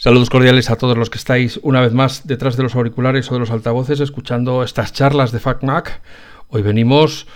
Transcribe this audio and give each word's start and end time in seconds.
Saludos 0.00 0.30
cordiales 0.30 0.70
a 0.70 0.76
todos 0.76 0.96
los 0.96 1.10
que 1.10 1.18
estáis 1.18 1.58
una 1.64 1.80
vez 1.80 1.92
más 1.92 2.24
detrás 2.24 2.56
de 2.56 2.62
los 2.62 2.76
auriculares 2.76 3.28
o 3.28 3.34
de 3.34 3.40
los 3.40 3.50
altavoces 3.50 3.98
escuchando 3.98 4.62
estas 4.62 4.92
charlas 4.92 5.32
de 5.32 5.40
FacMac. 5.40 6.02
Hoy 6.50 6.62
venimos 6.62 7.26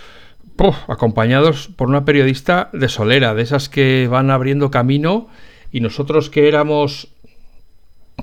acompañados 0.87 1.67
por 1.67 1.89
una 1.89 2.05
periodista 2.05 2.71
de 2.73 2.89
Solera, 2.89 3.35
de 3.35 3.43
esas 3.43 3.69
que 3.69 4.07
van 4.09 4.31
abriendo 4.31 4.71
camino 4.71 5.27
y 5.73 5.81
nosotros 5.81 6.31
que 6.31 6.47
éramos, 6.47 7.09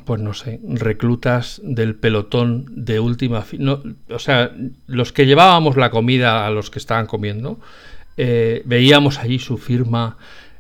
pues 0.05 0.21
no 0.21 0.33
sé, 0.33 0.61
reclutas 0.63 1.59
del 1.61 1.95
pelotón 1.95 2.65
de 2.69 3.01
última 3.01 3.43
o 4.09 4.19
sea, 4.19 4.55
los 4.87 5.11
que 5.11 5.25
llevábamos 5.25 5.75
la 5.75 5.91
comida 5.91 6.47
a 6.47 6.49
los 6.49 6.69
que 6.69 6.79
estaban 6.79 7.07
comiendo, 7.07 7.59
eh, 8.15 8.61
veíamos 8.63 9.19
allí 9.19 9.37
su 9.37 9.57
firma 9.57 10.17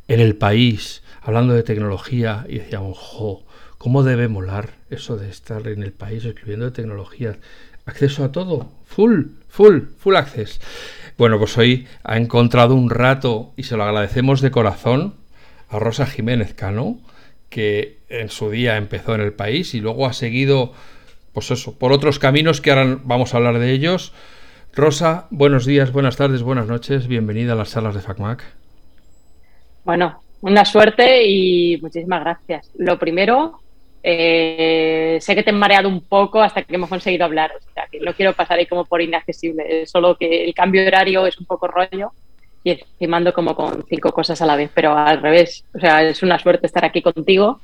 en 0.09 0.19
el 0.19 0.35
país, 0.35 1.01
hablando 1.21 1.53
de 1.53 1.63
tecnología, 1.63 2.45
y 2.49 2.57
decíamos, 2.57 2.97
jo, 2.97 3.45
¿Cómo 3.79 4.03
debe 4.03 4.27
molar 4.27 4.71
eso 4.89 5.15
de 5.15 5.29
estar 5.29 5.65
en 5.69 5.83
el 5.83 5.93
país 5.93 6.25
escribiendo 6.25 6.65
de 6.65 6.71
tecnología? 6.71 7.37
Acceso 7.85 8.25
a 8.25 8.31
todo, 8.33 8.69
full, 8.83 9.27
full, 9.47 9.83
full 9.97 10.17
access. 10.17 10.59
Bueno, 11.17 11.39
pues 11.39 11.57
hoy 11.57 11.87
ha 12.03 12.17
encontrado 12.17 12.75
un 12.75 12.89
rato 12.89 13.53
y 13.55 13.63
se 13.63 13.77
lo 13.77 13.85
agradecemos 13.85 14.41
de 14.41 14.51
corazón 14.51 15.13
a 15.69 15.79
Rosa 15.79 16.05
Jiménez 16.05 16.53
Cano, 16.53 16.99
que 17.47 17.99
en 18.09 18.27
su 18.27 18.49
día 18.49 18.75
empezó 18.75 19.15
en 19.15 19.21
el 19.21 19.31
país 19.31 19.73
y 19.73 19.79
luego 19.79 20.07
ha 20.07 20.13
seguido, 20.13 20.73
pues 21.31 21.49
eso, 21.49 21.79
por 21.79 21.93
otros 21.93 22.19
caminos 22.19 22.59
que 22.59 22.71
ahora 22.71 22.99
vamos 23.05 23.33
a 23.33 23.37
hablar 23.37 23.59
de 23.59 23.71
ellos. 23.71 24.11
Rosa, 24.75 25.27
buenos 25.29 25.65
días, 25.65 25.93
buenas 25.93 26.17
tardes, 26.17 26.43
buenas 26.43 26.67
noches, 26.67 27.07
bienvenida 27.07 27.53
a 27.53 27.55
las 27.55 27.69
salas 27.69 27.95
de 27.95 28.01
FacMac. 28.01 28.43
Bueno, 29.85 30.21
una 30.41 30.65
suerte 30.65 31.25
y 31.25 31.79
muchísimas 31.81 32.25
gracias. 32.25 32.71
Lo 32.77 32.99
primero, 32.99 33.61
eh, 34.01 35.17
sé 35.19 35.35
que 35.35 35.43
te 35.43 35.49
he 35.49 35.53
mareado 35.53 35.89
un 35.89 36.01
poco 36.01 36.41
hasta 36.41 36.63
que 36.63 36.75
hemos 36.75 36.89
conseguido 36.89 37.25
hablar, 37.25 37.51
o 37.55 37.73
sea, 37.73 37.87
que 37.91 37.99
no 37.99 38.13
quiero 38.13 38.33
pasar 38.33 38.59
ahí 38.59 38.65
como 38.65 38.85
por 38.85 39.01
inaccesible, 39.01 39.85
solo 39.85 40.15
que 40.15 40.45
el 40.45 40.53
cambio 40.53 40.81
de 40.81 40.87
horario 40.87 41.25
es 41.25 41.37
un 41.37 41.45
poco 41.45 41.67
rollo 41.67 42.11
y 42.63 42.71
encima 42.71 43.17
ando 43.17 43.33
como 43.33 43.55
con 43.55 43.85
cinco 43.87 44.11
cosas 44.11 44.41
a 44.41 44.45
la 44.45 44.55
vez, 44.55 44.71
pero 44.73 44.97
al 44.97 45.21
revés, 45.21 45.63
o 45.73 45.79
sea, 45.79 46.03
es 46.03 46.23
una 46.23 46.39
suerte 46.39 46.67
estar 46.67 46.85
aquí 46.85 47.01
contigo 47.01 47.59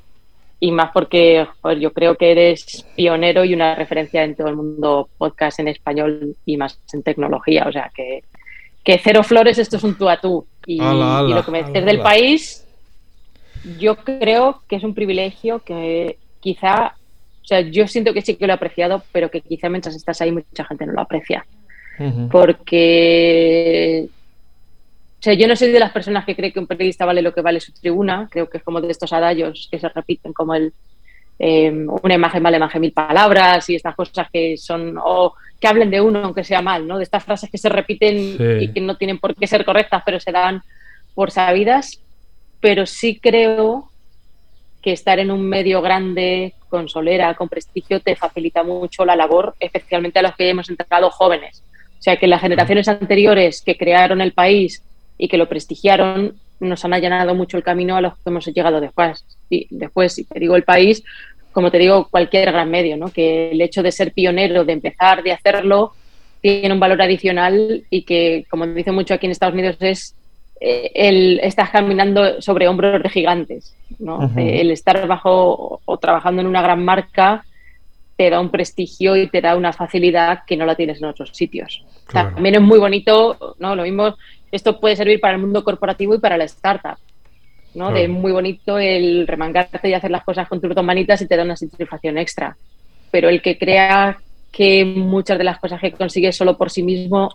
y 0.58 0.72
más 0.72 0.90
porque 0.92 1.46
yo 1.78 1.92
creo 1.92 2.16
que 2.16 2.32
eres 2.32 2.86
pionero 2.96 3.44
y 3.44 3.52
una 3.52 3.74
referencia 3.74 4.24
en 4.24 4.34
todo 4.34 4.48
el 4.48 4.56
mundo 4.56 5.08
podcast 5.18 5.60
en 5.60 5.68
español 5.68 6.36
y 6.46 6.56
más 6.56 6.80
en 6.92 7.02
tecnología, 7.02 7.66
o 7.68 7.72
sea, 7.72 7.90
que, 7.94 8.24
que 8.82 8.98
cero 9.02 9.22
flores, 9.22 9.58
esto 9.58 9.76
es 9.76 9.84
un 9.84 9.98
tú 9.98 10.08
a 10.08 10.18
tú. 10.18 10.46
Y, 10.66 10.78
lo 10.78 11.44
que 11.44 11.50
me 11.50 11.62
dices 11.62 11.84
del 11.84 12.00
país, 12.00 12.66
yo 13.78 13.96
creo 13.96 14.62
que 14.66 14.76
es 14.76 14.84
un 14.84 14.94
privilegio 14.94 15.60
que 15.60 16.18
quizá, 16.46 16.94
o 17.42 17.44
sea, 17.44 17.60
yo 17.60 17.88
siento 17.88 18.14
que 18.14 18.22
sí 18.22 18.36
que 18.36 18.46
lo 18.46 18.52
he 18.52 18.54
apreciado, 18.54 19.02
pero 19.10 19.32
que 19.32 19.40
quizá 19.40 19.68
mientras 19.68 19.96
estás 19.96 20.20
ahí 20.20 20.30
mucha 20.30 20.64
gente 20.64 20.86
no 20.86 20.92
lo 20.92 21.00
aprecia. 21.00 21.44
Porque, 22.30 24.06
o 25.18 25.22
sea, 25.22 25.34
yo 25.34 25.48
no 25.48 25.56
soy 25.56 25.72
de 25.72 25.80
las 25.80 25.90
personas 25.90 26.24
que 26.24 26.36
cree 26.36 26.52
que 26.52 26.60
un 26.60 26.68
periodista 26.68 27.04
vale 27.04 27.22
lo 27.22 27.34
que 27.34 27.40
vale 27.40 27.58
su 27.58 27.72
tribuna, 27.72 28.28
creo 28.30 28.48
que 28.48 28.58
es 28.58 28.62
como 28.62 28.80
de 28.80 28.92
estos 28.92 29.12
adallos 29.12 29.66
que 29.68 29.80
se 29.80 29.88
repiten 29.88 30.32
como 30.32 30.54
el, 30.54 30.72
eh, 31.40 31.72
una 32.02 32.14
imagen 32.14 32.44
vale 32.44 32.60
más 32.60 32.72
que 32.72 32.78
mil 32.78 32.92
palabras 32.92 33.68
y 33.68 33.74
estas 33.74 33.96
cosas 33.96 34.28
que 34.32 34.56
son, 34.56 34.96
o 35.02 35.34
que 35.58 35.66
hablen 35.66 35.90
de 35.90 36.00
uno 36.00 36.20
aunque 36.20 36.44
sea 36.44 36.62
mal, 36.62 36.86
¿no? 36.86 36.98
De 36.98 37.02
estas 37.02 37.24
frases 37.24 37.50
que 37.50 37.58
se 37.58 37.70
repiten 37.70 38.16
y 38.60 38.68
que 38.68 38.80
no 38.80 38.96
tienen 38.96 39.18
por 39.18 39.34
qué 39.34 39.48
ser 39.48 39.64
correctas, 39.64 40.02
pero 40.06 40.20
se 40.20 40.30
dan 40.30 40.62
por 41.14 41.32
sabidas. 41.32 42.00
Pero 42.60 42.86
sí 42.86 43.18
creo 43.18 43.90
que 44.86 44.92
estar 44.92 45.18
en 45.18 45.32
un 45.32 45.42
medio 45.42 45.82
grande, 45.82 46.54
con 46.68 46.88
solera, 46.88 47.34
con 47.34 47.48
prestigio, 47.48 47.98
te 47.98 48.14
facilita 48.14 48.62
mucho 48.62 49.04
la 49.04 49.16
labor, 49.16 49.56
especialmente 49.58 50.20
a 50.20 50.22
los 50.22 50.36
que 50.36 50.48
hemos 50.48 50.70
entrado 50.70 51.10
jóvenes. 51.10 51.64
O 51.98 52.02
sea, 52.02 52.16
que 52.18 52.28
las 52.28 52.40
generaciones 52.40 52.86
anteriores 52.86 53.62
que 53.62 53.76
crearon 53.76 54.20
el 54.20 54.30
país 54.30 54.84
y 55.18 55.26
que 55.26 55.38
lo 55.38 55.48
prestigiaron 55.48 56.36
nos 56.60 56.84
han 56.84 56.94
allanado 56.94 57.34
mucho 57.34 57.56
el 57.56 57.64
camino 57.64 57.96
a 57.96 58.00
los 58.00 58.14
que 58.14 58.20
hemos 58.26 58.46
llegado 58.46 58.80
después. 58.80 59.24
Y 59.50 59.66
después, 59.70 60.12
si 60.12 60.22
te 60.22 60.38
digo 60.38 60.54
el 60.54 60.62
país, 60.62 61.02
como 61.50 61.72
te 61.72 61.78
digo, 61.78 62.06
cualquier 62.08 62.52
gran 62.52 62.70
medio, 62.70 62.96
¿no? 62.96 63.08
que 63.08 63.50
el 63.50 63.60
hecho 63.60 63.82
de 63.82 63.90
ser 63.90 64.12
pionero, 64.12 64.64
de 64.64 64.74
empezar, 64.74 65.24
de 65.24 65.32
hacerlo, 65.32 65.94
tiene 66.40 66.72
un 66.72 66.78
valor 66.78 67.02
adicional 67.02 67.82
y 67.90 68.02
que, 68.02 68.46
como 68.48 68.68
dice 68.68 68.92
mucho 68.92 69.14
aquí 69.14 69.26
en 69.26 69.32
Estados 69.32 69.54
Unidos, 69.54 69.78
es 69.80 70.14
el 70.60 71.40
estás 71.42 71.70
caminando 71.70 72.40
sobre 72.40 72.68
hombros 72.68 73.02
de 73.02 73.10
gigantes. 73.10 73.74
¿no? 73.98 74.30
El 74.36 74.70
estar 74.70 75.06
bajo 75.06 75.80
o 75.84 75.98
trabajando 75.98 76.40
en 76.42 76.48
una 76.48 76.62
gran 76.62 76.84
marca 76.84 77.44
te 78.16 78.30
da 78.30 78.40
un 78.40 78.50
prestigio 78.50 79.14
y 79.16 79.28
te 79.28 79.40
da 79.40 79.56
una 79.56 79.72
facilidad 79.72 80.40
que 80.46 80.56
no 80.56 80.64
la 80.64 80.74
tienes 80.74 80.98
en 80.98 81.08
otros 81.08 81.30
sitios. 81.32 81.84
también 82.10 82.54
es 82.54 82.62
muy 82.62 82.78
bonito, 82.78 83.56
¿no? 83.58 83.76
Lo 83.76 83.82
mismo, 83.82 84.16
esto 84.50 84.80
puede 84.80 84.96
servir 84.96 85.20
para 85.20 85.34
el 85.34 85.40
mundo 85.40 85.62
corporativo 85.62 86.14
y 86.14 86.18
para 86.18 86.38
la 86.38 86.44
startup. 86.44 86.96
¿no? 87.74 87.92
De 87.92 88.08
muy 88.08 88.32
bonito 88.32 88.78
el 88.78 89.26
remangarte 89.26 89.86
y 89.86 89.92
hacer 89.92 90.10
las 90.10 90.24
cosas 90.24 90.48
con 90.48 90.62
tus 90.62 90.74
dos 90.74 90.84
manitas 90.84 91.20
y 91.20 91.26
te 91.26 91.36
da 91.36 91.42
una 91.42 91.56
satisfacción 91.56 92.16
extra. 92.16 92.56
Pero 93.10 93.28
el 93.28 93.42
que 93.42 93.58
crea 93.58 94.16
que 94.50 94.86
muchas 94.86 95.36
de 95.36 95.44
las 95.44 95.58
cosas 95.58 95.78
que 95.78 95.92
consigue 95.92 96.32
solo 96.32 96.56
por 96.56 96.70
sí 96.70 96.82
mismo 96.82 97.34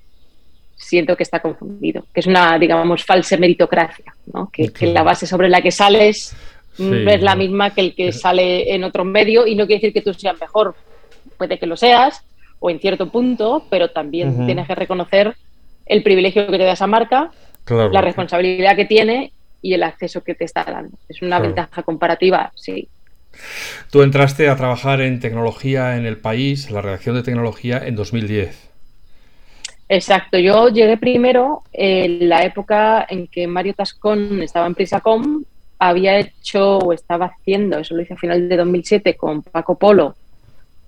siento 0.82 1.16
que 1.16 1.24
está 1.24 1.40
confundido, 1.40 2.06
que 2.14 2.20
es 2.20 2.28
una, 2.28 2.58
digamos, 2.58 3.06
falsa 3.06 3.38
meritocracia, 3.38 4.14
¿no? 4.34 4.50
que, 4.52 4.72
la 4.88 5.04
base 5.04 5.26
sobre 5.26 5.48
la 5.48 5.62
que 5.62 5.72
sales 5.72 6.36
mm, 6.78 7.08
es 7.08 7.22
la 7.22 7.36
misma 7.36 7.70
que 7.70 7.82
el 7.82 7.96
que 7.96 8.12
sale 8.12 8.74
en 8.74 8.84
otro 8.84 9.06
medio 9.06 9.48
y 9.48 9.56
no 9.56 9.66
quiere 9.66 9.80
decir 9.80 9.94
que 9.94 10.02
tú 10.02 10.14
seas 10.14 10.40
mejor, 10.40 10.76
puede 11.38 11.60
que 11.60 11.68
lo 11.68 11.78
seas 11.78 12.24
o 12.60 12.70
en 12.70 12.80
cierto 12.80 13.10
punto, 13.10 13.66
pero 13.70 13.90
también 13.90 14.46
tienes 14.46 14.68
que 14.68 14.76
reconocer 14.76 15.36
el 15.86 16.04
privilegio 16.04 16.48
que 16.48 16.58
te 16.58 16.64
da 16.64 16.74
esa 16.74 16.88
marca, 16.88 17.32
la 17.68 18.02
responsabilidad 18.02 18.76
que 18.76 18.86
tiene 18.86 19.34
y 19.62 19.74
el 19.74 19.84
acceso 19.84 20.24
que 20.24 20.36
te 20.36 20.46
está 20.46 20.64
dando. 20.64 20.98
Es 21.10 21.22
una 21.22 21.40
ventaja 21.40 21.84
comparativa, 21.84 22.52
sí. 22.56 22.88
Tú 23.92 24.04
entraste 24.04 24.50
a 24.50 24.56
trabajar 24.56 25.02
en 25.02 25.20
tecnología 25.20 25.98
en 25.98 26.06
el 26.06 26.18
país, 26.18 26.70
la 26.70 26.82
redacción 26.82 27.16
de 27.16 27.24
tecnología, 27.24 27.82
en 27.84 27.96
2010. 27.96 28.71
Exacto, 29.94 30.38
yo 30.38 30.70
llegué 30.70 30.96
primero 30.96 31.64
en 31.74 32.30
la 32.30 32.46
época 32.46 33.06
en 33.10 33.28
que 33.28 33.46
Mario 33.46 33.74
Tascón 33.74 34.42
estaba 34.42 34.66
en 34.66 34.74
Prisacom, 34.74 35.44
había 35.80 36.18
hecho 36.18 36.78
o 36.78 36.94
estaba 36.94 37.26
haciendo, 37.26 37.78
eso 37.78 37.94
lo 37.94 38.02
hice 38.02 38.14
a 38.14 38.18
final 38.18 38.48
de 38.48 38.56
2007 38.56 39.18
con 39.18 39.42
Paco 39.42 39.78
Polo, 39.78 40.16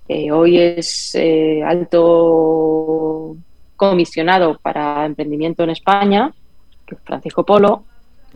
que 0.08 0.32
hoy 0.32 0.58
es 0.58 1.14
eh, 1.16 1.62
alto 1.62 3.36
comisionado 3.76 4.58
para 4.62 5.04
emprendimiento 5.04 5.64
en 5.64 5.70
España, 5.70 6.32
que 6.86 6.94
es 6.94 7.00
Francisco 7.02 7.44
Polo. 7.44 7.84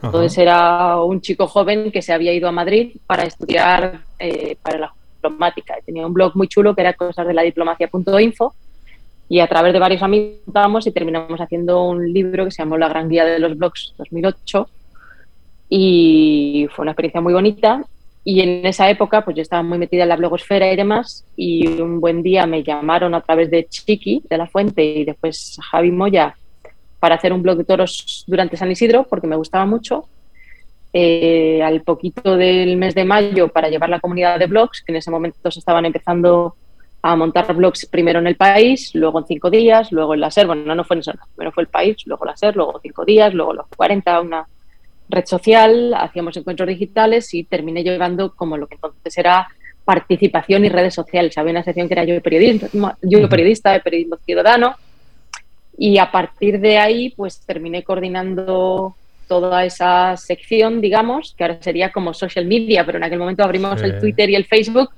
Entonces 0.03 0.37
era 0.37 1.01
un 1.01 1.23
chico 1.23 1.47
joven 1.47 1.91
que 1.91 2.03
se 2.03 2.13
había 2.13 2.35
ido 2.35 2.47
a 2.47 2.53
Madrid 2.53 2.95
para 3.07 3.23
estudiar 3.23 4.01
eh, 4.19 4.55
para 4.61 4.79
la 4.79 4.95
diplomática. 5.15 5.77
Tenía 5.87 6.07
un 6.07 6.13
blog 6.13 6.37
muy 6.37 6.47
chulo 6.47 6.75
que 6.75 6.83
era 6.83 6.93
cosas 6.93 7.27
de 7.27 7.33
la 7.33 7.41
diplomacia.info 7.41 8.55
y 9.29 9.41
a 9.41 9.47
través 9.47 9.73
de 9.73 9.79
varios 9.79 10.03
amigos 10.03 10.39
vamos 10.47 10.87
y 10.87 10.93
terminamos 10.93 11.41
haciendo 11.41 11.83
un 11.85 12.13
libro 12.13 12.45
que 12.45 12.51
se 12.51 12.63
llamó 12.63 12.79
La 12.79 12.89
Gran 12.89 13.09
Guía 13.09 13.25
de 13.25 13.39
los 13.39 13.57
Blogs 13.57 13.95
2008 13.99 14.69
y 15.69 16.67
fue 16.71 16.83
una 16.83 16.93
experiencia 16.93 17.21
muy 17.21 17.35
bonita. 17.35 17.85
Y 18.25 18.41
en 18.41 18.67
esa 18.67 18.91
época 18.91 19.25
pues 19.25 19.37
yo 19.37 19.43
estaba 19.43 19.63
muy 19.63 19.79
metida 19.79 20.03
en 20.03 20.09
la 20.09 20.17
blogosfera 20.17 20.71
y 20.73 20.77
demás 20.77 21.25
y 21.37 21.67
un 21.81 22.01
buen 22.01 22.23
día 22.23 22.47
me 22.47 22.63
llamaron 22.63 23.15
a 23.15 23.21
través 23.21 23.51
de 23.51 23.67
Chiqui 23.67 24.23
de 24.29 24.39
la 24.39 24.47
Fuente 24.47 24.85
y 24.85 25.05
después 25.05 25.59
Javi 25.71 25.91
Moya 25.91 26.35
para 27.01 27.15
hacer 27.15 27.33
un 27.33 27.43
blog 27.43 27.59
de 27.59 27.65
toros 27.65 28.25
durante 28.27 28.57
San 28.57 28.71
Isidro 28.71 29.07
porque 29.09 29.27
me 29.27 29.37
gustaba 29.37 29.67
mucho. 29.67 30.09
Eh, 30.95 31.63
al 31.63 31.83
poquito 31.83 32.37
del 32.39 32.79
mes 32.79 32.95
de 32.95 33.05
mayo 33.05 33.49
para 33.49 33.69
llevar 33.69 33.91
la 33.91 34.01
comunidad 34.01 34.39
de 34.39 34.47
blogs 34.47 34.83
que 34.83 34.93
en 34.93 34.97
ese 34.97 35.11
momento 35.11 35.51
se 35.51 35.59
estaban 35.59 35.85
empezando 35.85 36.57
a 37.03 37.17
montar 37.17 37.55
blogs 37.55 37.87
primero 37.87 38.19
en 38.19 38.27
el 38.27 38.37
país, 38.37 38.95
luego 38.95 39.21
en 39.21 39.27
cinco 39.27 39.51
días, 39.51 39.93
luego 39.93 40.15
en 40.15 40.21
la 40.21 40.31
SER, 40.31 40.47
bueno, 40.47 40.75
no, 40.75 40.85
fue 40.85 40.97
en 40.97 41.01
eso, 41.01 41.13
primero 41.35 41.53
fue 41.53 41.63
el 41.63 41.69
país, 41.69 41.97
luego 42.07 42.25
la 42.25 42.37
SER, 42.37 42.57
luego 42.57 42.81
cinco 42.83 43.05
días, 43.05 43.33
luego 43.35 43.53
los 43.53 43.67
40, 43.77 44.21
una 44.21 44.47
red 45.09 45.25
social, 45.25 45.95
hacíamos 45.95 46.37
encuentros 46.37 46.69
digitales 46.69 47.33
y 47.35 47.45
terminé 47.45 47.83
llevando 47.83 48.35
como 48.35 48.57
lo 48.57 48.67
que 48.67 48.75
entonces 48.75 49.17
era 49.17 49.49
participación 49.85 50.65
y 50.65 50.69
redes 50.69 50.95
sociales. 50.95 51.39
Había 51.39 51.53
una 51.53 51.63
sección 51.63 51.89
que 51.89 51.95
era 51.95 52.05
yo 52.05 52.21
periodista, 52.21 52.69
yo 53.03 53.29
periodista 53.29 53.73
de 53.73 53.81
periodismo 53.81 54.17
ciudadano 54.17 54.75
y 55.79 55.99
a 55.99 56.11
partir 56.11 56.61
de 56.61 56.79
ahí 56.79 57.11
pues 57.17 57.41
terminé 57.41 57.85
coordinando 57.85 58.97
toda 59.29 59.65
esa 59.65 60.17
sección, 60.17 60.81
digamos, 60.81 61.35
que 61.37 61.45
ahora 61.45 61.59
sería 61.61 61.93
como 61.93 62.13
social 62.13 62.47
media, 62.47 62.85
pero 62.85 62.99
en 62.99 63.05
aquel 63.05 63.19
momento 63.19 63.45
abrimos 63.45 63.81
el 63.83 63.99
Twitter 63.99 64.29
y 64.31 64.35
el 64.35 64.47
Facebook 64.47 64.91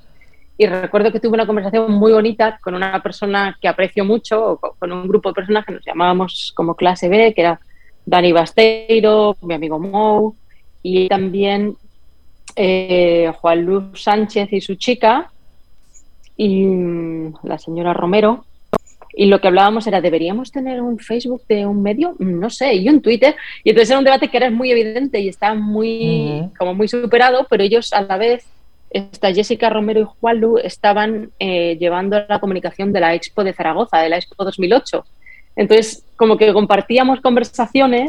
y 0.60 0.66
recuerdo 0.66 1.10
que 1.10 1.20
tuve 1.20 1.32
una 1.32 1.46
conversación 1.46 1.90
muy 1.90 2.12
bonita 2.12 2.58
con 2.62 2.74
una 2.74 3.02
persona 3.02 3.56
que 3.58 3.66
aprecio 3.66 4.04
mucho, 4.04 4.60
con 4.78 4.92
un 4.92 5.08
grupo 5.08 5.30
de 5.30 5.34
personas 5.34 5.64
que 5.64 5.72
nos 5.72 5.82
llamábamos 5.86 6.52
como 6.54 6.74
clase 6.74 7.08
B, 7.08 7.32
que 7.32 7.40
era 7.40 7.58
Dani 8.04 8.30
Basteiro, 8.30 9.38
mi 9.40 9.54
amigo 9.54 9.78
Mou, 9.78 10.34
y 10.82 11.08
también 11.08 11.78
eh, 12.56 13.32
Juan 13.40 13.62
Luis 13.62 14.02
Sánchez 14.02 14.52
y 14.52 14.60
su 14.60 14.74
chica 14.74 15.30
y 16.36 16.66
mm, 16.66 17.36
la 17.44 17.56
señora 17.56 17.94
Romero. 17.94 18.44
Y 19.14 19.28
lo 19.28 19.40
que 19.40 19.48
hablábamos 19.48 19.86
era, 19.86 20.02
¿deberíamos 20.02 20.52
tener 20.52 20.82
un 20.82 20.98
Facebook 20.98 21.40
de 21.48 21.64
un 21.64 21.82
medio? 21.82 22.16
No 22.18 22.50
sé, 22.50 22.74
y 22.74 22.86
un 22.90 23.00
Twitter. 23.00 23.34
Y 23.64 23.70
entonces 23.70 23.88
era 23.88 23.98
un 23.98 24.04
debate 24.04 24.28
que 24.28 24.36
era 24.36 24.50
muy 24.50 24.70
evidente 24.70 25.20
y 25.20 25.28
estaba 25.28 25.54
muy, 25.54 26.50
como 26.58 26.74
muy 26.74 26.86
superado, 26.86 27.46
pero 27.48 27.62
ellos 27.62 27.94
a 27.94 28.02
la 28.02 28.18
vez, 28.18 28.44
esta 28.90 29.32
Jessica 29.32 29.70
Romero 29.70 30.00
y 30.00 30.06
Juan 30.20 30.40
Lu 30.40 30.58
estaban 30.58 31.30
eh, 31.38 31.76
llevando 31.78 32.20
la 32.28 32.40
comunicación 32.40 32.92
de 32.92 33.00
la 33.00 33.14
Expo 33.14 33.44
de 33.44 33.52
Zaragoza, 33.52 33.98
de 33.98 34.08
la 34.08 34.16
Expo 34.16 34.44
2008. 34.44 35.04
Entonces, 35.56 36.04
como 36.16 36.36
que 36.36 36.52
compartíamos 36.52 37.20
conversaciones 37.20 38.08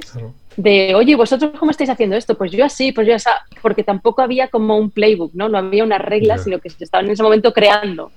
de, 0.55 0.95
oye, 0.95 1.15
¿vosotros 1.15 1.51
cómo 1.59 1.71
estáis 1.71 1.89
haciendo 1.89 2.15
esto? 2.15 2.37
Pues 2.37 2.51
yo 2.51 2.65
así, 2.65 2.91
pues 2.91 3.07
yo 3.07 3.15
así, 3.15 3.29
porque 3.61 3.83
tampoco 3.83 4.21
había 4.21 4.47
como 4.47 4.77
un 4.77 4.89
playbook, 4.89 5.33
¿no? 5.33 5.49
No 5.49 5.57
había 5.57 5.83
unas 5.83 6.01
reglas, 6.01 6.43
sino 6.43 6.59
que 6.59 6.69
se 6.69 6.83
estaban 6.83 7.05
en 7.05 7.11
ese 7.11 7.23
momento 7.23 7.53
creando. 7.53 8.11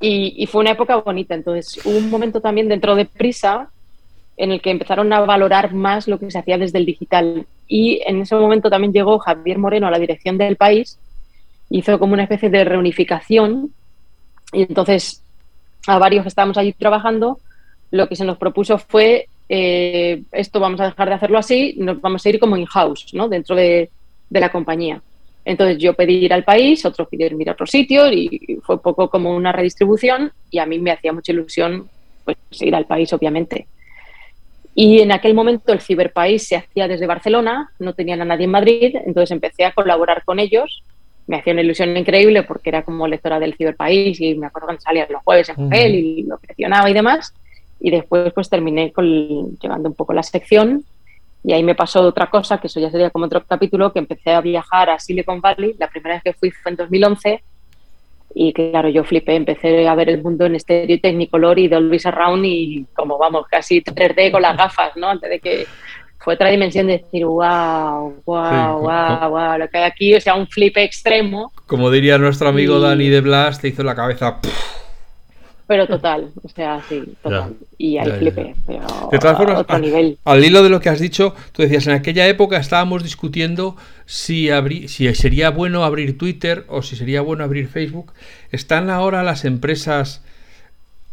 Y, 0.00 0.46
fue 0.46 0.60
una 0.60 0.72
época 0.72 0.96
bonita. 0.96 1.34
Entonces, 1.34 1.84
hubo 1.84 1.96
un 1.96 2.10
momento 2.10 2.40
también 2.40 2.68
dentro 2.68 2.94
de 2.94 3.06
Prisa 3.06 3.70
en 4.36 4.50
el 4.50 4.60
que 4.60 4.70
empezaron 4.70 5.12
a 5.12 5.20
valorar 5.20 5.72
más 5.72 6.08
lo 6.08 6.18
que 6.18 6.30
se 6.30 6.38
hacía 6.38 6.58
desde 6.58 6.78
el 6.78 6.86
digital. 6.86 7.46
Y 7.68 8.02
en 8.04 8.20
ese 8.20 8.34
momento 8.34 8.68
también 8.68 8.92
llegó 8.92 9.18
Javier 9.18 9.58
Moreno 9.58 9.86
a 9.86 9.90
la 9.90 9.98
dirección 9.98 10.36
del 10.36 10.56
país, 10.56 10.98
hizo 11.76 11.98
como 11.98 12.14
una 12.14 12.22
especie 12.22 12.50
de 12.50 12.64
reunificación. 12.64 13.72
Y 14.52 14.62
entonces, 14.62 15.22
a 15.86 15.98
varios 15.98 16.22
que 16.22 16.28
estábamos 16.28 16.56
allí 16.56 16.72
trabajando, 16.72 17.40
lo 17.90 18.08
que 18.08 18.16
se 18.16 18.24
nos 18.24 18.38
propuso 18.38 18.78
fue 18.78 19.26
eh, 19.48 20.22
esto 20.32 20.60
vamos 20.60 20.80
a 20.80 20.86
dejar 20.86 21.08
de 21.08 21.14
hacerlo 21.14 21.38
así, 21.38 21.74
nos 21.78 22.00
vamos 22.00 22.24
a 22.24 22.28
ir 22.28 22.38
como 22.38 22.56
in-house, 22.56 23.12
¿no? 23.12 23.28
Dentro 23.28 23.56
de, 23.56 23.90
la 24.30 24.50
compañía. 24.50 25.00
Entonces 25.44 25.78
yo 25.78 25.94
pedí 25.94 26.24
ir 26.24 26.32
al 26.32 26.44
país, 26.44 26.84
otros 26.84 27.06
pidieron 27.08 27.40
ir 27.40 27.50
a 27.50 27.52
otro 27.52 27.66
sitio 27.66 28.10
y 28.10 28.58
fue 28.62 28.76
un 28.76 28.82
poco 28.82 29.10
como 29.10 29.36
una 29.36 29.52
redistribución 29.52 30.32
y 30.50 30.58
a 30.58 30.66
mí 30.66 30.78
me 30.78 30.90
hacía 30.90 31.12
mucha 31.12 31.32
ilusión 31.32 31.88
pues, 32.24 32.36
ir 32.60 32.74
al 32.74 32.86
país, 32.86 33.12
obviamente. 33.12 33.66
Y 34.74 35.00
en 35.00 35.12
aquel 35.12 35.34
momento 35.34 35.72
el 35.72 35.80
Ciberpaís 35.80 36.48
se 36.48 36.56
hacía 36.56 36.88
desde 36.88 37.06
Barcelona, 37.06 37.70
no 37.78 37.92
tenían 37.92 38.22
a 38.22 38.24
nadie 38.24 38.44
en 38.44 38.50
Madrid, 38.50 38.96
entonces 39.06 39.30
empecé 39.30 39.64
a 39.64 39.72
colaborar 39.72 40.24
con 40.24 40.40
ellos. 40.40 40.82
Me 41.26 41.38
hacía 41.38 41.52
una 41.52 41.62
ilusión 41.62 41.96
increíble 41.96 42.42
porque 42.42 42.70
era 42.70 42.82
como 42.82 43.06
lectora 43.08 43.40
del 43.40 43.54
Ciberpaís 43.54 44.20
y 44.20 44.34
me 44.34 44.46
acuerdo 44.46 44.68
que 44.68 44.80
salía 44.80 45.06
los 45.08 45.22
jueves 45.22 45.48
en 45.48 45.56
papel 45.56 45.94
y 45.94 46.22
lo 46.24 46.38
presionaba 46.38 46.90
y 46.90 46.92
demás. 46.92 47.34
Y 47.80 47.90
después 47.90 48.32
pues 48.32 48.48
terminé 48.48 48.92
con, 48.92 49.58
llevando 49.58 49.88
un 49.88 49.94
poco 49.94 50.12
la 50.12 50.22
sección 50.22 50.84
y 51.42 51.52
ahí 51.52 51.62
me 51.62 51.74
pasó 51.74 52.00
otra 52.00 52.30
cosa, 52.30 52.58
que 52.58 52.68
eso 52.68 52.80
ya 52.80 52.90
sería 52.90 53.10
como 53.10 53.26
otro 53.26 53.44
capítulo, 53.44 53.92
que 53.92 53.98
empecé 53.98 54.32
a 54.32 54.40
viajar 54.40 54.88
a 54.88 54.98
Silicon 54.98 55.42
Valley, 55.42 55.74
la 55.78 55.88
primera 55.88 56.14
vez 56.14 56.22
que 56.22 56.32
fui 56.32 56.50
fue 56.50 56.70
en 56.70 56.76
2011 56.76 57.42
y 58.34 58.52
claro, 58.52 58.88
yo 58.88 59.04
flipé, 59.04 59.36
empecé 59.36 59.86
a 59.86 59.94
ver 59.94 60.08
el 60.08 60.22
mundo 60.22 60.44
en 60.44 60.56
estéreo 60.56 60.96
y 60.96 61.00
Technicolor 61.00 61.58
y 61.58 61.68
Dolby 61.68 62.00
Surround 62.00 62.44
y 62.44 62.84
como 62.92 63.16
vamos, 63.16 63.46
casi 63.46 63.80
3D 63.80 64.32
con 64.32 64.42
las 64.42 64.56
gafas, 64.56 64.96
¿no? 64.96 65.08
Antes 65.08 65.30
de 65.30 65.38
que 65.38 65.66
fue 66.24 66.34
otra 66.34 66.48
dimensión 66.48 66.86
de 66.86 66.98
decir, 66.98 67.26
wow, 67.26 68.22
wow, 68.24 68.80
wow, 68.80 69.28
wow, 69.28 69.58
lo 69.58 69.68
que 69.68 69.78
hay 69.78 69.84
aquí, 69.84 70.14
o 70.14 70.20
sea, 70.20 70.34
un 70.34 70.48
flip 70.48 70.76
extremo. 70.78 71.52
Como 71.66 71.90
diría 71.90 72.16
nuestro 72.16 72.48
amigo 72.48 72.80
Dani 72.80 73.10
de 73.10 73.20
Blas, 73.20 73.60
te 73.60 73.68
hizo 73.68 73.82
la 73.82 73.94
cabeza... 73.94 74.40
Pero 75.66 75.86
total, 75.86 76.30
o 76.42 76.48
sea, 76.48 76.82
sí, 76.86 77.02
total. 77.22 77.54
y 77.78 77.96
ahí 77.96 78.10
flipé, 78.18 78.54
pero 78.66 79.08
de 79.10 79.18
todas 79.18 79.38
formas, 79.38 79.60
otro 79.60 79.78
nivel. 79.78 80.18
Al 80.24 80.44
hilo 80.44 80.62
de 80.62 80.68
lo 80.68 80.78
que 80.78 80.90
has 80.90 81.00
dicho, 81.00 81.34
tú 81.52 81.62
decías, 81.62 81.86
en 81.86 81.94
aquella 81.94 82.26
época 82.26 82.58
estábamos 82.58 83.02
discutiendo 83.02 83.74
si, 84.04 84.50
si 84.88 85.14
sería 85.14 85.48
bueno 85.48 85.82
abrir 85.82 86.18
Twitter 86.18 86.66
o 86.68 86.82
si 86.82 86.96
sería 86.96 87.22
bueno 87.22 87.44
abrir 87.44 87.68
Facebook. 87.68 88.12
¿Están 88.50 88.90
ahora 88.90 89.22
las 89.22 89.46
empresas 89.46 90.22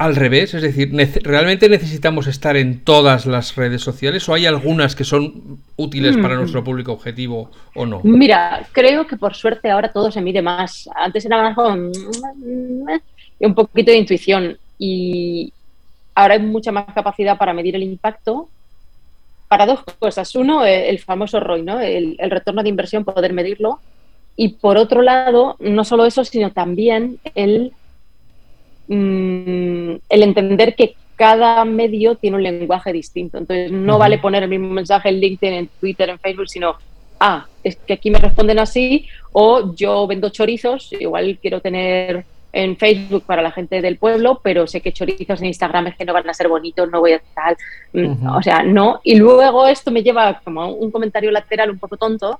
al 0.01 0.15
revés? 0.15 0.53
Es 0.56 0.63
decir, 0.63 0.92
¿realmente 1.24 1.69
necesitamos 1.69 2.25
estar 2.25 2.57
en 2.57 2.83
todas 2.83 3.27
las 3.27 3.56
redes 3.56 3.81
sociales 3.83 4.27
o 4.27 4.33
hay 4.33 4.48
algunas 4.48 4.95
que 4.95 5.03
son 5.03 5.59
útiles 5.75 6.18
para 6.18 6.36
mm. 6.36 6.39
nuestro 6.39 6.63
público 6.63 6.92
objetivo 6.92 7.51
o 7.75 7.86
no? 7.86 8.01
Mira, 8.03 8.65
creo 8.71 9.06
que 9.06 9.15
por 9.15 9.36
suerte 9.36 9.69
ahora 9.69 9.92
todo 9.92 10.12
se 10.12 10.19
mide 10.19 10.42
más. 10.42 10.89
Antes 10.95 11.24
era 11.25 11.44
más 11.44 11.56
como 11.56 11.92
un 13.39 13.56
poquito 13.56 13.92
de 13.92 13.98
intuición. 13.98 14.57
Y 14.80 15.53
ahora 16.15 16.33
hay 16.33 16.42
mucha 16.42 16.71
más 16.71 16.86
capacidad 16.95 17.38
para 17.38 17.53
medir 17.53 17.75
el 17.75 17.83
impacto 17.83 18.50
para 19.48 19.68
dos 19.68 19.83
cosas. 20.00 20.33
Uno, 20.33 20.65
el 20.65 20.98
famoso 20.98 21.39
ROI, 21.39 21.62
¿no? 21.62 21.80
el, 21.80 22.18
retorno 22.21 22.63
de 22.63 22.69
inversión, 22.69 23.06
poder 23.06 23.33
medirlo. 23.33 23.80
Y 24.36 24.53
por 24.53 24.77
otro 24.77 25.03
lado, 25.03 25.57
no 25.59 25.83
solo 25.83 26.06
eso, 26.06 26.25
sino 26.25 26.51
también 26.51 27.19
el, 27.36 27.74
mm, 28.87 29.95
el 30.09 30.23
entender 30.23 30.75
que 30.75 30.95
cada 31.15 31.65
medio 31.65 32.15
tiene 32.15 32.37
un 32.37 32.43
lenguaje 32.43 32.91
distinto. 32.91 33.37
Entonces, 33.37 33.71
no 33.71 33.99
vale 33.99 34.17
poner 34.17 34.43
el 34.43 34.49
mismo 34.49 34.69
mensaje 34.69 35.09
en 35.09 35.19
LinkedIn, 35.19 35.53
en 35.53 35.69
Twitter, 35.79 36.09
en 36.09 36.19
Facebook, 36.19 36.49
sino, 36.49 36.75
ah, 37.19 37.45
es 37.63 37.75
que 37.75 37.93
aquí 37.93 38.09
me 38.09 38.17
responden 38.17 38.57
así, 38.57 39.07
o 39.31 39.75
yo 39.75 40.07
vendo 40.07 40.29
chorizos, 40.29 40.91
igual 40.93 41.37
quiero 41.39 41.59
tener 41.61 42.25
en 42.53 42.75
Facebook 42.75 43.23
para 43.23 43.41
la 43.41 43.51
gente 43.51 43.81
del 43.81 43.97
pueblo, 43.97 44.41
pero 44.43 44.67
sé 44.67 44.81
que 44.81 44.91
chorizos 44.91 45.39
en 45.41 45.47
Instagram 45.47 45.87
es 45.87 45.95
que 45.95 46.05
no 46.05 46.13
van 46.13 46.27
a 46.29 46.33
ser 46.33 46.47
bonitos, 46.47 46.89
no 46.89 46.99
voy 46.99 47.13
a 47.13 47.21
tal, 47.33 47.55
mm, 47.93 48.27
o 48.27 48.41
sea, 48.41 48.63
no. 48.63 48.99
Y 49.03 49.15
luego 49.15 49.67
esto 49.67 49.91
me 49.91 50.03
lleva 50.03 50.41
como 50.43 50.69
un 50.73 50.91
comentario 50.91 51.31
lateral 51.31 51.69
un 51.69 51.79
poco 51.79 51.97
tonto, 51.97 52.39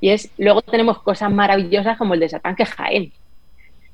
y 0.00 0.10
es, 0.10 0.30
luego 0.38 0.62
tenemos 0.62 1.02
cosas 1.02 1.30
maravillosas 1.30 1.98
como 1.98 2.14
el 2.14 2.20
de 2.20 2.40
que 2.56 2.64
Jaén. 2.64 3.12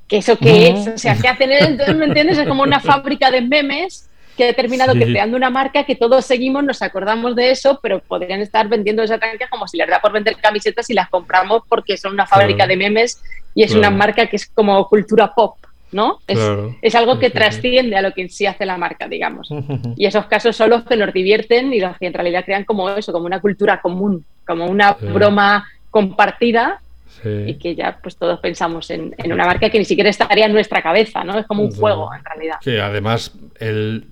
¿Que 0.07 0.17
eso 0.17 0.37
qué 0.37 0.69
es? 0.69 0.87
O 0.87 0.97
sea, 0.97 1.17
¿qué 1.17 1.27
hacen? 1.27 1.51
Entonces, 1.51 1.95
¿me 1.95 2.05
entiendes? 2.05 2.37
Es 2.37 2.47
como 2.47 2.63
una 2.63 2.79
fábrica 2.79 3.29
de 3.29 3.41
memes 3.41 4.09
que 4.37 4.43
ha 4.43 4.47
determinado 4.47 4.93
que 4.93 5.05
creando 5.05 5.35
una 5.35 5.49
marca 5.49 5.83
que 5.83 5.95
todos 5.95 6.23
seguimos, 6.23 6.63
nos 6.63 6.81
acordamos 6.83 7.35
de 7.35 7.49
eso, 7.49 7.79
pero 7.81 7.99
podrían 7.99 8.39
estar 8.39 8.69
vendiendo 8.69 9.01
esa 9.01 9.17
tanque 9.17 9.45
como 9.49 9.67
si 9.67 9.77
les 9.77 9.89
da 9.89 9.99
por 9.99 10.11
vender 10.11 10.37
camisetas 10.37 10.89
y 10.91 10.93
las 10.93 11.09
compramos 11.09 11.63
porque 11.67 11.97
son 11.97 12.13
una 12.13 12.27
fábrica 12.27 12.67
de 12.67 12.77
memes 12.77 13.21
y 13.55 13.63
es 13.63 13.73
una 13.73 13.89
marca 13.89 14.27
que 14.27 14.35
es 14.35 14.45
como 14.45 14.87
cultura 14.87 15.33
pop. 15.33 15.57
¿no? 15.91 16.19
Es, 16.27 16.95
algo 16.95 17.17
que 17.17 17.29
trasciende 17.29 17.95
a 17.95 18.01
lo 18.01 18.13
que 18.13 18.21
en 18.21 18.29
sí 18.29 18.45
hace 18.45 18.65
la 18.65 18.77
marca, 18.77 19.07
digamos. 19.07 19.49
Y 19.95 20.05
esos 20.05 20.25
casos 20.25 20.55
son 20.55 20.69
los 20.69 20.83
que 20.83 20.97
nos 20.97 21.13
divierten 21.13 21.73
y 21.73 21.79
los 21.79 21.97
que 21.97 22.07
en 22.07 22.13
realidad 22.13 22.43
crean 22.45 22.65
como 22.65 22.89
eso, 22.89 23.11
como 23.11 23.25
una 23.25 23.39
cultura 23.39 23.81
común, 23.81 24.25
como 24.45 24.65
una 24.65 24.91
broma 24.93 25.67
compartida 25.89 26.81
y 27.23 27.55
que 27.55 27.75
ya 27.75 27.99
pues 28.01 28.15
todos 28.15 28.39
pensamos 28.39 28.89
en, 28.89 29.15
una 29.25 29.45
marca 29.45 29.69
que 29.69 29.79
ni 29.79 29.85
siquiera 29.85 30.09
estaría 30.09 30.45
en 30.45 30.53
nuestra 30.53 30.81
cabeza, 30.81 31.23
¿no? 31.23 31.37
Es 31.37 31.45
como 31.45 31.63
un 31.63 31.71
juego 31.71 32.13
en 32.13 32.23
realidad. 32.23 32.57
Sí, 32.61 32.77
además 32.77 33.33
el 33.59 34.05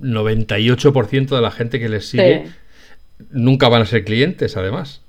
98% 0.00 1.28
de 1.28 1.40
la 1.40 1.50
gente 1.50 1.78
que 1.78 1.88
les 1.88 2.08
sigue 2.08 2.50
nunca 3.30 3.68
van 3.68 3.82
a 3.82 3.86
ser 3.86 4.04
clientes, 4.04 4.56
además. 4.56 5.02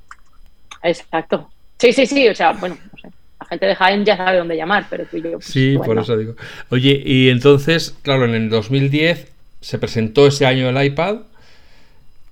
Exacto. 0.83 1.49
Sí, 1.77 1.93
sí, 1.93 2.05
sí, 2.05 2.27
o 2.27 2.35
sea, 2.35 2.53
bueno, 2.53 2.77
no 2.91 3.01
sé. 3.01 3.09
La 3.39 3.45
gente 3.47 3.65
de 3.65 3.75
Jaén 3.75 4.05
ya 4.05 4.15
sabe 4.17 4.37
dónde 4.37 4.55
llamar, 4.55 4.85
pero 4.89 5.05
tú 5.05 5.17
y 5.17 5.23
yo. 5.23 5.31
Pues, 5.33 5.45
sí, 5.45 5.77
por 5.83 5.97
eso 5.97 6.15
digo. 6.15 6.35
Oye, 6.69 7.01
y 7.03 7.29
entonces, 7.29 7.97
claro, 8.03 8.25
en 8.25 8.35
el 8.35 8.49
2010 8.49 9.31
se 9.61 9.77
presentó 9.79 10.27
ese 10.27 10.45
año 10.45 10.69
el 10.69 10.83
iPad. 10.85 11.21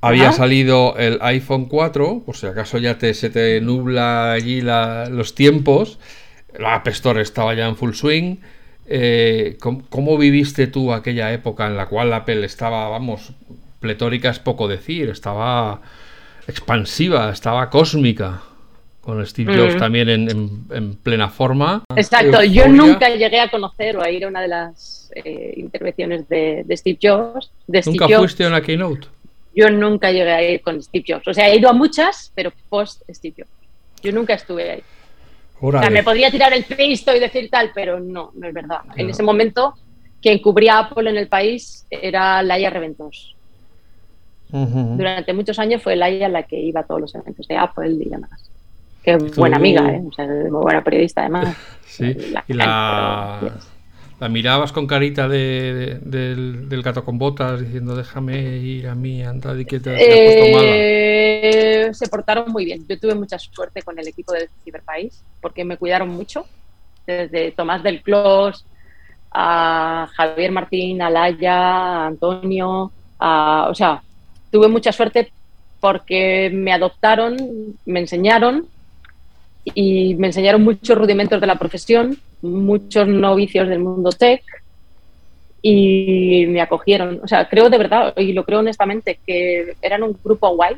Había 0.01 0.31
salido 0.31 0.95
el 0.97 1.19
iPhone 1.21 1.65
4, 1.65 2.23
por 2.25 2.37
si 2.37 2.47
acaso 2.47 2.77
ya 2.77 2.97
te, 2.97 3.13
se 3.13 3.29
te 3.29 3.59
nubla 3.59 4.31
allí 4.31 4.61
los 4.61 5.35
tiempos. 5.35 5.99
La 6.57 6.75
App 6.75 6.87
Store 6.87 7.21
estaba 7.21 7.53
ya 7.53 7.67
en 7.67 7.75
full 7.75 7.93
swing. 7.93 8.37
Eh, 8.87 9.57
¿cómo, 9.59 10.17
viviste 10.17 10.67
tú 10.67 10.93
aquella 10.93 11.31
época 11.31 11.67
en 11.67 11.77
la 11.77 11.87
cual 11.87 12.11
Apple 12.13 12.43
estaba, 12.45 12.87
vamos, 12.89 13.33
pletórica 13.79 14.29
es 14.29 14.39
poco 14.39 14.67
decir, 14.67 15.09
estaba 15.09 15.81
expansiva, 16.47 17.29
estaba 17.31 17.69
cósmica? 17.69 18.41
Con 19.01 19.25
Steve 19.25 19.57
Jobs 19.57 19.75
mm. 19.75 19.79
también 19.79 20.09
en, 20.09 20.95
plena 20.95 21.29
forma. 21.29 21.83
Exacto, 21.95 22.43
yo 22.43 22.67
nunca 22.67 23.09
llegué 23.09 23.39
a 23.39 23.49
conocer 23.49 23.97
o 23.97 24.03
a 24.03 24.09
ir 24.09 24.25
a 24.25 24.27
una 24.27 24.41
de 24.41 24.47
las 24.47 25.11
eh, 25.15 25.53
intervenciones 25.57 26.27
de, 26.29 26.65
Steve 26.75 26.99
Jobs. 27.01 27.51
¿Nunca 27.85 28.07
fuiste 28.07 28.45
a 28.45 28.49
una 28.49 28.61
keynote? 28.61 29.07
Yo 29.59 29.69
nunca 29.69 30.09
llegué 30.09 30.31
a 30.31 30.41
ir 30.41 30.61
con 30.61 30.81
Steve 30.81 31.03
Jobs. 31.05 31.27
O 31.27 31.33
sea, 31.33 31.49
he 31.49 31.57
ido 31.57 31.69
a 31.69 31.73
muchas, 31.73 32.31
pero 32.33 32.51
post 32.69 33.01
Steve 33.09 33.35
Jobs. 33.39 33.51
Yo 34.01 34.13
nunca 34.13 34.33
estuve 34.33 34.71
ahí. 34.71 34.83
O 35.59 35.71
sea, 35.71 35.89
me 35.89 36.01
podría 36.01 36.31
tirar 36.31 36.53
el 36.53 36.63
pisto 36.63 37.13
y 37.13 37.19
decir 37.19 37.49
tal, 37.49 37.71
pero 37.75 37.99
no, 37.99 38.31
no 38.35 38.47
es 38.47 38.53
verdad. 38.53 38.79
En 38.95 39.09
ese 39.09 39.21
momento, 39.21 39.73
quien 40.21 40.39
cubría 40.39 40.79
Apple 40.79 41.09
en 41.09 41.17
el 41.17 41.27
país 41.27 41.85
era 41.89 42.41
Laia 42.41 42.69
Reventos. 42.69 43.35
Durante 44.51 45.33
muchos 45.33 45.59
años 45.59 45.83
fue 45.83 45.97
Laia 45.97 46.29
la 46.29 46.43
que 46.43 46.57
iba 46.57 46.79
a 46.79 46.83
todos 46.83 47.01
los 47.01 47.15
eventos 47.15 47.45
de 47.47 47.57
Apple 47.57 47.91
y 47.91 48.09
demás. 48.09 48.49
Qué 49.03 49.17
buena 49.17 49.57
amiga, 49.57 49.91
¿eh? 49.91 50.01
O 50.07 50.13
sea, 50.13 50.25
muy 50.25 50.61
buena 50.61 50.83
periodista 50.83 51.21
además. 51.21 51.55
Sí, 51.89 52.15
y 52.47 52.53
la, 52.53 53.41
la 54.19 54.27
mirabas 54.27 54.71
con 54.71 54.85
carita 54.85 55.27
de, 55.27 55.99
del, 56.01 56.81
gato 56.83 57.05
con 57.05 57.17
botas 57.17 57.61
diciendo 57.61 57.95
déjame 57.95 58.57
ir 58.57 58.87
a 58.87 58.95
mí, 58.95 59.23
anda 59.23 59.57
y 59.57 59.65
que 59.65 59.79
te, 59.79 59.95
eh, 59.97 61.93
Se 61.93 62.07
portaron 62.09 62.51
muy 62.51 62.65
bien. 62.65 62.85
Yo 62.87 62.99
tuve 62.99 63.15
mucha 63.15 63.39
suerte 63.39 63.81
con 63.81 63.97
el 63.97 64.07
equipo 64.07 64.33
del 64.33 64.49
Ciberpaís 64.63 65.23
porque 65.41 65.63
me 65.63 65.77
cuidaron 65.77 66.09
mucho. 66.09 66.45
Desde 67.07 67.51
Tomás 67.51 67.81
del 67.81 68.01
Clos 68.01 68.65
a 69.31 70.09
Javier 70.15 70.51
Martín, 70.51 71.01
a 71.01 71.09
Laya, 71.09 71.57
a 71.57 72.07
Antonio, 72.07 72.91
o 73.19 73.75
sea, 73.75 74.01
tuve 74.51 74.67
mucha 74.67 74.91
suerte 74.91 75.31
porque 75.79 76.51
me 76.53 76.73
adoptaron, 76.73 77.37
me 77.85 77.99
enseñaron 78.01 78.67
y 79.63 80.15
me 80.15 80.27
enseñaron 80.27 80.63
muchos 80.63 80.97
rudimentos 80.97 81.39
de 81.39 81.47
la 81.47 81.55
profesión, 81.55 82.17
muchos 82.41 83.07
novicios 83.07 83.67
del 83.67 83.79
mundo 83.79 84.11
tech 84.11 84.43
y 85.61 86.45
me 86.47 86.61
acogieron. 86.61 87.19
O 87.23 87.27
sea, 87.27 87.47
creo 87.49 87.69
de 87.69 87.77
verdad, 87.77 88.13
y 88.17 88.33
lo 88.33 88.45
creo 88.45 88.59
honestamente, 88.59 89.19
que 89.25 89.75
eran 89.81 90.03
un 90.03 90.17
grupo 90.23 90.55
guay, 90.55 90.75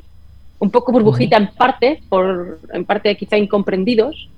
un 0.60 0.72
poco 0.72 0.92
burbujita 0.92 1.38
en 1.38 1.48
parte, 1.48 2.02
por, 2.10 2.60
en 2.74 2.86
parte 2.86 3.16
quizá 3.16 3.38
incomprendidos, 3.38 4.30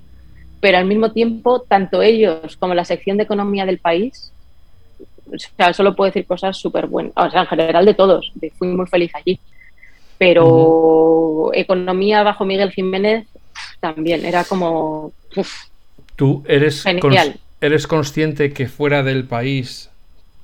pero 0.60 0.78
al 0.78 0.86
mismo 0.86 1.12
tiempo, 1.12 1.62
tanto 1.62 2.02
ellos 2.02 2.56
como 2.58 2.74
la 2.74 2.86
sección 2.86 3.18
de 3.18 3.24
economía 3.24 3.66
del 3.66 3.80
país, 3.80 4.32
o 5.28 5.38
sea, 5.38 5.74
solo 5.74 5.96
puedo 5.96 6.10
decir 6.10 6.26
cosas 6.26 6.58
súper 6.58 6.88
buenas, 6.88 7.14
o 7.16 7.30
sea, 7.30 7.42
en 7.42 7.48
general 7.48 7.86
de 7.86 7.94
todos, 7.94 8.32
fui 8.58 8.68
muy 8.70 8.88
feliz 8.88 9.12
allí. 9.16 9.40
Pero 10.18 11.52
economía 11.54 12.24
bajo 12.24 12.46
Miguel 12.46 12.72
Jiménez 12.72 13.28
también, 13.80 14.26
era 14.26 14.44
como... 14.46 15.12
¿Tú 16.16 16.44
eres, 16.48 16.86
eres 17.62 17.88
consciente 17.88 18.54
que 18.54 18.68
fuera 18.68 19.04
del 19.04 19.26
país 19.26 19.90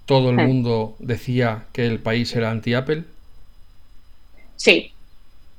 todo 0.05 0.31
el 0.31 0.37
mundo 0.37 0.95
decía 0.97 1.65
que 1.71 1.85
el 1.85 1.99
país 1.99 2.35
era 2.35 2.49
anti-Apple? 2.49 3.03
Sí. 4.55 4.91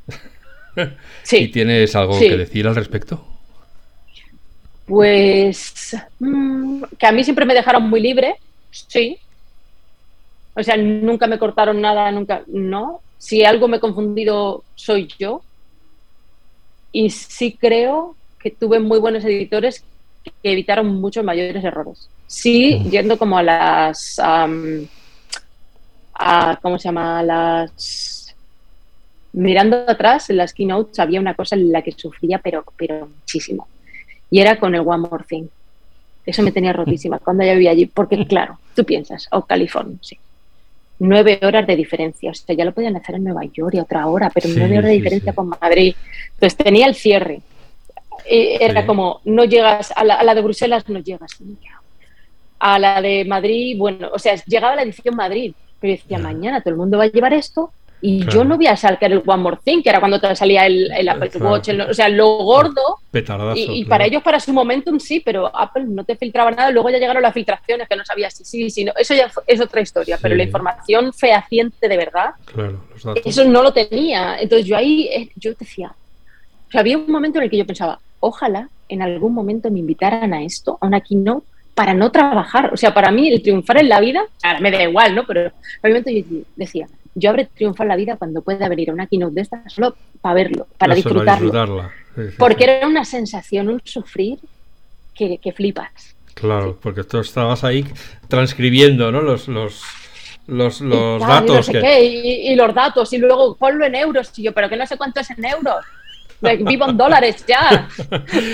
sí. 1.23 1.37
¿Y 1.37 1.49
tienes 1.49 1.95
algo 1.95 2.19
que 2.19 2.37
decir 2.37 2.67
al 2.67 2.75
respecto? 2.75 3.25
Pues 4.87 5.97
mm, 6.19 6.83
que 6.99 7.07
a 7.07 7.13
mí 7.13 7.23
siempre 7.23 7.45
me 7.45 7.55
dejaron 7.55 7.89
muy 7.89 8.01
libre, 8.01 8.35
sí. 8.73 9.19
O 10.55 10.63
sea, 10.65 10.77
nunca 10.77 11.29
me 11.29 11.39
cortaron 11.39 11.81
nada, 11.81 12.11
nunca, 12.11 12.43
no. 12.49 13.01
Si 13.19 13.45
algo 13.45 13.69
me 13.69 13.77
he 13.77 13.81
confundido, 13.81 14.65
soy 14.75 15.09
yo. 15.17 15.43
Y 16.91 17.11
sí 17.11 17.57
creo 17.57 18.17
que 18.41 18.51
tuve 18.51 18.81
muy 18.81 18.99
buenos 18.99 19.25
editores 19.25 19.85
que 20.25 20.53
evitaron 20.53 21.01
muchos 21.01 21.25
mayores 21.25 21.65
errores. 21.65 22.09
Sí, 22.27 22.79
yendo 22.91 23.19
como 23.19 23.39
a 23.39 23.43
las... 23.43 24.21
a, 24.21 24.49
¿Cómo 26.63 26.79
se 26.79 26.89
llama? 26.89 27.23
las... 27.23 28.35
Mirando 29.33 29.85
atrás, 29.89 30.31
en 30.31 30.39
las 30.39 30.53
keynotes 30.53 30.99
había 30.99 31.21
una 31.21 31.35
cosa 31.35 31.55
en 31.55 31.71
la 31.71 31.83
que 31.83 31.93
sufría, 31.93 32.39
pero, 32.39 32.65
pero 32.77 33.07
muchísimo 33.07 33.69
y 34.31 34.41
era 34.41 34.59
con 34.59 34.75
el 34.75 34.83
One 34.83 35.09
More 35.09 35.25
Thing. 35.29 35.47
Eso 36.25 36.43
me 36.43 36.53
tenía 36.53 36.73
rotísima 36.73 37.19
cuando 37.25 37.45
yo 37.45 37.53
vivía 37.53 37.73
allí, 37.73 37.87
porque 37.87 38.25
claro, 38.27 38.59
tú 38.75 38.85
piensas, 38.85 39.29
o 39.33 39.39
oh, 39.39 39.43
California, 39.45 39.99
sí. 40.01 40.17
Nueve 41.03 41.41
horas 41.43 41.67
de 41.67 41.77
diferencia, 41.77 42.31
o 42.31 42.35
sea, 42.35 42.55
ya 42.55 42.65
lo 42.65 42.73
podían 42.73 42.95
hacer 42.95 43.15
en 43.15 43.25
Nueva 43.25 43.45
York 43.47 43.75
y 43.75 43.79
otra 43.79 44.07
hora, 44.07 44.31
pero 44.31 44.51
nueve 44.55 44.79
horas 44.79 44.91
de 44.91 44.97
diferencia 44.97 45.33
con 45.33 45.49
Madrid. 45.49 45.95
Entonces 46.35 46.57
tenía 46.57 46.87
el 46.87 46.95
cierre. 46.95 47.41
Era 48.31 48.87
como, 48.87 49.21
no 49.25 49.45
llegas, 49.45 49.93
a 49.97 50.05
la, 50.05 50.35
de 50.35 50.41
Bruselas 50.41 50.89
no 50.89 51.01
llegas. 51.01 51.39
A 52.59 52.79
la 52.79 53.01
de 53.01 53.25
Madrid, 53.25 53.77
bueno, 53.79 54.11
o 54.13 54.19
sea, 54.19 54.35
llegaba 54.47 54.77
la 54.77 54.83
edición 54.83 55.17
Madrid, 55.17 55.53
pero 55.81 55.93
decía, 55.93 56.19
mañana 56.19 56.61
todo 56.61 56.71
el 56.71 56.77
mundo 56.77 56.99
va 56.99 57.05
a 57.05 57.11
llevar 57.11 57.33
esto 57.33 57.73
y 58.03 58.25
yo 58.27 58.45
no 58.45 58.57
voy 58.57 58.67
a 58.67 58.77
sacar 58.77 59.13
el 59.13 59.23
One 59.27 59.43
More 59.43 59.59
Thing, 59.63 59.83
que 59.83 59.91
era 59.91 60.01
cuando 60.01 60.19
te 60.19 60.35
salía 60.35 60.65
el, 60.65 61.09
Apple 61.09 61.31
Watch, 61.39 61.69
o 61.69 61.93
sea, 61.93 62.09
lo 62.09 62.39
gordo. 62.39 62.99
y, 63.55 63.85
para 63.85 64.07
ellos, 64.07 64.23
para 64.23 64.41
su 64.41 64.53
momentum, 64.55 64.99
sí, 64.99 65.21
pero 65.21 65.55
Apple 65.55 65.85
no 65.87 66.05
te 66.05 66.17
filtraba 66.17 66.51
nada. 66.51 66.71
Luego 66.71 66.89
ya 66.89 66.99
llegaron 66.99 67.23
las 67.23 67.35
filtraciones 67.35 67.89
que 67.89 67.97
no 67.97 68.05
sabías 68.05 68.35
si 68.35 68.45
sí, 68.45 68.71
si 68.71 68.85
no. 68.85 68.93
Eso 68.97 69.15
ya 69.15 69.31
es 69.47 69.61
otra 69.61 69.83
historia, 69.83 70.19
pero 70.21 70.35
la 70.35 70.45
información 70.45 71.13
fehaciente 71.13 71.89
de 71.89 71.97
verdad, 71.97 72.31
eso 73.25 73.45
no 73.45 73.63
lo 73.63 73.73
tenía. 73.73 74.39
Entonces 74.41 74.67
yo 74.67 74.77
ahí, 74.77 75.09
eh, 75.13 75.31
yo 75.37 75.53
decía, 75.53 75.93
o 76.69 76.71
sea, 76.71 76.81
había 76.81 76.97
un 76.97 77.11
momento 77.11 77.39
en 77.39 77.45
el 77.45 77.51
que 77.51 77.59
yo 77.59 77.67
pensaba, 77.67 77.99
ojalá 78.21 78.69
en 78.89 79.03
algún 79.03 79.35
momento 79.35 79.71
me 79.71 79.79
invitaran 79.79 80.33
a 80.35 80.43
esto, 80.43 80.79
a 80.81 80.87
una 80.87 81.01
keynote, 81.01 81.47
para 81.75 81.95
no 81.95 82.11
trabajar. 82.11 82.73
O 82.75 82.77
sea, 82.77 82.93
para 82.93 83.11
mí 83.11 83.29
el 83.29 83.43
triunfar 83.43 83.79
en 83.79 83.89
la 83.89 84.01
vida, 84.01 84.23
ahora 84.43 84.61
me 84.61 84.71
da 84.71 84.83
igual, 84.83 85.15
¿no? 85.15 85.25
Pero 85.27 85.51
obviamente 85.83 86.23
yo 86.23 86.39
decía, 86.57 86.87
yo 87.15 87.31
habré 87.31 87.47
triunfado 87.47 87.89
la 87.89 87.97
vida 87.97 88.17
cuando 88.17 88.43
pueda 88.43 88.69
venir 88.69 88.91
a 88.91 88.93
una 88.93 89.07
keynote 89.07 89.35
de 89.35 89.41
estas 89.43 89.73
solo 89.73 89.97
para 90.21 90.35
verlo, 90.35 90.67
para 90.77 90.95
disfrutarlo. 90.95 91.91
porque 92.39 92.65
era 92.65 92.87
una 92.87 93.05
sensación, 93.05 93.69
un 93.69 93.81
sufrir 93.85 94.39
que, 95.15 95.53
flipas. 95.55 96.17
Claro, 96.35 96.79
porque 96.81 97.05
tú 97.05 97.19
estabas 97.19 97.63
ahí 97.65 97.85
transcribiendo 98.29 99.13
¿no? 99.13 99.21
los, 99.21 99.49
los, 99.49 99.83
los, 100.47 100.81
datos. 100.81 101.69
Y, 101.69 102.51
y, 102.53 102.55
los 102.57 102.75
datos, 102.75 103.13
y 103.13 103.19
luego 103.19 103.55
ponlo 103.57 103.85
en 103.85 103.95
euros, 103.95 104.33
y 104.39 104.45
yo, 104.45 104.55
pero 104.55 104.71
que 104.71 104.77
no 104.77 104.87
sé 104.87 104.97
cuánto 104.97 105.21
es 105.21 105.31
en 105.31 105.45
euros. 105.45 105.85
Vivo 106.41 106.89
en 106.89 106.97
dólares 106.97 107.45
ya. 107.47 107.89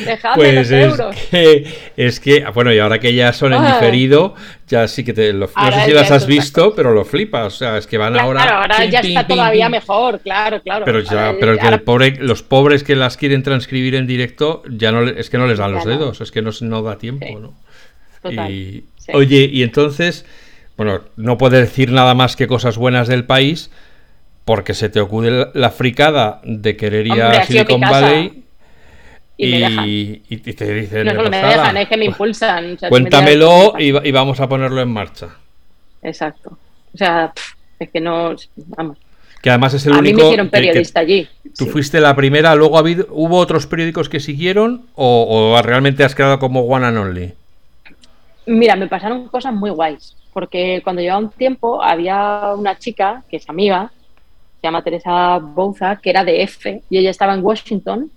Dejadme 0.04 0.34
pues 0.34 0.54
los 0.54 0.70
euros. 0.70 1.16
Que, 1.30 1.92
es 1.96 2.18
que, 2.18 2.44
bueno, 2.52 2.72
y 2.72 2.78
ahora 2.78 2.98
que 2.98 3.14
ya 3.14 3.32
son 3.32 3.52
en 3.52 3.64
diferido, 3.64 4.34
ya 4.66 4.88
sí 4.88 5.04
que 5.04 5.12
te 5.12 5.32
lo. 5.32 5.48
No 5.54 5.72
sé 5.72 5.84
si 5.84 5.92
las 5.92 6.10
has 6.10 6.26
visto, 6.26 6.74
pero 6.74 6.92
lo 6.92 7.04
flipas. 7.04 7.46
O 7.46 7.56
sea, 7.56 7.78
es 7.78 7.86
que 7.86 7.96
van 7.98 8.18
ahora. 8.18 8.42
Claro, 8.42 8.56
ahora 8.58 8.84
ya 8.84 9.00
está 9.00 9.26
todavía 9.26 9.68
mejor, 9.68 10.20
claro, 10.20 10.60
claro. 10.62 10.84
Pero 10.84 11.00
ya, 11.00 11.34
pero 11.38 11.52
el, 11.52 11.60
el 11.60 11.80
pobre, 11.82 12.16
los 12.18 12.42
pobres 12.42 12.82
que 12.82 12.96
las 12.96 13.16
quieren 13.16 13.42
transcribir 13.42 13.94
en 13.94 14.06
directo, 14.06 14.62
ya 14.68 14.90
no 14.90 15.04
es 15.04 15.30
que 15.30 15.38
no 15.38 15.46
les 15.46 15.58
dan 15.58 15.72
los 15.72 15.84
dedos, 15.84 16.20
es 16.20 16.32
que 16.32 16.42
no, 16.42 16.50
no 16.62 16.82
da 16.82 16.98
tiempo, 16.98 17.38
¿no? 17.38 17.54
Total, 18.22 18.50
y, 18.50 18.86
Oye, 19.12 19.48
y 19.52 19.62
entonces, 19.62 20.26
bueno, 20.76 21.02
no 21.16 21.38
puedes 21.38 21.60
decir 21.60 21.92
nada 21.92 22.14
más 22.14 22.34
que 22.34 22.48
cosas 22.48 22.76
buenas 22.76 23.06
del 23.06 23.24
país 23.24 23.70
porque 24.46 24.74
se 24.74 24.88
te 24.88 25.00
ocurre 25.00 25.48
la 25.54 25.70
fricada 25.70 26.40
de 26.44 26.76
querer 26.76 27.04
ir 27.04 27.20
a 27.20 27.44
Silicon 27.44 27.80
Valley 27.80 28.44
y, 29.36 30.36
te 30.52 30.72
dicen... 30.72 31.04
No 31.04 31.14
solo 31.16 31.30
me 31.30 31.38
dejan, 31.38 31.76
es 31.76 31.88
que 31.88 31.96
me 31.96 32.04
impulsan. 32.04 32.78
cuéntamelo 32.88 33.74
y, 33.76 33.90
vamos 34.12 34.38
a 34.38 34.48
ponerlo 34.48 34.80
en 34.80 34.88
marcha. 34.88 35.30
Exacto. 36.00 36.56
O 36.94 36.96
sea, 36.96 37.32
es 37.76 37.90
que 37.90 38.00
no... 38.00 38.36
Vamos. 38.54 38.98
Que 39.42 39.50
además 39.50 39.74
es 39.74 39.84
el 39.86 39.94
a 39.94 39.98
único... 39.98 40.16
Mí 40.16 40.22
me 40.22 40.28
hicieron 40.28 40.48
periodista 40.48 41.00
allí. 41.00 41.28
Tú 41.58 41.66
fuiste 41.66 41.98
la 42.00 42.14
primera, 42.14 42.54
luego 42.54 42.78
habido, 42.78 43.08
hubo 43.10 43.38
otros 43.38 43.66
periódicos 43.66 44.08
que 44.08 44.20
siguieron 44.20 44.86
o, 44.94 45.60
realmente 45.64 46.04
has 46.04 46.14
quedado 46.14 46.38
como 46.38 46.60
one 46.60 46.86
and 46.86 46.98
only. 46.98 47.34
Mira, 48.46 48.76
me 48.76 48.86
pasaron 48.86 49.26
cosas 49.26 49.52
muy 49.52 49.70
guays, 49.70 50.16
porque 50.32 50.82
cuando 50.84 51.02
llevaba 51.02 51.18
un 51.18 51.30
tiempo 51.30 51.82
había 51.82 52.52
una 52.56 52.78
chica 52.78 53.24
que 53.28 53.38
es 53.38 53.50
amiga, 53.50 53.90
se 54.60 54.66
llama 54.66 54.82
Teresa 54.82 55.38
Bouza, 55.38 55.96
que 55.96 56.10
era 56.10 56.24
de 56.24 56.42
F, 56.42 56.82
y 56.90 56.98
ella 56.98 57.10
estaba 57.10 57.34
en 57.34 57.44
Washington, 57.44 58.10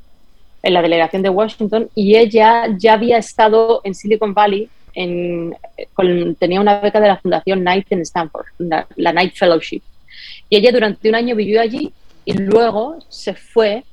en 0.62 0.74
la 0.74 0.82
delegación 0.82 1.22
de 1.22 1.30
Washington, 1.30 1.90
y 1.96 2.16
ella 2.16 2.66
ya 2.78 2.94
había 2.94 3.18
estado 3.18 3.82
en 3.84 3.96
Silicon 3.96 4.34
Valley, 4.34 4.70
en, 4.94 5.56
tenía 6.40 6.60
una 6.60 6.80
beca 6.80 7.00
de 7.00 7.08
la 7.08 7.18
Fundación 7.18 7.60
Knight 7.60 7.92
en 7.92 8.02
Stanford, 8.02 8.46
la, 8.58 8.88
la 8.96 9.12
Knight 9.12 9.36
Fellowship. 9.36 9.82
Y 10.50 10.58
ella 10.58 10.72
durante 10.72 11.08
un 11.08 11.16
año 11.16 11.36
vivió 11.36 11.62
allí 11.62 11.94
y 12.26 12.34
luego 12.34 12.98
se 13.08 13.34
fue 13.34 13.84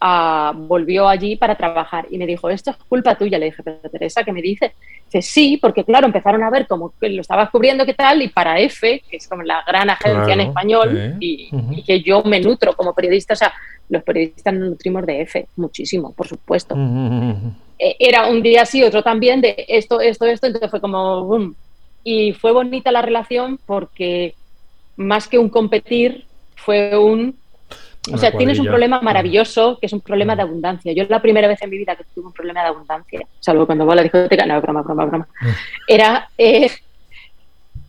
volvió 0.00 1.08
allí 1.08 1.36
para 1.36 1.56
trabajar 1.56 2.06
y 2.10 2.18
me 2.18 2.26
dijo, 2.26 2.48
esto 2.50 2.70
es 2.70 2.76
culpa 2.76 3.16
tuya. 3.16 3.38
Le 3.38 3.46
dije, 3.46 3.62
pero 3.62 3.78
Teresa, 3.90 4.22
¿qué 4.22 4.32
me 4.32 4.42
dice? 4.42 4.74
Dice, 5.06 5.22
sí, 5.22 5.58
porque 5.60 5.84
claro, 5.84 6.06
empezaron 6.06 6.42
a 6.42 6.50
ver 6.50 6.66
como 6.66 6.92
que 7.00 7.08
lo 7.08 7.20
estabas 7.20 7.50
cubriendo, 7.50 7.84
qué 7.84 7.94
tal, 7.94 8.22
y 8.22 8.28
para 8.28 8.60
F, 8.60 9.02
que 9.08 9.16
es 9.16 9.26
como 9.26 9.42
la 9.42 9.64
gran 9.66 9.90
agencia 9.90 10.34
en 10.34 10.40
español, 10.40 11.16
y, 11.18 11.82
que 11.82 12.02
yo 12.02 12.22
me 12.22 12.40
nutro 12.40 12.74
como 12.74 12.94
periodista, 12.94 13.32
o 13.32 13.36
sea, 13.36 13.52
los 13.88 14.02
periodistas 14.02 14.52
nos 14.54 14.70
nutrimos 14.70 15.04
de 15.06 15.22
F, 15.22 15.46
muchísimo, 15.56 16.12
por 16.12 16.28
supuesto. 16.28 16.76
E, 17.78 17.96
era 17.98 18.26
un 18.26 18.42
día 18.42 18.62
así, 18.62 18.82
otro 18.82 19.02
también, 19.02 19.40
de 19.40 19.64
esto, 19.68 20.00
esto, 20.00 20.26
esto, 20.26 20.46
entonces 20.46 20.70
fue 20.70 20.80
como, 20.80 21.24
boom. 21.24 21.56
Y 22.04 22.32
fue 22.32 22.52
bonita 22.52 22.92
la 22.92 23.02
relación 23.02 23.58
porque 23.66 24.34
más 24.96 25.28
que 25.28 25.38
un 25.38 25.48
competir, 25.48 26.26
fue 26.56 26.96
un 26.98 27.36
o 28.12 28.18
sea, 28.18 28.32
tienes 28.32 28.58
un 28.58 28.66
problema 28.66 29.00
maravilloso 29.00 29.78
que 29.80 29.86
es 29.86 29.92
un 29.92 30.00
problema 30.00 30.36
de 30.36 30.42
abundancia. 30.42 30.92
Yo 30.92 31.04
la 31.08 31.22
primera 31.22 31.48
vez 31.48 31.60
en 31.62 31.70
mi 31.70 31.78
vida 31.78 31.96
que 31.96 32.04
tuve 32.14 32.26
un 32.26 32.32
problema 32.32 32.62
de 32.62 32.68
abundancia, 32.68 33.20
salvo 33.40 33.66
cuando 33.66 33.84
voy 33.84 33.92
a 33.92 33.96
la 33.96 34.02
discoteca, 34.02 34.46
no, 34.46 34.60
broma, 34.60 34.82
broma, 34.82 35.04
broma, 35.06 35.28
mm. 35.40 35.46
era, 35.88 36.28
eh, 36.38 36.70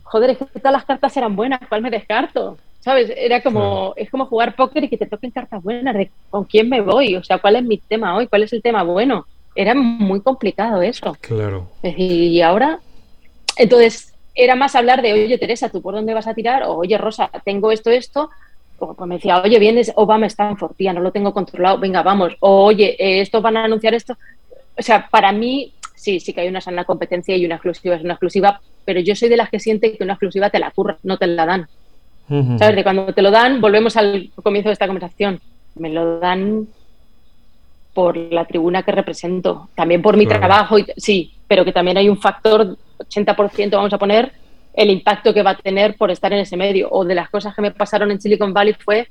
joder, 0.02 0.30
es 0.30 0.38
que 0.38 0.44
todas 0.58 0.72
las 0.72 0.84
cartas 0.84 1.16
eran 1.16 1.36
buenas, 1.36 1.60
¿cuál 1.68 1.82
me 1.82 1.90
descarto? 1.90 2.58
¿Sabes? 2.80 3.12
Era 3.14 3.42
como, 3.42 3.92
es 3.96 4.10
como 4.10 4.26
jugar 4.26 4.56
póker 4.56 4.84
y 4.84 4.88
que 4.88 4.96
te 4.96 5.06
toquen 5.06 5.30
cartas 5.30 5.62
buenas, 5.62 5.94
de 5.94 6.10
con 6.30 6.44
quién 6.44 6.68
me 6.68 6.80
voy, 6.80 7.16
o 7.16 7.22
sea, 7.22 7.38
¿cuál 7.38 7.56
es 7.56 7.62
mi 7.62 7.78
tema 7.78 8.16
hoy? 8.16 8.26
¿Cuál 8.26 8.44
es 8.44 8.52
el 8.52 8.62
tema 8.62 8.82
bueno? 8.82 9.26
Era 9.54 9.74
muy 9.74 10.20
complicado 10.20 10.80
eso. 10.80 11.16
Claro. 11.20 11.68
Y 11.82 12.40
ahora, 12.40 12.78
entonces, 13.56 14.14
era 14.34 14.54
más 14.54 14.74
hablar 14.74 15.02
de, 15.02 15.12
oye, 15.12 15.38
Teresa, 15.38 15.68
¿tú 15.68 15.82
por 15.82 15.94
dónde 15.94 16.14
vas 16.14 16.26
a 16.26 16.34
tirar? 16.34 16.62
O, 16.64 16.76
oye, 16.76 16.96
Rosa, 16.96 17.30
tengo 17.44 17.72
esto, 17.72 17.90
esto. 17.90 18.30
O 18.80 18.94
pues 18.94 19.08
me 19.08 19.16
decía, 19.16 19.40
oye, 19.42 19.58
vienes 19.58 19.92
Obama 19.94 20.26
Stanford, 20.26 20.74
tía, 20.74 20.92
no 20.92 21.00
lo 21.00 21.12
tengo 21.12 21.32
controlado, 21.32 21.78
venga, 21.78 22.02
vamos. 22.02 22.36
O, 22.40 22.64
oye, 22.64 22.96
eh, 22.98 23.20
esto 23.20 23.42
van 23.42 23.58
a 23.58 23.64
anunciar 23.64 23.94
esto. 23.94 24.16
O 24.78 24.82
sea, 24.82 25.06
para 25.10 25.32
mí, 25.32 25.72
sí, 25.94 26.18
sí 26.18 26.32
que 26.32 26.40
hay 26.40 26.48
una 26.48 26.60
sana 26.60 26.84
competencia 26.84 27.36
y 27.36 27.44
una 27.44 27.56
exclusiva 27.56 27.94
es 27.94 28.02
una 28.02 28.14
exclusiva, 28.14 28.60
pero 28.84 29.00
yo 29.00 29.14
soy 29.14 29.28
de 29.28 29.36
las 29.36 29.50
que 29.50 29.60
siente 29.60 29.96
que 29.96 30.02
una 30.02 30.14
exclusiva 30.14 30.48
te 30.48 30.58
la 30.58 30.70
curra, 30.70 30.96
no 31.02 31.18
te 31.18 31.26
la 31.26 31.46
dan. 31.46 31.68
¿Sabes? 32.58 32.76
De 32.76 32.84
cuando 32.84 33.12
te 33.12 33.22
lo 33.22 33.32
dan, 33.32 33.60
volvemos 33.60 33.96
al 33.96 34.30
comienzo 34.36 34.68
de 34.68 34.74
esta 34.74 34.86
conversación. 34.86 35.40
Me 35.74 35.90
lo 35.90 36.20
dan 36.20 36.68
por 37.92 38.16
la 38.16 38.44
tribuna 38.44 38.84
que 38.84 38.92
represento, 38.92 39.68
también 39.74 40.00
por 40.00 40.16
mi 40.16 40.26
trabajo, 40.26 40.78
y, 40.78 40.86
sí, 40.96 41.32
pero 41.48 41.64
que 41.64 41.72
también 41.72 41.98
hay 41.98 42.08
un 42.08 42.18
factor 42.18 42.76
80%, 42.98 43.70
vamos 43.72 43.92
a 43.92 43.98
poner, 43.98 44.32
el 44.74 44.90
impacto 44.90 45.34
que 45.34 45.42
va 45.42 45.50
a 45.50 45.56
tener 45.56 45.96
por 45.96 46.10
estar 46.10 46.32
en 46.32 46.40
ese 46.40 46.56
medio. 46.56 46.88
O 46.90 47.04
de 47.04 47.14
las 47.14 47.30
cosas 47.30 47.54
que 47.54 47.62
me 47.62 47.70
pasaron 47.70 48.10
en 48.10 48.20
Silicon 48.20 48.52
Valley 48.52 48.74
fue, 48.78 49.08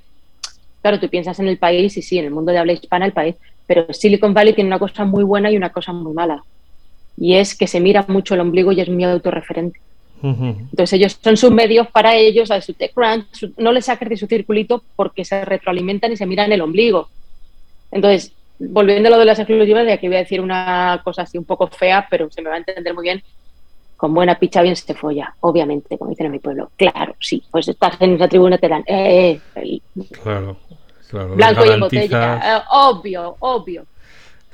claro, 0.81 0.99
tú 0.99 1.09
piensas 1.09 1.39
en 1.39 1.47
el 1.47 1.57
país 1.57 1.97
y 1.97 2.01
sí, 2.01 2.17
en 2.17 2.25
el 2.25 2.31
mundo 2.31 2.51
de 2.51 2.57
habla 2.57 2.73
hispana 2.73 3.05
el 3.05 3.13
país, 3.13 3.35
pero 3.67 3.91
Silicon 3.93 4.33
Valley 4.33 4.53
tiene 4.53 4.69
una 4.69 4.79
cosa 4.79 5.05
muy 5.05 5.23
buena 5.23 5.51
y 5.51 5.57
una 5.57 5.69
cosa 5.69 5.93
muy 5.93 6.13
mala. 6.13 6.43
Y 7.17 7.35
es 7.35 7.55
que 7.55 7.67
se 7.67 7.79
mira 7.79 8.05
mucho 8.07 8.33
el 8.33 8.39
ombligo 8.39 8.71
y 8.71 8.81
es 8.81 8.89
muy 8.89 9.03
autorreferente. 9.03 9.79
Entonces 10.21 10.93
ellos 10.93 11.17
son 11.21 11.37
sus 11.37 11.51
medios 11.51 11.87
para 11.87 12.15
ellos, 12.15 12.51
a 12.51 12.61
su 12.61 12.73
TechCrunch, 12.73 13.53
no 13.57 13.71
les 13.71 13.85
saques 13.85 14.09
de 14.09 14.17
su 14.17 14.27
circulito 14.27 14.83
porque 14.95 15.23
se 15.23 15.45
retroalimentan 15.45 16.11
y 16.11 16.17
se 16.17 16.25
miran 16.25 16.51
el 16.51 16.61
ombligo. 16.61 17.09
Entonces, 17.91 18.33
volviendo 18.59 19.07
a 19.07 19.11
lo 19.11 19.19
de 19.19 19.25
las 19.25 19.39
exclusivas, 19.39 19.85
de 19.85 19.93
aquí 19.93 20.07
voy 20.07 20.17
a 20.17 20.19
decir 20.19 20.41
una 20.41 21.01
cosa 21.03 21.21
así 21.21 21.37
un 21.37 21.45
poco 21.45 21.67
fea, 21.67 22.05
pero 22.09 22.29
se 22.29 22.41
me 22.41 22.49
va 22.49 22.55
a 22.55 22.59
entender 22.59 22.93
muy 22.93 23.03
bien. 23.03 23.23
Con 23.99 24.13
buena 24.13 24.39
picha 24.39 24.61
bien 24.61 24.77
se 24.77 24.85
te 24.85 24.93
folla, 24.93 25.35
obviamente, 25.41 25.97
como 25.97 26.11
dicen 26.11 26.27
en 26.27 26.31
mi 26.31 26.39
pueblo. 26.39 26.71
Claro, 26.77 27.15
sí, 27.19 27.43
pues 27.51 27.67
estás 27.67 27.99
en 27.99 28.13
esa 28.13 28.29
tribuna 28.29 28.57
te 28.57 28.69
dan. 28.69 28.81
Eh, 28.87 29.41
eh 29.55 29.81
claro, 30.23 30.55
claro. 31.09 31.35
Blanco 31.35 31.65
y 31.65 31.69
en 31.69 31.79
botella. 31.81 32.37
Eh, 32.37 32.61
obvio, 32.71 33.35
obvio. 33.39 33.85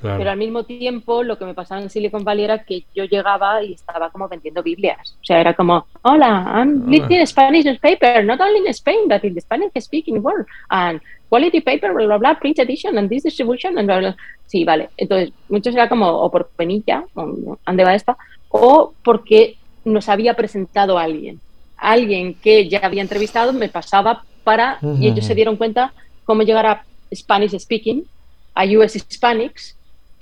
Pero 0.02 0.32
al 0.32 0.38
mismo 0.38 0.64
tiempo, 0.64 1.22
lo 1.22 1.38
que 1.38 1.46
me 1.46 1.54
pasaba 1.54 1.80
en 1.80 1.92
Silicon 1.92 2.24
Valley 2.24 2.46
era 2.46 2.64
que 2.64 2.86
yo 2.96 3.06
llegaba 3.06 3.62
y 3.62 3.74
estaba 3.74 4.10
como 4.10 4.28
vendiendo 4.28 4.64
Biblias. 4.64 5.16
O 5.22 5.24
sea, 5.24 5.40
era 5.40 5.54
como, 5.54 5.86
hola, 6.02 6.52
I'm 6.56 6.90
reading 6.90 7.24
Spanish 7.28 7.66
newspaper, 7.66 8.26
not 8.26 8.42
only 8.42 8.62
in 8.62 8.68
Spain, 8.70 9.08
but 9.08 9.24
in 9.24 9.36
the 9.36 9.42
Spanish 9.42 9.72
speaking 9.80 10.24
world. 10.24 10.48
And 10.70 11.00
quality 11.30 11.62
paper, 11.62 11.94
bla, 11.94 12.06
bla, 12.08 12.18
bla, 12.18 12.40
print 12.40 12.58
edition, 12.58 12.98
and 12.98 13.10
this 13.10 13.24
distribution, 13.24 13.78
and 13.78 13.86
bla, 13.86 14.00
bla. 14.00 14.18
Sí, 14.48 14.66
vale. 14.66 14.90
Entonces, 14.98 15.32
muchos 15.50 15.76
era 15.76 15.88
como, 15.88 16.08
o 16.08 16.32
por 16.32 16.48
penilla, 16.50 17.04
o 17.14 17.58
¿dónde 17.66 17.84
va 17.84 17.94
esta? 17.94 18.18
O 18.58 18.94
porque 19.04 19.58
nos 19.84 20.08
había 20.10 20.34
presentado 20.34 20.98
alguien. 20.98 21.40
Alguien 21.78 22.34
que 22.36 22.70
ya 22.70 22.80
había 22.80 23.02
entrevistado 23.02 23.54
me 23.54 23.70
pasaba 23.70 24.24
para, 24.44 24.80
y 25.00 25.08
ellos 25.08 25.26
se 25.26 25.36
dieron 25.36 25.58
cuenta 25.58 25.94
cómo 26.24 26.44
llegar 26.44 26.66
a 26.66 26.86
Spanish 27.14 27.58
speaking, 27.60 28.06
a 28.54 28.64
US 28.66 28.96
Hispanics, 28.96 29.76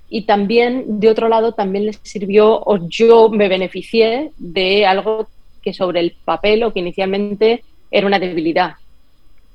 y 0.09 0.23
también, 0.23 0.99
de 0.99 1.09
otro 1.09 1.27
lado, 1.27 1.53
también 1.53 1.85
les 1.85 1.99
sirvió, 2.03 2.61
o 2.65 2.87
yo 2.87 3.29
me 3.29 3.47
beneficié 3.47 4.31
de 4.37 4.85
algo 4.85 5.27
que 5.61 5.73
sobre 5.73 6.01
el 6.01 6.15
papel 6.25 6.63
o 6.63 6.73
que 6.73 6.79
inicialmente 6.79 7.63
era 7.89 8.07
una 8.07 8.19
debilidad, 8.19 8.73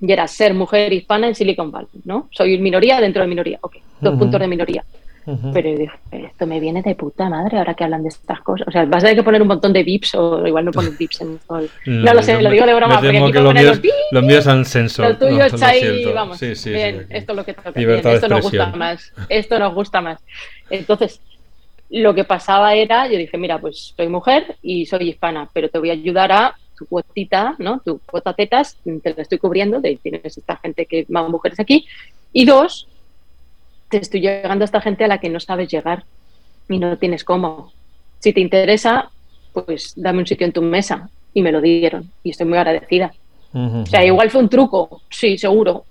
y 0.00 0.12
era 0.12 0.26
ser 0.28 0.54
mujer 0.54 0.92
hispana 0.92 1.28
en 1.28 1.34
Silicon 1.34 1.70
Valley, 1.70 1.88
¿no? 2.04 2.28
Soy 2.30 2.58
minoría 2.58 3.00
dentro 3.00 3.22
de 3.22 3.28
minoría, 3.28 3.58
ok, 3.60 3.76
dos 4.00 4.16
puntos 4.18 4.40
de 4.40 4.48
minoría. 4.48 4.84
Pero 5.52 5.92
esto 6.12 6.46
me 6.46 6.60
viene 6.60 6.82
de 6.82 6.94
puta 6.94 7.28
madre 7.28 7.58
ahora 7.58 7.74
que 7.74 7.84
hablan 7.84 8.02
de 8.02 8.08
estas 8.08 8.40
cosas. 8.40 8.66
O 8.68 8.70
sea, 8.70 8.84
vas 8.86 9.02
a 9.02 9.08
tener 9.08 9.16
que 9.16 9.22
poner 9.22 9.42
un 9.42 9.48
montón 9.48 9.72
de 9.72 9.82
VIPs 9.82 10.14
o 10.14 10.46
igual 10.46 10.64
no 10.64 10.72
pones 10.72 10.96
VIPs 10.96 11.20
en 11.20 11.34
esto. 11.34 11.60
No, 11.86 12.14
lo 12.14 12.22
sé, 12.22 12.40
lo 12.40 12.50
digo 12.50 12.66
de 12.66 12.74
broma. 12.74 13.00
Me 13.00 13.12
temo 13.12 13.30
que 13.30 13.40
lo 13.40 13.52
mío, 13.52 13.72
lo 14.12 14.22
mío 14.22 14.38
es 14.38 14.68
sensor. 14.68 15.08
Lo 15.08 15.18
tuyo 15.18 15.44
está 15.44 15.68
ahí, 15.68 16.04
vamos. 16.06 16.38
Sí, 16.38 16.54
sí, 16.54 16.70
bien, 16.70 17.06
esto 17.10 17.32
es 17.32 17.36
lo 17.36 17.44
que 17.44 17.54
toca. 17.54 17.70
Bien, 17.72 18.06
esto 18.06 18.28
nos 18.28 18.42
gusta 18.42 18.66
más. 18.66 19.12
Esto 19.28 19.58
nos 19.58 19.74
gusta 19.74 20.00
más. 20.00 20.20
Entonces, 20.70 21.20
lo 21.90 22.14
que 22.14 22.24
pasaba 22.24 22.74
era, 22.74 23.08
yo 23.08 23.18
dije, 23.18 23.36
mira, 23.38 23.58
pues 23.58 23.94
soy 23.96 24.08
mujer 24.08 24.56
y 24.62 24.86
soy 24.86 25.10
hispana, 25.10 25.48
pero 25.52 25.68
te 25.68 25.78
voy 25.78 25.90
a 25.90 25.94
ayudar 25.94 26.32
a 26.32 26.54
tu 26.76 26.86
cuotita, 26.86 27.56
¿no? 27.58 27.80
Tu 27.80 27.98
cuota 27.98 28.34
tetas, 28.34 28.76
te 28.84 29.14
la 29.14 29.22
estoy 29.22 29.38
cubriendo, 29.38 29.80
de, 29.80 29.98
tienes 30.02 30.36
esta 30.36 30.56
gente 30.56 30.86
que 30.86 31.06
más 31.08 31.28
mujeres 31.28 31.58
aquí. 31.58 31.86
Y 32.32 32.44
dos, 32.44 32.86
te 33.88 33.98
estoy 33.98 34.20
llegando 34.20 34.64
a 34.64 34.66
esta 34.66 34.80
gente 34.80 35.04
a 35.04 35.08
la 35.08 35.18
que 35.18 35.28
no 35.28 35.40
sabes 35.40 35.68
llegar 35.68 36.04
y 36.68 36.78
no 36.78 36.96
tienes 36.98 37.24
cómo. 37.24 37.72
Si 38.18 38.32
te 38.32 38.40
interesa, 38.40 39.10
pues 39.52 39.92
dame 39.96 40.20
un 40.20 40.26
sitio 40.26 40.46
en 40.46 40.52
tu 40.52 40.62
mesa. 40.62 41.08
Y 41.34 41.42
me 41.42 41.52
lo 41.52 41.60
dieron. 41.60 42.10
Y 42.22 42.30
estoy 42.30 42.46
muy 42.46 42.58
agradecida. 42.58 43.12
O 43.52 43.86
sea, 43.86 44.04
igual 44.04 44.30
fue 44.30 44.40
un 44.42 44.48
truco, 44.48 45.02
sí, 45.08 45.38
seguro. 45.38 45.84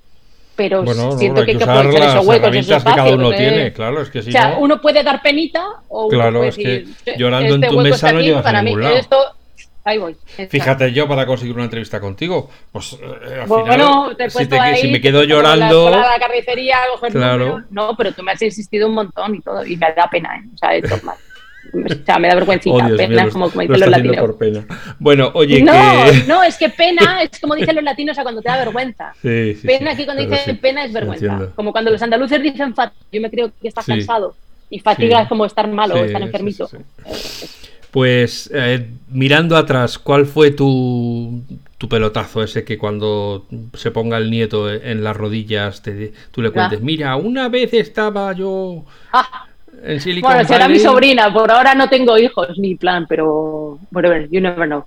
Pero 0.56 0.84
siento 1.18 1.46
que 1.46 1.52
hay 1.52 1.58
que 1.58 1.64
aprovechar 1.64 2.10
esos 2.10 2.28
huecos, 2.28 2.56
esos. 2.56 2.84
Que 2.84 2.90
cada 2.90 3.14
uno 3.14 3.32
tiene, 3.32 3.72
claro, 3.74 4.02
es 4.02 4.10
que 4.10 4.24
si 4.24 4.30
O 4.30 4.32
sea, 4.32 4.58
uno 4.60 4.82
puede 4.82 5.04
dar 5.04 5.22
penita 5.22 5.64
o 5.88 6.08
claro, 6.10 6.40
uno 6.40 6.48
es 6.48 6.56
que 6.56 6.86
llorando 7.18 7.56
en 7.56 7.64
este 7.64 7.76
tu 7.76 7.82
mesa 7.82 8.12
no 8.12 8.22
llegas 8.22 8.46
a 8.46 8.62
ningún 8.62 8.82
lado. 8.82 8.96
Esto, 8.96 9.18
ahí 9.88 9.98
voy. 9.98 10.16
Fíjate 10.50 10.92
yo 10.92 11.08
para 11.08 11.26
conseguir 11.26 11.56
una 11.56 11.64
entrevista 11.64 12.00
contigo, 12.00 12.50
pues 12.72 12.94
eh, 12.94 13.42
al 13.42 13.48
bueno, 13.48 14.16
te 14.16 14.30
si, 14.30 14.46
te, 14.46 14.60
ahí, 14.60 14.82
si 14.82 14.92
me 14.92 15.00
quedo 15.00 15.24
llorando, 15.24 15.90
la, 15.90 15.98
la 15.98 16.20
carnicería, 16.20 16.78
claro. 17.12 17.64
no, 17.70 17.96
pero 17.98 18.12
tú 18.12 18.22
me 18.24 18.34
has 18.34 18.42
insistido 18.42 18.88
un 18.88 18.96
montón 18.96 19.36
y 19.36 19.42
todo 19.42 19.66
y 19.66 19.78
me 19.78 19.94
da 19.94 20.10
pena, 20.10 20.38
¿eh? 20.38 20.50
o 20.54 20.58
sea, 20.58 20.76
esto 20.76 20.98
mal. 21.04 21.16
O 21.74 22.06
sea, 22.06 22.18
me 22.20 22.28
da 22.28 22.36
vergüencita, 22.36 22.76
oh, 22.94 22.98
pena, 22.98 23.24
mío, 23.24 23.32
como, 23.32 23.50
como 23.50 23.62
dicen 23.62 23.80
los 23.80 23.90
latinos. 23.90 24.18
Por 24.18 24.38
pena. 24.38 24.66
Bueno, 25.00 25.32
oye, 25.34 25.62
no, 25.62 25.72
que... 25.72 26.24
no, 26.28 26.44
es 26.44 26.58
que 26.58 26.70
pena 26.70 27.22
es 27.24 27.40
como 27.40 27.56
dicen 27.56 27.76
los 27.76 27.84
latinos 27.84 28.18
a 28.18 28.24
cuando 28.24 28.42
te 28.42 28.50
da 28.50 28.58
vergüenza. 28.58 29.14
Sí, 29.22 29.56
sí, 29.56 29.68
pena 29.68 29.92
aquí 29.92 30.06
cuando 30.06 30.26
dicen 30.26 30.58
pena 30.58 30.86
es 30.86 30.94
vergüenza. 30.94 31.52
Como 31.56 31.72
cuando 31.72 31.92
los 31.92 32.02
andaluces 32.02 32.42
dicen 32.42 32.74
fatiga, 32.74 33.06
yo 33.12 33.22
me 33.22 33.30
creo 33.30 33.52
que 33.62 33.68
estás 33.68 33.86
cansado. 33.86 34.36
Y 34.70 34.80
fatiga 34.80 35.22
es 35.22 35.30
como 35.30 35.46
estar 35.46 35.68
malo 35.68 35.96
o 35.96 36.04
estar 36.04 36.22
enfermito. 36.22 36.70
Pues 37.92 38.52
eh, 38.54 38.90
mirando 39.10 39.56
atrás, 39.56 39.98
¿cuál 39.98 40.26
fue 40.26 40.52
tu, 40.52 41.42
tu, 41.78 41.88
pelotazo 41.88 42.44
ese 42.44 42.64
que 42.66 42.78
cuando 42.78 43.46
se 43.74 43.92
ponga 43.92 44.18
el 44.18 44.30
nieto 44.30 44.70
en 44.70 45.04
las 45.04 45.16
rodillas 45.16 45.82
te, 45.82 46.14
tú 46.32 46.42
le 46.42 46.52
cuentes, 46.52 46.82
mira, 46.82 47.16
una 47.16 47.48
vez 47.48 47.74
estaba 47.74 48.34
yo 48.34 48.84
ah, 49.14 49.46
en 49.84 50.02
Silicon 50.02 50.32
Bueno, 50.32 50.48
será 50.48 50.68
mi 50.68 50.80
sobrina, 50.80 51.34
por 51.34 51.50
ahora 51.50 51.76
no 51.76 51.88
tengo 51.88 52.18
hijos 52.18 52.58
ni 52.58 52.76
plan, 52.76 53.06
pero 53.08 53.80
whatever, 53.92 54.30
you 54.30 54.42
never 54.42 54.68
know. 54.68 54.84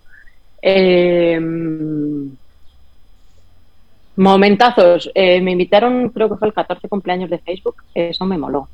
Eh, 0.61 1.41
momentazos, 4.17 5.11
eh, 5.15 5.41
me 5.41 5.53
invitaron, 5.53 6.11
creo 6.11 6.29
que 6.29 6.37
fue 6.37 6.49
el 6.49 6.55
14 6.55 6.87
cumpleaños 6.89 7.31
de 7.31 7.39
Facebook, 7.39 7.77
eso 7.95 8.27
me 8.27 8.37
moló 8.37 8.69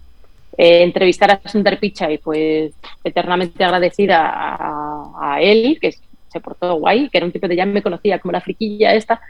eh, 0.59 0.83
entrevistar 0.83 1.31
a 1.31 1.49
Sundar 1.49 1.79
Pichai, 1.79 2.19
pues 2.19 2.73
eternamente 3.05 3.63
agradecida 3.63 4.19
a, 4.25 5.39
él, 5.41 5.79
que 5.81 5.93
se 5.93 6.41
portó 6.41 6.75
guay, 6.77 7.09
que 7.09 7.19
era 7.19 7.27
un 7.27 7.33
tipo 7.33 7.47
de 7.47 7.57
ya 7.57 7.67
me 7.67 7.83
conocía 7.83 8.19
como 8.19 8.33
la 8.33 8.41
friquilla 8.41 8.95
esta. 8.95 9.21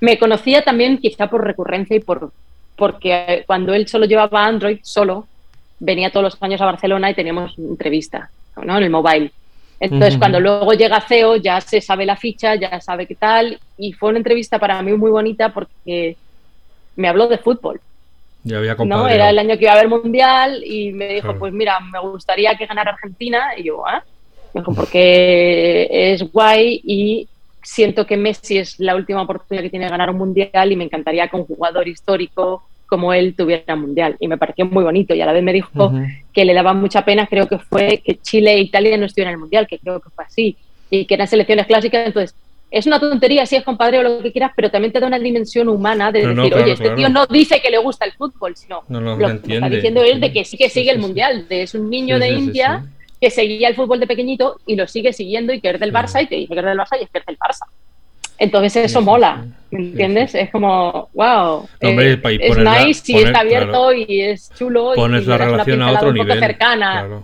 Me 0.00 0.18
conocía 0.18 0.62
también 0.62 0.98
quizá 0.98 1.28
por 1.28 1.44
recurrencia 1.44 1.96
y 1.96 2.00
por 2.00 2.32
porque 2.76 3.44
cuando 3.46 3.72
él 3.72 3.86
solo 3.86 4.04
llevaba 4.04 4.44
Android, 4.44 4.78
solo, 4.82 5.28
venía 5.78 6.10
todos 6.10 6.24
los 6.24 6.42
años 6.42 6.60
a 6.60 6.66
Barcelona 6.66 7.10
y 7.10 7.14
teníamos 7.14 7.56
entrevista, 7.56 8.30
¿no? 8.62 8.76
En 8.76 8.82
el 8.82 8.90
mobile. 8.90 9.30
Entonces, 9.78 10.16
cuando 10.16 10.40
luego 10.40 10.72
llega 10.72 11.00
CEO, 11.00 11.36
ya 11.36 11.60
se 11.60 11.80
sabe 11.80 12.06
la 12.06 12.16
ficha, 12.16 12.54
ya 12.54 12.80
sabe 12.80 13.06
qué 13.06 13.14
tal, 13.14 13.58
y 13.76 13.92
fue 13.92 14.10
una 14.10 14.18
entrevista 14.18 14.58
para 14.58 14.80
mí 14.82 14.92
muy 14.92 15.10
bonita 15.10 15.52
porque 15.52 16.16
me 16.96 17.08
habló 17.08 17.28
de 17.28 17.38
fútbol. 17.38 17.80
Ya 18.44 18.58
había 18.58 18.74
no, 18.74 19.08
era 19.08 19.30
el 19.30 19.38
año 19.38 19.56
que 19.56 19.64
iba 19.64 19.72
a 19.72 19.76
haber 19.76 19.88
mundial 19.88 20.62
y 20.64 20.92
me 20.92 21.08
dijo, 21.14 21.34
pues 21.38 21.52
mira, 21.52 21.80
me 21.80 21.98
gustaría 21.98 22.54
que 22.56 22.66
ganara 22.66 22.92
Argentina. 22.92 23.52
Y 23.56 23.64
yo, 23.64 23.86
¿ah? 23.86 24.04
Me 24.52 24.60
dijo, 24.60 24.74
porque 24.74 25.88
es 25.90 26.30
guay 26.30 26.80
y 26.84 27.26
siento 27.62 28.06
que 28.06 28.18
Messi 28.18 28.58
es 28.58 28.78
la 28.78 28.94
última 28.94 29.22
oportunidad 29.22 29.62
que 29.62 29.70
tiene 29.70 29.86
de 29.86 29.90
ganar 29.90 30.10
un 30.10 30.18
mundial 30.18 30.70
y 30.70 30.76
me 30.76 30.84
encantaría 30.84 31.26
que 31.28 31.36
un 31.36 31.46
jugador 31.46 31.88
histórico 31.88 32.62
como 32.86 33.14
él 33.14 33.34
tuviera 33.34 33.74
un 33.74 33.80
mundial. 33.80 34.16
Y 34.20 34.28
me 34.28 34.36
pareció 34.36 34.66
muy 34.66 34.84
bonito 34.84 35.14
y 35.14 35.22
a 35.22 35.26
la 35.26 35.32
vez 35.32 35.42
me 35.42 35.52
dijo 35.52 35.92
que 36.32 36.44
le 36.44 36.52
daba 36.54 36.74
mucha 36.74 37.04
pena, 37.04 37.26
creo 37.26 37.48
que 37.48 37.58
fue 37.58 38.02
que 38.04 38.20
Chile 38.20 38.52
e 38.52 38.60
Italia 38.60 38.96
no 38.98 39.06
estuvieran 39.06 39.32
en 39.32 39.36
el 39.36 39.40
mundial, 39.40 39.66
que 39.66 39.78
creo 39.78 40.00
que 40.00 40.10
fue 40.10 40.24
así, 40.24 40.56
y 40.90 41.06
que 41.06 41.14
eran 41.14 41.26
selecciones 41.26 41.66
clásicas. 41.66 42.06
Entonces, 42.06 42.36
es 42.70 42.86
una 42.86 42.98
tontería 42.98 43.46
si 43.46 43.56
es 43.56 43.62
compadre 43.62 43.98
o 43.98 44.02
lo 44.02 44.22
que 44.22 44.32
quieras, 44.32 44.52
pero 44.56 44.70
también 44.70 44.92
te 44.92 44.98
da 44.98 45.06
una 45.06 45.18
dimensión 45.18 45.68
humana 45.68 46.10
de 46.10 46.26
decir, 46.26 46.54
oye, 46.54 46.72
este 46.72 46.90
tío 46.90 47.08
no 47.08 47.26
dice 47.26 47.60
que 47.60 47.70
le 47.70 47.78
gusta 47.78 48.04
el 48.04 48.12
fútbol, 48.12 48.56
sino 48.56 48.82
lo 48.88 49.16
que 49.16 49.54
está 49.54 49.68
diciendo 49.68 50.02
es 50.02 50.20
de 50.20 50.32
que 50.32 50.44
sí 50.44 50.56
que 50.56 50.68
sigue 50.68 50.90
el 50.90 50.98
mundial, 50.98 51.46
de 51.48 51.62
es 51.62 51.74
un 51.74 51.88
niño 51.88 52.18
de 52.18 52.30
India 52.30 52.84
que 53.20 53.30
seguía 53.30 53.68
el 53.68 53.76
fútbol 53.76 54.00
de 54.00 54.06
pequeñito 54.06 54.60
y 54.66 54.76
lo 54.76 54.86
sigue 54.86 55.12
siguiendo 55.12 55.52
y 55.52 55.60
que 55.60 55.70
es 55.70 55.80
del 55.80 55.92
Barça 55.92 56.22
y 56.22 56.26
te 56.26 56.34
dice 56.34 56.52
que 56.52 56.60
es 56.60 56.66
del 56.66 56.78
Barça 56.78 56.98
y 57.00 57.04
es 57.04 57.10
que 57.10 57.18
es 57.18 57.26
del 57.26 57.38
Barça. 57.38 57.66
Entonces 58.38 58.76
eso 58.76 59.00
mola, 59.00 59.44
¿me 59.70 59.80
entiendes? 59.80 60.34
Es 60.34 60.50
como, 60.50 61.08
wow, 61.14 61.68
eh, 61.80 62.20
es 62.40 62.58
nice 62.58 63.12
y 63.12 63.16
está 63.16 63.40
abierto 63.40 63.92
y 63.92 64.20
es 64.22 64.50
chulo. 64.54 64.92
Pones 64.94 65.24
y 65.24 65.26
la 65.26 65.38
relación 65.38 65.82
a 65.82 65.92
otro 65.92 66.12
nivel. 66.12 66.38
cercana. 66.38 67.22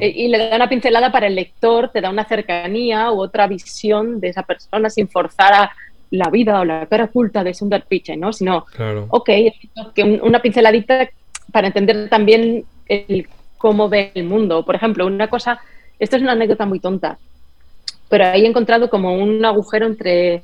Eh, 0.00 0.12
y, 0.16 0.28
le 0.28 0.38
da 0.38 0.56
una 0.56 0.68
pincelada 0.68 1.12
para 1.12 1.28
el 1.28 1.36
lector, 1.36 1.90
te 1.90 2.00
da 2.00 2.10
una 2.10 2.24
cercanía 2.24 3.12
u 3.12 3.20
otra 3.20 3.46
visión 3.46 4.18
de 4.20 4.28
esa 4.28 4.42
persona 4.42 4.90
sin 4.90 5.08
forzar 5.08 5.52
a 5.52 5.72
la 6.10 6.30
vida 6.30 6.60
o 6.60 6.64
la 6.64 6.86
cara 6.86 7.04
oculta 7.04 7.44
de 7.44 7.54
Sundar 7.54 7.84
Pichai, 7.86 8.16
¿no? 8.16 8.32
Sino, 8.32 8.66
ok, 9.08 9.30
que 9.94 10.02
una 10.22 10.40
pinceladita 10.40 11.08
para 11.52 11.68
entender 11.68 12.08
también 12.08 12.64
el 12.86 13.28
cómo 13.56 13.88
ve 13.88 14.10
el 14.14 14.24
mundo. 14.24 14.64
Por 14.64 14.74
ejemplo, 14.74 15.06
una 15.06 15.28
cosa, 15.28 15.60
esto 15.98 16.16
es 16.16 16.22
una 16.22 16.32
anécdota 16.32 16.66
muy 16.66 16.80
tonta, 16.80 17.18
pero 18.08 18.26
ahí 18.26 18.44
he 18.44 18.48
encontrado 18.48 18.88
como 18.88 19.14
un 19.14 19.44
agujero 19.44 19.86
entre 19.86 20.42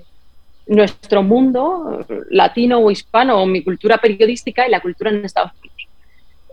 nuestro 0.66 1.22
mundo 1.22 2.04
latino 2.30 2.78
o 2.78 2.90
hispano 2.90 3.42
o 3.42 3.46
mi 3.46 3.62
cultura 3.62 3.98
periodística 3.98 4.66
y 4.66 4.70
la 4.70 4.80
cultura 4.80 5.10
en 5.10 5.24
Estados 5.24 5.52
Unidos. 5.60 5.88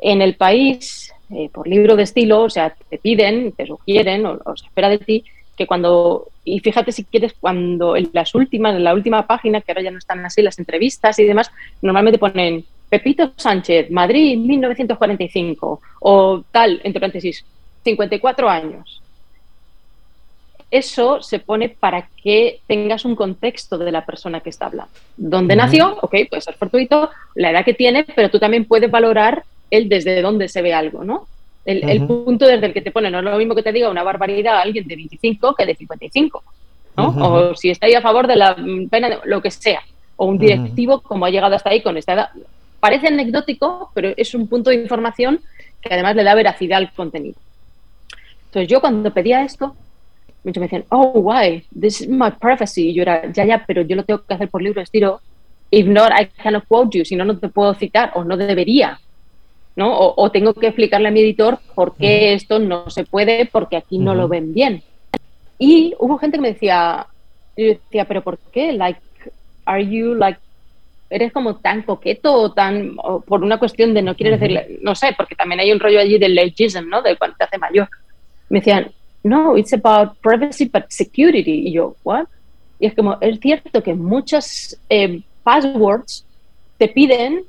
En 0.01 0.21
el 0.21 0.35
país, 0.35 1.13
eh, 1.29 1.49
por 1.49 1.67
libro 1.67 1.95
de 1.95 2.03
estilo, 2.03 2.43
o 2.43 2.49
sea, 2.49 2.75
te 2.89 2.97
piden, 2.97 3.51
te 3.53 3.65
sugieren 3.67 4.25
o, 4.25 4.39
se 4.55 4.65
espera 4.65 4.89
de 4.89 4.97
ti 4.99 5.23
que 5.55 5.67
cuando, 5.67 6.27
y 6.43 6.59
fíjate 6.59 6.91
si 6.91 7.03
quieres, 7.03 7.33
cuando 7.39 7.95
en 7.95 8.09
las 8.13 8.33
últimas, 8.33 8.75
en 8.75 8.83
la 8.83 8.93
última 8.93 9.27
página, 9.27 9.61
que 9.61 9.71
ahora 9.71 9.83
ya 9.83 9.91
no 9.91 9.99
están 9.99 10.25
así 10.25 10.41
las 10.41 10.57
entrevistas 10.59 11.19
y 11.19 11.25
demás, 11.25 11.51
normalmente 11.81 12.17
ponen 12.17 12.65
Pepito 12.89 13.31
Sánchez, 13.35 13.91
Madrid, 13.91 14.37
1945, 14.37 15.81
o 15.99 16.43
tal, 16.51 16.81
entre 16.83 16.99
paréntesis, 16.99 17.45
54 17.83 18.49
años 18.49 19.01
eso 20.71 21.21
se 21.21 21.39
pone 21.39 21.67
para 21.67 22.07
que 22.23 22.61
tengas 22.65 23.03
un 23.03 23.15
contexto 23.15 23.77
de 23.77 23.91
la 23.91 24.05
persona 24.05 24.39
que 24.39 24.49
está 24.49 24.67
hablando. 24.67 24.91
¿Dónde 25.17 25.55
nació? 25.55 25.97
Ok, 26.01 26.15
puede 26.29 26.41
ser 26.41 26.55
fortuito, 26.55 27.09
la 27.35 27.51
edad 27.51 27.65
que 27.65 27.73
tiene, 27.73 28.05
pero 28.05 28.29
tú 28.29 28.39
también 28.39 28.63
puedes 28.63 28.89
valorar 28.89 29.43
el 29.69 29.89
desde 29.89 30.21
dónde 30.21 30.47
se 30.47 30.61
ve 30.61 30.73
algo, 30.73 31.03
¿no? 31.03 31.27
El, 31.65 32.07
punto 32.07 32.47
desde 32.47 32.65
el 32.65 32.73
que 32.73 32.81
te 32.81 32.91
pone, 32.91 33.11
no 33.11 33.19
es 33.19 33.23
lo 33.23 33.37
mismo 33.37 33.53
que 33.53 33.61
te 33.61 33.71
diga 33.71 33.89
una 33.89 34.01
barbaridad 34.01 34.55
a 34.55 34.61
alguien 34.61 34.87
de 34.87 34.95
25 34.95 35.53
que 35.53 35.65
de 35.65 35.75
55, 35.75 36.43
¿no? 36.97 37.07
O 37.09 37.55
si 37.55 37.69
está 37.69 37.85
ahí 37.85 37.93
a 37.93 38.01
favor 38.01 38.25
de 38.25 38.35
la 38.35 38.55
pena, 38.89 39.19
lo 39.25 39.41
que 39.41 39.51
sea, 39.51 39.81
o 40.15 40.25
un 40.25 40.39
directivo 40.39 41.01
como 41.01 41.25
ha 41.25 41.29
llegado 41.29 41.55
hasta 41.55 41.69
ahí 41.69 41.81
con 41.81 41.97
esta 41.97 42.13
edad. 42.13 42.29
Parece 42.79 43.07
anecdótico, 43.07 43.91
pero 43.93 44.13
es 44.17 44.33
un 44.33 44.47
punto 44.47 44.71
de 44.71 44.77
información 44.77 45.39
que 45.81 45.93
además 45.93 46.15
le 46.15 46.23
da 46.23 46.33
veracidad 46.33 46.79
al 46.79 46.91
contenido. 46.93 47.35
Entonces 48.45 48.67
yo 48.67 48.81
cuando 48.81 49.11
pedía 49.11 49.43
esto, 49.43 49.75
muchos 50.43 50.61
me 50.61 50.67
decían, 50.67 50.85
oh, 50.89 51.19
why? 51.19 51.63
This 51.79 52.01
is 52.01 52.09
my 52.09 52.31
privacy. 52.31 52.89
Y 52.89 52.93
yo 52.93 53.03
era, 53.03 53.31
ya, 53.31 53.45
ya, 53.45 53.63
pero 53.65 53.81
yo 53.81 53.95
lo 53.95 54.03
tengo 54.03 54.23
que 54.23 54.33
hacer 54.33 54.49
por 54.49 54.61
libro 54.61 54.81
estilo. 54.81 55.21
If 55.69 55.87
not, 55.87 56.11
I 56.19 56.27
cannot 56.41 56.67
quote 56.67 56.97
you. 56.97 57.05
Si 57.05 57.15
no, 57.15 57.25
no 57.25 57.37
te 57.37 57.47
puedo 57.49 57.73
citar 57.73 58.11
o 58.15 58.23
no 58.23 58.35
debería. 58.37 58.99
¿no? 59.75 59.97
O, 59.97 60.31
tengo 60.31 60.53
que 60.53 60.67
explicarle 60.67 61.07
a 61.07 61.11
mi 61.11 61.21
editor 61.21 61.59
por 61.75 61.95
qué 61.95 62.33
esto 62.33 62.59
no 62.59 62.89
se 62.89 63.05
puede 63.05 63.45
porque 63.45 63.77
aquí 63.77 63.97
no 63.97 64.15
lo 64.15 64.27
ven 64.27 64.53
bien. 64.53 64.83
Y 65.57 65.95
hubo 65.99 66.17
gente 66.17 66.37
que 66.37 66.41
me 66.41 66.53
decía, 66.53 67.07
yo 67.55 67.65
decía, 67.65 68.05
pero 68.05 68.21
¿por 68.21 68.37
qué? 68.51 68.73
Like, 68.73 68.99
are 69.65 69.85
you 69.85 70.15
like, 70.15 70.39
eres 71.09 71.31
como 71.31 71.57
tan 71.57 71.83
coqueto 71.83 72.33
o 72.33 72.51
tan, 72.51 72.95
por 73.25 73.43
una 73.43 73.59
cuestión 73.59 73.93
de 73.93 74.01
no 74.01 74.15
quieres 74.15 74.39
decirle, 74.39 74.79
no 74.81 74.95
sé, 74.95 75.13
porque 75.15 75.35
también 75.35 75.59
hay 75.59 75.71
un 75.71 75.79
rollo 75.79 75.99
allí 75.99 76.17
del 76.17 76.37
ageism, 76.37 76.89
¿no? 76.89 77.01
De 77.01 77.15
cuando 77.15 77.37
te 77.37 77.43
hace 77.43 77.57
mayor. 77.57 77.89
Me 78.49 78.59
decían, 78.59 78.91
no, 79.23 79.55
it's 79.57 79.73
about 79.73 80.17
privacy 80.21 80.65
but 80.65 80.85
security. 80.89 81.67
Y 81.67 81.73
yo, 81.73 81.95
¿what? 82.03 82.25
Y 82.79 82.87
es 82.87 82.95
como, 82.95 83.17
es 83.21 83.39
cierto 83.39 83.83
que 83.83 83.93
muchas 83.93 84.77
eh, 84.89 85.21
passwords 85.43 86.25
te 86.77 86.87
piden 86.87 87.43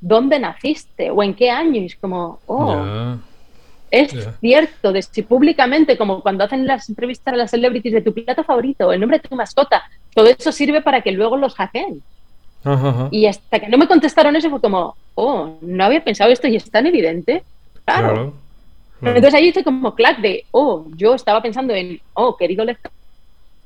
dónde 0.00 0.38
naciste 0.38 1.10
o 1.10 1.22
en 1.22 1.34
qué 1.34 1.50
año. 1.50 1.80
Y 1.80 1.86
es 1.86 1.96
como, 1.96 2.38
oh, 2.46 3.16
es 3.90 4.12
cierto, 4.40 4.92
de 4.92 5.02
si 5.02 5.22
públicamente, 5.22 5.96
como 5.96 6.22
cuando 6.22 6.44
hacen 6.44 6.66
las 6.66 6.88
entrevistas 6.88 7.34
a 7.34 7.36
las 7.36 7.50
celebrities 7.50 7.94
de 7.94 8.02
tu 8.02 8.12
plato 8.12 8.44
favorito, 8.44 8.92
el 8.92 9.00
nombre 9.00 9.18
de 9.18 9.28
tu 9.28 9.34
mascota, 9.34 9.82
todo 10.14 10.26
eso 10.26 10.52
sirve 10.52 10.82
para 10.82 11.00
que 11.00 11.12
luego 11.12 11.36
los 11.36 11.54
hackeen. 11.54 12.02
Y 13.12 13.26
hasta 13.26 13.60
que 13.60 13.68
no 13.68 13.78
me 13.78 13.86
contestaron 13.86 14.34
eso 14.34 14.50
fue 14.50 14.60
como, 14.60 14.96
oh, 15.14 15.56
no 15.60 15.84
había 15.84 16.02
pensado 16.02 16.30
esto 16.30 16.48
y 16.48 16.56
es 16.56 16.68
tan 16.70 16.86
evidente. 16.86 17.44
claro. 17.84 18.34
Entonces 19.02 19.34
ahí 19.34 19.48
hice 19.48 19.62
como 19.62 19.94
clack 19.94 20.20
de, 20.20 20.44
oh, 20.52 20.86
yo 20.96 21.14
estaba 21.14 21.42
pensando 21.42 21.74
en, 21.74 22.00
oh, 22.14 22.36
querido 22.36 22.64
lector, 22.64 22.90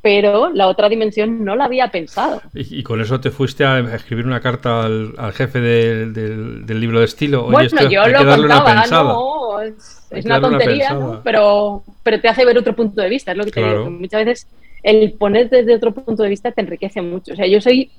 pero 0.03 0.51
la 0.51 0.67
otra 0.67 0.89
dimensión 0.89 1.45
no 1.45 1.57
la 1.57 1.67
había 1.67 1.89
pensado. 1.89 2.41
¿Y, 2.55 2.83
con 2.83 3.01
eso 3.01 3.21
te 3.21 3.31
fuiste 3.31 3.65
a 3.65 3.79
escribir 3.95 4.27
una 4.27 4.41
carta 4.41 4.85
al, 4.85 5.33
jefe 5.35 5.61
del, 5.61 6.81
libro 6.81 7.01
de 7.01 7.05
estilo? 7.05 7.45
bueno, 7.45 7.69
yo 7.89 8.07
lo 8.09 8.19
contaba, 8.25 8.87
no, 8.87 9.61
es, 9.61 10.25
una 10.25 10.41
tontería, 10.41 10.95
¿no? 10.95 11.21
pero, 11.23 11.83
pero 12.03 12.21
te 12.21 12.29
hace 12.29 12.45
ver 12.45 12.59
otro 12.59 12.75
punto 12.75 13.01
de 13.01 13.09
vista, 13.09 13.33
es 13.33 13.39
lo 13.39 13.45
que 13.45 13.53
te 13.53 13.63
digo. 13.63 13.91
muchas 13.91 14.25
veces 14.25 14.47
el 14.83 15.13
ponerte 15.13 15.57
desde 15.57 15.75
otro 15.75 15.93
punto 15.93 16.23
de 16.23 16.31
vista 16.31 16.53
te 16.53 16.63
enriquece 16.63 17.03
mucho. 17.03 17.35
O 17.35 17.37
sea, 17.37 17.47
yo 17.47 17.61
soy, 17.61 17.91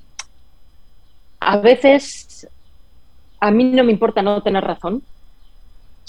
a 1.39 1.57
veces, 1.57 2.47
a 3.39 3.51
mí 3.51 3.63
no 3.65 3.83
me 3.83 3.91
importa 3.91 4.21
no 4.21 4.41
tener 4.41 4.63
razón, 4.63 5.03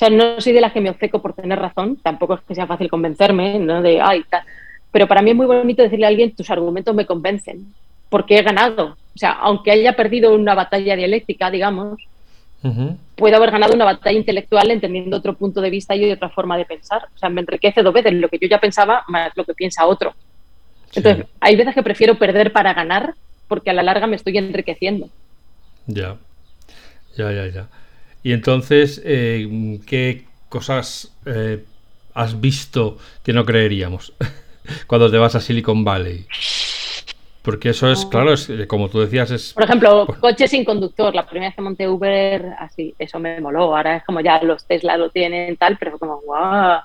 sea, 0.03 0.11
no 0.11 0.41
soy 0.41 0.53
de 0.53 0.61
las 0.61 0.73
que 0.73 0.81
me 0.81 0.91
obceco 0.91 1.23
por 1.23 1.35
tener 1.35 1.59
razón, 1.59 1.97
tampoco 1.97 2.35
es 2.35 2.41
que 2.43 2.55
sea 2.55 2.67
fácil 2.67 2.91
convencerme, 2.91 3.59
¿no? 3.59 3.83
De, 3.83 4.01
ay, 4.01 4.25
tal. 4.29 4.43
Pero 4.91 5.07
para 5.07 5.23
mí 5.23 5.31
es 5.31 5.37
muy 5.37 5.47
bonito 5.47 5.83
decirle 5.83 6.07
a 6.07 6.09
alguien, 6.09 6.35
tus 6.35 6.51
argumentos 6.51 6.95
me 6.95 7.07
convencen, 7.07 7.73
porque 8.09 8.39
he 8.39 8.43
ganado. 8.43 8.97
O 9.15 9.19
sea, 9.19 9.33
aunque 9.33 9.71
haya 9.71 9.95
perdido 9.95 10.35
una 10.35 10.55
batalla 10.55 10.97
dialéctica, 10.97 11.51
digamos, 11.51 11.99
puedo 13.17 13.37
haber 13.37 13.51
ganado 13.51 13.75
una 13.75 13.85
batalla 13.85 14.17
intelectual 14.17 14.71
entendiendo 14.71 15.17
otro 15.17 15.35
punto 15.35 15.61
de 15.61 15.71
vista 15.71 15.95
y 15.95 16.11
otra 16.11 16.29
forma 16.29 16.57
de 16.57 16.65
pensar. 16.65 17.09
O 17.15 17.19
sea, 17.19 17.29
me 17.29 17.41
enriquece 17.41 17.83
dos 17.83 17.95
veces 17.95 18.13
lo 18.13 18.29
que 18.29 18.39
yo 18.39 18.49
ya 18.49 18.61
pensaba 18.61 19.05
más 19.09 19.33
lo 19.37 19.45
que 19.45 19.55
piensa 19.55 19.87
otro. 19.87 20.15
Entonces, 20.95 21.27
hay 21.41 21.57
veces 21.57 21.75
que 21.75 21.83
prefiero 21.83 22.19
perder 22.19 22.53
para 22.53 22.75
ganar 22.75 23.15
porque 23.49 23.71
a 23.71 23.73
la 23.73 23.83
larga 23.83 24.07
me 24.07 24.17
estoy 24.17 24.37
enriqueciendo. 24.39 25.09
Ya, 25.87 26.17
ya, 27.17 27.33
ya, 27.33 27.47
ya. 27.49 27.69
Y 28.23 28.33
entonces, 28.33 29.01
eh, 29.05 29.79
¿qué 29.87 30.25
cosas 30.49 31.13
eh, 31.27 31.65
has 32.15 32.41
visto 32.41 32.99
que 33.25 33.33
no 33.33 33.45
creeríamos 33.45 34.13
cuando 34.87 35.11
te 35.11 35.19
vas 35.19 35.35
a 35.35 35.41
Silicon 35.41 35.85
Valley? 35.85 36.27
Porque 37.43 37.71
eso 37.71 37.91
es, 37.91 38.07
claro, 38.07 38.33
es, 38.33 38.49
eh, 38.49 38.69
como 38.69 38.89
tú 38.89 39.01
decías, 39.01 39.33
es... 39.33 39.53
Por 39.53 39.65
ejemplo, 39.65 40.07
coche 40.21 40.47
sin 40.47 40.65
conductor. 40.65 41.13
La 41.13 41.27
primera 41.27 41.49
vez 41.49 41.57
que 41.57 41.63
monté 41.63 41.89
Uber, 41.89 42.55
así, 42.59 42.95
eso 42.97 43.19
me 43.19 43.41
moló. 43.41 43.77
Ahora 43.77 43.97
es 43.97 44.05
como 44.05 44.21
ya 44.21 44.41
los 44.45 44.65
Tesla 44.65 44.97
lo 44.97 45.11
tienen 45.11 45.57
tal, 45.57 45.77
pero 45.77 45.99
como, 45.99 46.21
wow, 46.21 46.83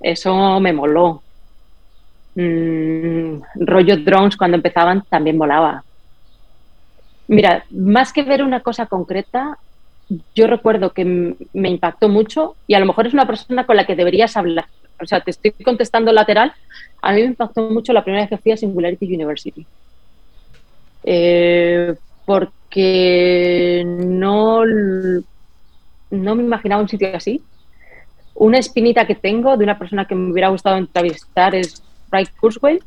eso 0.00 0.60
me 0.60 0.74
moló. 0.74 1.22
Mm, 2.34 3.40
rollo 3.56 3.96
drones 3.98 4.36
cuando 4.36 4.58
empezaban 4.58 5.04
también 5.08 5.38
molaba. 5.38 5.82
Mira, 7.28 7.64
más 7.70 8.12
que 8.12 8.24
ver 8.24 8.42
una 8.42 8.60
cosa 8.60 8.84
concreta, 8.84 9.56
yo 10.34 10.46
recuerdo 10.46 10.92
que 10.92 11.04
me 11.04 11.68
impactó 11.68 12.08
mucho 12.08 12.56
y 12.66 12.74
a 12.74 12.80
lo 12.80 12.86
mejor 12.86 13.06
es 13.06 13.14
una 13.14 13.26
persona 13.26 13.66
con 13.66 13.76
la 13.76 13.86
que 13.86 13.96
deberías 13.96 14.36
hablar. 14.36 14.66
O 15.00 15.06
sea, 15.06 15.20
te 15.20 15.30
estoy 15.30 15.50
contestando 15.50 16.12
lateral. 16.12 16.52
A 17.00 17.12
mí 17.12 17.22
me 17.22 17.28
impactó 17.28 17.68
mucho 17.70 17.92
la 17.92 18.04
primera 18.04 18.22
vez 18.22 18.30
que 18.30 18.38
fui 18.38 18.52
a 18.52 18.56
Singularity 18.56 19.14
University. 19.14 19.66
Eh, 21.04 21.94
porque 22.24 23.82
no, 23.84 24.64
no 24.64 26.34
me 26.34 26.42
imaginaba 26.42 26.82
un 26.82 26.88
sitio 26.88 27.14
así. 27.14 27.42
Una 28.34 28.58
espinita 28.58 29.06
que 29.06 29.14
tengo 29.14 29.56
de 29.56 29.64
una 29.64 29.78
persona 29.78 30.06
que 30.06 30.14
me 30.14 30.32
hubiera 30.32 30.48
gustado 30.48 30.76
entrevistar 30.76 31.54
es 31.54 31.82
Bright 32.10 32.30
Kurzweil, 32.40 32.82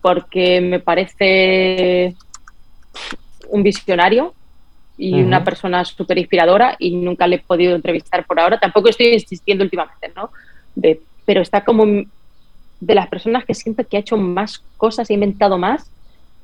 porque 0.00 0.60
me 0.60 0.80
parece 0.80 2.14
un 3.50 3.62
visionario 3.62 4.34
y 4.98 5.22
una 5.22 5.44
persona 5.44 5.84
súper 5.84 6.18
inspiradora 6.18 6.74
y 6.78 6.96
nunca 6.96 7.28
le 7.28 7.36
he 7.36 7.38
podido 7.38 7.76
entrevistar 7.76 8.26
por 8.26 8.40
ahora. 8.40 8.58
Tampoco 8.58 8.88
estoy 8.88 9.14
insistiendo 9.14 9.62
últimamente, 9.62 10.12
¿no? 10.14 10.30
De, 10.74 11.00
pero 11.24 11.40
está 11.40 11.64
como 11.64 11.84
de 11.86 12.94
las 12.94 13.08
personas 13.08 13.44
que 13.44 13.54
siento 13.54 13.86
que 13.86 13.96
ha 13.96 14.00
hecho 14.00 14.16
más 14.16 14.58
cosas, 14.76 15.08
ha 15.08 15.12
inventado 15.12 15.56
más 15.56 15.90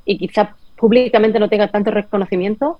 y 0.04 0.18
quizá 0.18 0.54
públicamente 0.76 1.40
no 1.40 1.48
tenga 1.48 1.68
tanto 1.68 1.90
reconocimiento. 1.90 2.78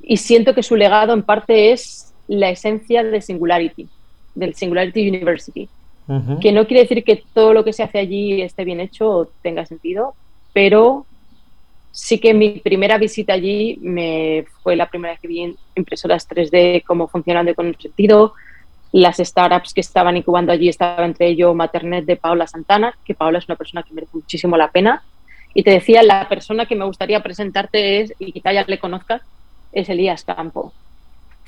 Y 0.00 0.16
siento 0.16 0.54
que 0.54 0.62
su 0.62 0.76
legado 0.76 1.12
en 1.12 1.22
parte 1.22 1.72
es 1.72 2.14
la 2.28 2.50
esencia 2.50 3.02
de 3.02 3.20
Singularity, 3.20 3.88
del 4.34 4.54
Singularity 4.54 5.08
University. 5.08 5.68
Que 6.40 6.50
no 6.50 6.66
quiere 6.66 6.82
decir 6.82 7.04
que 7.04 7.22
todo 7.32 7.52
lo 7.52 7.62
que 7.64 7.72
se 7.72 7.84
hace 7.84 7.98
allí 7.98 8.42
esté 8.42 8.64
bien 8.64 8.80
hecho 8.80 9.08
o 9.08 9.26
tenga 9.42 9.64
sentido, 9.64 10.14
pero 10.52 11.06
sí 11.92 12.18
que 12.18 12.34
mi 12.34 12.60
primera 12.60 12.98
visita 12.98 13.32
allí 13.32 13.78
me 13.80 14.44
fue 14.62 14.76
la 14.76 14.88
primera 14.88 15.12
vez 15.12 15.20
que 15.20 15.28
vi 15.28 15.56
impresoras 15.74 16.28
3D, 16.28 16.84
cómo 16.84 17.08
funcionan 17.08 17.52
con 17.54 17.66
un 17.66 17.76
sentido. 17.78 18.34
Las 18.92 19.18
startups 19.18 19.72
que 19.72 19.80
estaban 19.80 20.16
incubando 20.16 20.52
allí 20.52 20.68
estaba 20.68 21.04
entre 21.04 21.28
ellos 21.28 21.54
Maternet 21.54 22.04
de 22.04 22.16
Paula 22.16 22.46
Santana, 22.46 22.96
que 23.04 23.14
Paula 23.14 23.38
es 23.38 23.48
una 23.48 23.56
persona 23.56 23.82
que 23.82 23.94
merece 23.94 24.16
muchísimo 24.16 24.56
la 24.56 24.70
pena. 24.70 25.02
Y 25.54 25.62
te 25.62 25.70
decía, 25.70 26.02
la 26.02 26.28
persona 26.28 26.66
que 26.66 26.76
me 26.76 26.84
gustaría 26.84 27.22
presentarte 27.22 28.00
es, 28.00 28.14
y 28.18 28.32
quizá 28.32 28.52
ya 28.52 28.64
le 28.66 28.78
conozcas, 28.78 29.22
es 29.72 29.88
Elías 29.88 30.24
Campo. 30.24 30.72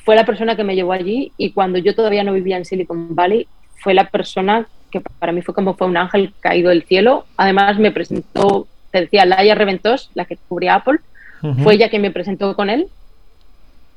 Fue 0.05 0.17
la 0.17 0.27
persona 0.27 0.57
que 0.57 0.65
me 0.65 0.75
llevó 0.75 0.93
allí 0.93 1.33
y 1.37 1.53
cuando 1.53 1.79
yo 1.79 1.95
todavía 1.95 2.25
no 2.25 2.33
vivía 2.33 2.57
en 2.57 2.65
Silicon 2.65 3.15
Valley, 3.15 3.47
fue 3.77 3.95
la 3.95 4.09
persona 4.09 4.67
que 4.91 5.01
para 5.01 5.33
mí 5.33 5.43
fue 5.43 5.55
como 5.55 5.75
fue 5.75 5.87
un 5.87 5.97
ángel 5.97 6.35
caído 6.41 6.71
del 6.71 6.85
cielo. 6.85 7.25
Además 7.37 7.79
me 7.79 7.91
presentó, 7.91 8.67
te 8.93 9.01
decía, 9.01 9.25
Laia 9.25 9.57
Reventos, 9.57 10.11
la 10.15 10.25
que 10.25 10.37
cubría 10.49 10.77
Apple, 10.77 10.99
fue 11.65 11.75
ella 11.75 11.91
quien 11.91 12.03
me 12.03 12.13
presentó 12.13 12.55
con 12.55 12.71
él 12.71 12.87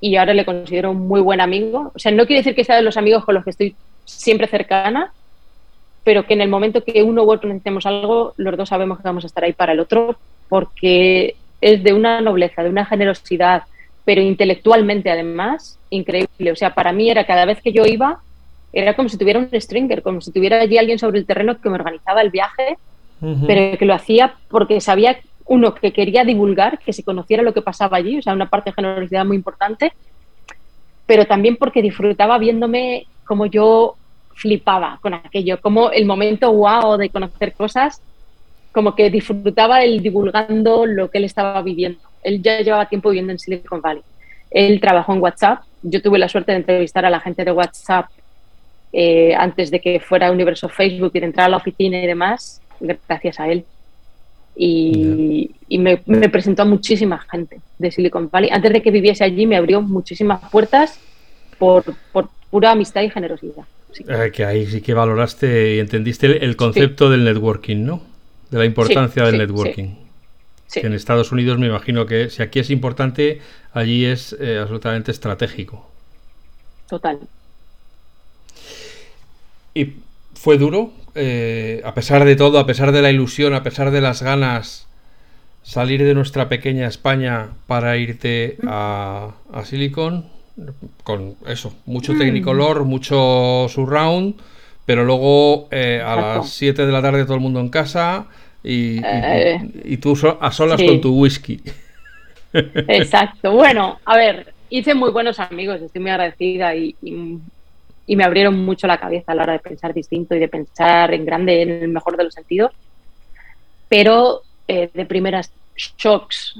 y 0.02 0.16
ahora 0.16 0.34
le 0.34 0.46
considero 0.46 0.92
un 0.92 1.08
muy 1.08 1.22
buen 1.22 1.42
amigo. 1.42 1.92
O 1.94 2.00
sea, 2.00 2.12
no 2.12 2.26
quiere 2.26 2.40
decir 2.40 2.56
que 2.56 2.64
sea 2.64 2.76
de 2.76 2.82
los 2.82 2.98
amigos 2.98 3.24
con 3.24 3.36
los 3.36 3.44
que 3.44 3.52
estoy 3.52 3.76
siempre 4.04 4.48
cercana, 4.48 5.12
pero 6.04 6.26
que 6.26 6.34
en 6.34 6.42
el 6.42 6.50
momento 6.50 6.84
que 6.84 7.04
uno 7.04 7.24
u 7.24 7.32
otro 7.32 7.48
necesitemos 7.48 7.86
algo, 7.86 8.34
los 8.38 8.58
dos 8.58 8.70
sabemos 8.70 8.98
que 8.98 9.04
vamos 9.04 9.24
a 9.24 9.28
estar 9.28 9.44
ahí 9.44 9.54
para 9.54 9.74
el 9.74 9.80
otro, 9.80 10.18
porque 10.50 11.36
es 11.62 11.84
de 11.84 11.94
una 11.94 12.22
nobleza, 12.22 12.64
de 12.64 12.70
una 12.70 12.86
generosidad, 12.86 13.64
pero 14.06 14.22
intelectualmente 14.22 15.10
además, 15.10 15.80
increíble. 15.90 16.52
O 16.52 16.56
sea, 16.56 16.76
para 16.76 16.92
mí 16.92 17.10
era 17.10 17.26
cada 17.26 17.46
vez 17.46 17.62
que 17.62 17.72
yo 17.72 17.86
iba, 17.86 18.20
era 18.74 18.96
como 18.96 19.10
si 19.10 19.18
tuviera 19.18 19.40
un 19.40 19.50
stringer, 19.54 20.04
como 20.04 20.22
si 20.22 20.32
tuviera 20.32 20.62
allí 20.62 20.78
alguien 20.78 21.00
sobre 21.00 21.20
el 21.20 21.26
terreno 21.26 21.60
que 21.60 21.70
me 21.70 21.76
organizaba 21.76 22.22
el 22.22 22.30
viaje, 22.30 22.78
pero 23.20 23.78
que 23.78 23.86
lo 23.86 23.94
hacía 23.94 24.36
porque 24.50 24.82
sabía 24.82 25.18
uno 25.46 25.74
que 25.74 25.94
quería 25.94 26.24
divulgar, 26.24 26.80
que 26.80 26.94
se 26.94 27.04
conociera 27.04 27.44
lo 27.44 27.54
que 27.54 27.62
pasaba 27.62 27.98
allí, 27.98 28.18
o 28.18 28.22
sea, 28.22 28.34
una 28.34 28.50
parte 28.50 28.70
de 28.70 28.76
generosidad 28.76 29.26
muy 29.26 29.38
importante, 29.38 29.94
pero 31.06 31.26
también 31.26 31.56
porque 31.56 31.82
disfrutaba 31.82 32.38
viéndome 32.38 33.06
como 33.26 33.46
yo 33.46 33.96
flipaba 34.34 35.00
con 35.02 35.14
aquello, 35.14 35.62
como 35.62 35.92
el 35.92 36.06
momento 36.06 36.52
wow 36.52 36.98
de 36.98 37.10
conocer 37.10 37.54
cosas, 37.54 38.02
como 38.72 38.96
que 38.96 39.10
disfrutaba 39.10 39.84
el 39.84 40.02
divulgando 40.02 40.86
lo 40.86 41.10
que 41.10 41.20
él 41.20 41.24
estaba 41.24 41.62
viviendo. 41.62 42.00
Él 42.24 42.42
ya 42.42 42.60
llevaba 42.60 42.90
tiempo 42.90 43.10
viviendo 43.10 43.32
en 43.32 43.40
Silicon 43.40 43.82
Valley. 43.82 44.04
Él 44.52 44.82
trabajó 44.82 45.14
en 45.14 45.22
WhatsApp. 45.22 45.62
Yo 45.82 46.02
tuve 46.02 46.20
la 46.20 46.28
suerte 46.28 46.52
de 46.52 46.58
entrevistar 46.58 47.06
a 47.06 47.10
la 47.10 47.22
gente 47.22 47.46
de 47.46 47.52
WhatsApp 47.52 48.08
eh, 48.92 49.34
antes 49.36 49.72
de 49.72 49.80
que 49.80 50.00
fuera 50.00 50.32
Universo 50.32 50.68
Facebook 50.68 51.12
y 51.14 51.20
de 51.20 51.28
entrar 51.28 51.48
a 51.48 51.50
la 51.50 51.58
oficina 51.58 51.98
y 51.98 52.08
demás, 52.08 52.62
gracias 52.80 53.40
a 53.40 53.50
él. 53.50 53.66
Y, 54.58 55.52
me, 55.70 55.98
presentó 56.30 56.62
a 56.62 56.66
muchísima 56.66 57.20
gente 57.20 57.60
de 57.78 57.92
Silicon 57.92 58.30
Valley. 58.32 58.50
Antes 58.52 58.72
de 58.72 58.82
que 58.82 58.92
viviese 58.92 59.24
allí 59.24 59.46
me 59.46 59.58
abrió 59.58 59.82
muchísimas 59.82 60.50
puertas 60.50 61.00
por, 61.58 61.84
pura 62.50 62.72
amistad 62.72 63.02
y 63.02 63.10
generosidad. 63.10 63.66
Eh, 64.08 64.32
que 64.34 64.46
ahí 64.46 64.66
sí 64.66 64.82
que 64.82 64.94
valoraste 64.94 65.76
y 65.76 65.80
entendiste 65.80 66.44
el, 66.44 66.56
concepto 66.56 67.10
del 67.10 67.24
networking, 67.24 67.86
¿no? 67.86 68.02
De 68.50 68.60
la 68.60 68.66
importancia 68.66 69.24
del 69.26 69.38
networking. 69.38 69.96
Que 70.72 70.88
en 70.88 70.94
Estados 70.94 71.32
Unidos 71.32 71.58
me 71.58 71.68
imagino 71.68 72.06
que 72.06 72.30
si 72.30 72.44
aquí 72.44 72.60
es 72.60 72.70
importante, 72.70 73.40
allí 73.74 74.06
es 74.06 74.36
eh, 74.40 74.58
absolutamente 74.58 75.12
estratégico. 75.12 75.90
Total. 76.90 77.20
¿Y 79.74 79.94
fue 80.46 80.60
duro? 80.60 80.92
Eh, 81.16 81.82
a 81.84 81.96
pesar 81.96 82.24
de 82.24 82.36
todo, 82.36 82.60
a 82.60 82.68
pesar 82.68 82.92
de 82.92 83.02
la 83.02 83.10
ilusión, 83.10 83.56
a 83.56 83.64
pesar 83.64 83.90
de 83.90 84.00
las 84.00 84.22
ganas, 84.22 84.88
salir 85.64 86.04
de 86.04 86.14
nuestra 86.14 86.50
pequeña 86.50 86.86
España 86.86 87.50
para 87.66 87.98
irte 87.98 88.58
a, 88.68 89.32
a 89.52 89.66
Silicon, 89.66 90.28
con 91.04 91.34
eso, 91.48 91.74
mucho 91.88 92.14
mm. 92.14 92.20
Technicolor, 92.20 92.86
mucho 92.86 93.66
surround, 93.70 94.36
pero 94.86 95.04
luego 95.04 95.68
eh, 95.72 96.00
a 96.06 96.16
las 96.16 96.50
7 96.52 96.86
de 96.86 96.92
la 96.92 97.02
tarde 97.02 97.24
todo 97.24 97.34
el 97.34 97.42
mundo 97.42 97.60
en 97.60 97.70
casa 97.70 98.28
y, 98.64 99.02
eh, 99.04 99.98
tú 100.00 100.16
a 100.40 100.52
solas 100.52 100.80
con 100.80 101.02
tu 101.02 101.20
whisky. 101.20 101.60
Exacto. 102.54 103.52
Bueno, 103.52 103.98
a 104.06 104.16
ver, 104.16 104.54
hice 104.70 104.94
muy 104.94 105.10
buenos 105.10 105.40
amigos, 105.40 105.82
estoy 105.82 106.04
muy 106.04 106.12
agradecida 106.12 106.76
y, 106.76 106.96
y 107.02 107.40
me 108.08 108.24
abrieron 108.24 108.64
mucho 108.64 108.88
la 108.88 109.00
cabeza 109.00 109.32
a 109.32 109.36
la 109.36 109.44
hora 109.44 109.54
de 109.54 109.60
pensar 109.60 109.94
distinto 109.94 110.36
y 110.36 110.40
de 110.40 110.48
pensar 110.48 111.14
en 111.14 111.26
grande 111.26 111.62
en 111.62 111.70
el 111.70 111.88
mejor 111.88 112.18
de 112.18 112.26
los 112.26 112.34
sentidos. 112.34 112.72
Pero 113.90 114.42
eh, 114.68 114.90
de 114.94 115.06
primeras 115.06 115.52
shocks. 115.76 116.60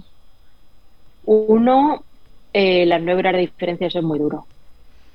Uno, 1.26 2.04
eh, 2.54 2.86
las 2.86 3.02
nueve 3.02 3.20
horas 3.20 3.34
de 3.34 3.40
diferencia 3.40 3.88
es 3.88 4.02
muy 4.02 4.20
duro. 4.20 4.46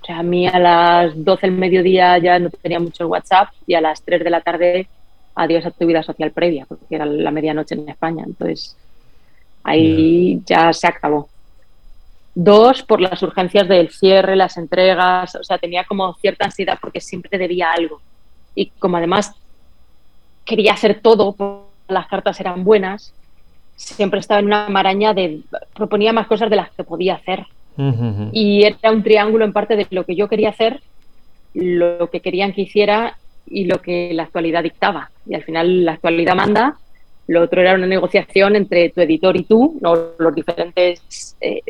O 0.02 0.04
sea, 0.04 0.18
a 0.18 0.22
mí 0.22 0.46
a 0.46 0.58
las 0.58 1.12
12 1.24 1.46
del 1.46 1.56
mediodía 1.56 2.18
ya 2.18 2.38
no 2.38 2.50
tenía 2.50 2.80
mucho 2.80 3.06
WhatsApp 3.06 3.50
y 3.66 3.74
a 3.74 3.80
las 3.80 4.02
3 4.02 4.24
de 4.24 4.30
la 4.30 4.40
tarde 4.40 4.88
adiós 5.34 5.64
a 5.66 5.70
tu 5.70 5.86
vida 5.86 6.02
social 6.02 6.32
previa, 6.32 6.66
porque 6.66 6.96
era 6.96 7.06
la 7.06 7.30
medianoche 7.30 7.74
en 7.74 7.88
España. 7.88 8.24
Entonces, 8.26 8.76
ahí 9.62 10.40
ya 10.46 10.72
se 10.72 10.86
acabó. 10.86 11.28
Dos, 12.42 12.82
por 12.82 13.02
las 13.02 13.22
urgencias 13.22 13.68
del 13.68 13.90
cierre, 13.90 14.34
las 14.34 14.56
entregas, 14.56 15.34
o 15.34 15.44
sea, 15.44 15.58
tenía 15.58 15.84
como 15.84 16.14
cierta 16.14 16.46
ansiedad 16.46 16.78
porque 16.80 16.98
siempre 16.98 17.36
debía 17.38 17.70
algo. 17.70 18.00
Y 18.54 18.70
como 18.78 18.96
además 18.96 19.34
quería 20.46 20.72
hacer 20.72 21.00
todo, 21.02 21.66
las 21.86 22.06
cartas 22.06 22.40
eran 22.40 22.64
buenas, 22.64 23.12
siempre 23.76 24.20
estaba 24.20 24.40
en 24.40 24.46
una 24.46 24.70
maraña 24.70 25.12
de, 25.12 25.42
proponía 25.74 26.14
más 26.14 26.28
cosas 26.28 26.48
de 26.48 26.56
las 26.56 26.70
que 26.70 26.82
podía 26.82 27.16
hacer. 27.16 27.44
Y 28.32 28.64
era 28.64 28.90
un 28.90 29.02
triángulo 29.02 29.44
en 29.44 29.52
parte 29.52 29.76
de 29.76 29.86
lo 29.90 30.04
que 30.04 30.16
yo 30.16 30.26
quería 30.26 30.48
hacer, 30.48 30.80
lo 31.52 32.08
que 32.08 32.20
querían 32.20 32.54
que 32.54 32.62
hiciera 32.62 33.18
y 33.46 33.66
lo 33.66 33.82
que 33.82 34.14
la 34.14 34.22
actualidad 34.22 34.62
dictaba. 34.62 35.10
Y 35.26 35.34
al 35.34 35.44
final 35.44 35.84
la 35.84 35.92
actualidad 35.92 36.36
manda, 36.36 36.78
lo 37.26 37.42
otro 37.42 37.60
era 37.60 37.74
una 37.74 37.86
negociación 37.86 38.56
entre 38.56 38.88
tu 38.88 39.02
editor 39.02 39.36
y 39.36 39.44
tú, 39.44 39.78
¿no? 39.82 39.94
los 40.18 40.34
diferentes 40.34 41.36
eh, 41.38 41.60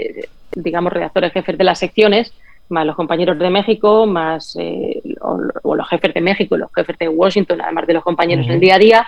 digamos, 0.55 0.93
redactores 0.93 1.33
jefes 1.33 1.57
de 1.59 1.65
las 1.65 1.79
secciones, 1.79 2.33
más 2.69 2.87
los 2.87 2.97
compañeros 2.97 3.39
de 3.39 3.51
México, 3.51 4.07
más 4.07 4.57
eh, 4.59 5.03
o, 5.21 5.75
los 5.75 5.89
jefes 5.89 6.15
de 6.15 6.21
México 6.21 6.57
y 6.57 6.61
los 6.61 6.73
jefes 6.73 6.97
de 6.99 7.09
Washington, 7.09 7.61
además 7.61 7.87
de 7.87 7.95
los 7.95 8.05
compañeros 8.05 8.47
en 8.47 8.53
el 8.53 8.61
día 8.61 8.77
a 8.77 8.79
día. 8.79 9.07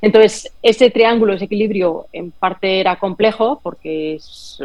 Entonces, 0.00 0.52
ese 0.62 0.90
triángulo, 0.90 1.34
ese 1.34 1.46
equilibrio, 1.46 2.06
en 2.12 2.30
parte 2.30 2.80
era 2.80 2.96
complejo 2.96 3.60
porque 3.62 4.14
es 4.14 4.58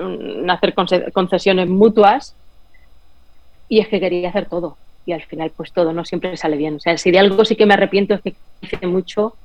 hacer 0.48 0.74
concesiones 1.14 1.68
mutuas 1.70 2.36
y 3.70 3.80
es 3.80 3.88
que 3.88 4.00
quería 4.00 4.30
hacer 4.30 4.48
todo. 4.48 4.78
Y 5.06 5.12
al 5.12 5.24
final, 5.24 5.52
pues 5.56 5.72
todo 5.74 5.92
no 5.92 6.06
siempre 6.06 6.38
sale 6.38 6.56
bien. 6.56 6.76
O 6.76 6.80
sea, 6.80 6.98
si 6.98 7.12
de 7.12 7.20
algo 7.20 7.44
sí 7.46 7.56
que 7.56 7.66
me 7.66 7.74
arrepiento 7.74 8.14
es 8.14 8.22
que 8.22 8.36
hice 8.62 8.88
mucho 8.88 9.36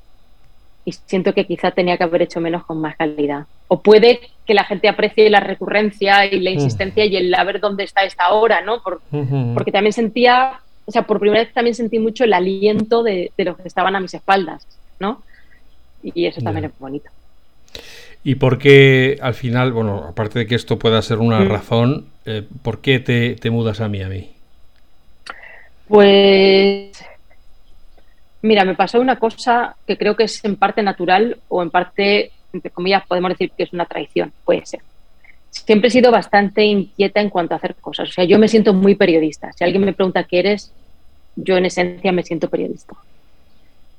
y 0.89 0.93
siento 1.05 1.35
que 1.35 1.47
quizá 1.47 1.71
tenía 1.71 1.99
que 1.99 2.05
haber 2.05 2.23
hecho 2.23 2.41
menos 2.41 2.65
con 2.65 2.81
más 2.81 2.97
calidad. 2.97 3.45
O 3.69 3.83
puede 3.83 4.21
que 4.47 4.55
la 4.55 4.65
gente 4.65 4.89
aprecie 4.89 5.29
la 5.29 5.41
recurrencia 5.41 6.25
y 6.25 6.41
la 6.41 6.51
mm. 6.51 6.55
insistencia 6.55 7.05
y 7.05 7.15
el 7.15 7.35
a 7.35 7.45
ver 7.45 7.61
dónde 7.61 7.85
está 7.85 8.05
esta 8.05 8.31
hora, 8.31 8.63
¿no? 8.63 8.83
Porque 8.83 9.71
también 9.71 9.93
sentía, 9.93 10.61
o 10.87 10.91
sea, 10.91 11.03
por 11.03 11.21
primera 11.21 11.45
vez 11.45 11.53
también 11.53 11.75
sentí 11.75 11.99
mucho 11.99 12.25
el 12.25 12.33
aliento 12.33 13.03
de, 13.03 13.31
los 13.37 13.59
que 13.59 13.69
estaban 13.69 13.97
a 13.97 14.01
mis 14.01 14.15
espaldas, 14.15 14.67
¿no? 14.99 15.23
Y 16.03 16.25
eso 16.25 16.41
también 16.41 16.65
es 16.65 16.79
bonito. 16.79 17.11
¿Y 18.25 18.37
por 18.37 18.57
qué 18.57 19.19
al 19.21 19.35
final, 19.35 19.73
bueno, 19.73 20.07
aparte 20.09 20.39
de 20.39 20.47
que 20.47 20.55
esto 20.55 20.79
pueda 20.79 21.03
ser 21.03 21.19
una 21.19 21.41
mm. 21.41 21.49
razón, 21.49 22.07
eh, 22.25 22.45
¿por 22.63 22.81
qué 22.81 22.99
te, 22.99 23.35
te 23.35 23.51
mudas 23.51 23.83
a 23.83 23.91
Miami? 23.91 24.31
Pues 25.87 26.93
Mira, 28.43 28.65
me 28.65 28.75
pasó 28.75 29.01
una 29.01 29.19
cosa 29.19 29.77
que 29.87 29.97
creo 29.97 30.15
que 30.15 30.25
es 30.25 30.45
en 30.45 30.57
parte 30.57 30.83
natural 30.83 31.39
o 31.49 31.63
en 31.63 31.71
parte, 31.71 32.31
entre 32.53 32.71
comillas, 32.71 33.07
podemos 33.07 33.31
decir 33.31 33.51
que 33.57 33.65
es 33.65 33.73
una 33.73 33.85
traición, 33.85 34.33
puede 34.45 34.65
ser. 34.65 34.81
Siempre 35.51 35.89
he 35.89 35.91
sido 35.91 36.13
bastante 36.13 36.63
inquieta 36.63 37.21
en 37.21 37.31
cuanto 37.31 37.55
a 37.55 37.57
hacer 37.57 37.75
cosas. 37.75 38.11
O 38.11 38.13
sea, 38.13 38.25
yo 38.25 38.39
me 38.39 38.49
siento 38.49 38.73
muy 38.73 38.95
periodista. 38.95 39.53
Si 39.53 39.65
alguien 39.65 39.85
me 39.85 39.93
pregunta 39.93 40.25
qué 40.25 40.39
eres, 40.41 40.73
yo 41.35 41.57
en 41.57 41.67
esencia 41.67 42.13
me 42.13 42.23
siento 42.23 42.49
periodista. 42.49 42.95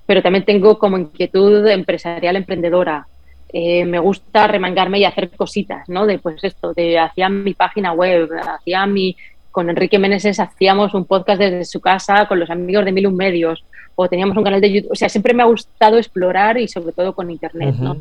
Pero 0.05 0.21
también 0.21 0.45
tengo 0.45 0.79
como 0.79 0.97
inquietud 0.97 1.67
empresarial 1.67 2.35
emprendedora. 2.35 3.07
Eh, 3.51 3.83
me 3.83 3.99
gusta 3.99 4.47
remangarme 4.47 4.99
y 4.99 5.05
hacer 5.05 5.31
cositas, 5.31 5.89
¿no? 5.89 6.05
De 6.05 6.19
pues 6.19 6.43
esto, 6.43 6.73
de 6.73 6.99
hacía 6.99 7.29
mi 7.29 7.53
página 7.55 7.93
web, 7.93 8.29
hacía 8.47 8.85
mi, 8.85 9.17
con 9.51 9.69
Enrique 9.69 9.97
Meneses 9.97 10.39
hacíamos 10.39 10.93
un 10.93 11.05
podcast 11.05 11.39
desde 11.39 11.65
su 11.65 11.81
casa 11.81 12.27
con 12.27 12.39
los 12.39 12.49
amigos 12.49 12.85
de 12.85 12.91
Mil 12.91 13.07
Un 13.07 13.15
Medios 13.15 13.63
o 14.01 14.07
teníamos 14.07 14.37
un 14.37 14.45
canal 14.45 14.61
de 14.61 14.71
YouTube. 14.71 14.93
O 14.93 14.95
sea, 14.95 15.09
siempre 15.09 15.33
me 15.33 15.43
ha 15.43 15.45
gustado 15.45 15.97
explorar 15.97 16.57
y 16.57 16.69
sobre 16.69 16.93
todo 16.93 17.13
con 17.13 17.29
Internet, 17.29 17.75
¿no? 17.75 17.97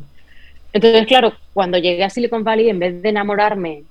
Entonces, 0.73 1.07
claro, 1.09 1.33
cuando 1.53 1.77
llegué 1.77 2.05
a 2.05 2.11
Silicon 2.11 2.45
Valley, 2.45 2.69
en 2.69 2.79
vez 2.79 3.03
de 3.03 3.09
enamorarme 3.09 3.83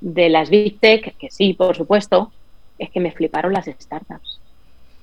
de 0.00 0.28
las 0.28 0.48
Big 0.48 0.78
Tech, 0.78 1.16
que 1.18 1.28
sí, 1.28 1.54
por 1.54 1.74
supuesto, 1.74 2.30
es 2.78 2.88
que 2.90 3.00
me 3.00 3.10
fliparon 3.10 3.52
las 3.52 3.66
startups. 3.66 4.38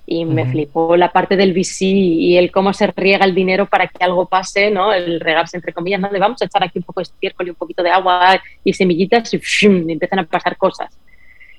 Y 0.05 0.23
me 0.23 0.49
flipó 0.49 0.95
la 0.95 1.12
parte 1.12 1.36
del 1.36 1.51
VC 1.51 1.81
y 1.81 2.38
el 2.38 2.49
cómo 2.49 2.71
se 2.71 2.88
riega 2.88 3.25
el 3.25 3.36
dinero 3.36 3.65
para 3.65 3.88
que 3.88 4.01
algo 4.01 4.25
pase, 4.25 4.71
¿no? 4.71 4.93
El 4.93 5.19
regarse 5.19 5.57
entre 5.57 5.73
comillas, 5.73 5.99
¿no? 5.99 6.10
Le 6.10 6.17
vamos 6.17 6.41
a 6.41 6.45
echar 6.45 6.63
aquí 6.63 6.79
un 6.79 6.83
poco 6.83 7.01
de 7.01 7.03
estiércol 7.03 7.47
y 7.47 7.49
un 7.49 7.57
poquito 7.57 7.83
de 7.83 7.89
agua 7.89 8.41
y 8.63 8.71
semillitas 8.71 9.33
y, 9.33 9.41
y 9.63 9.91
empiezan 9.91 10.19
a 10.19 10.23
pasar 10.23 10.55
cosas. 10.55 10.97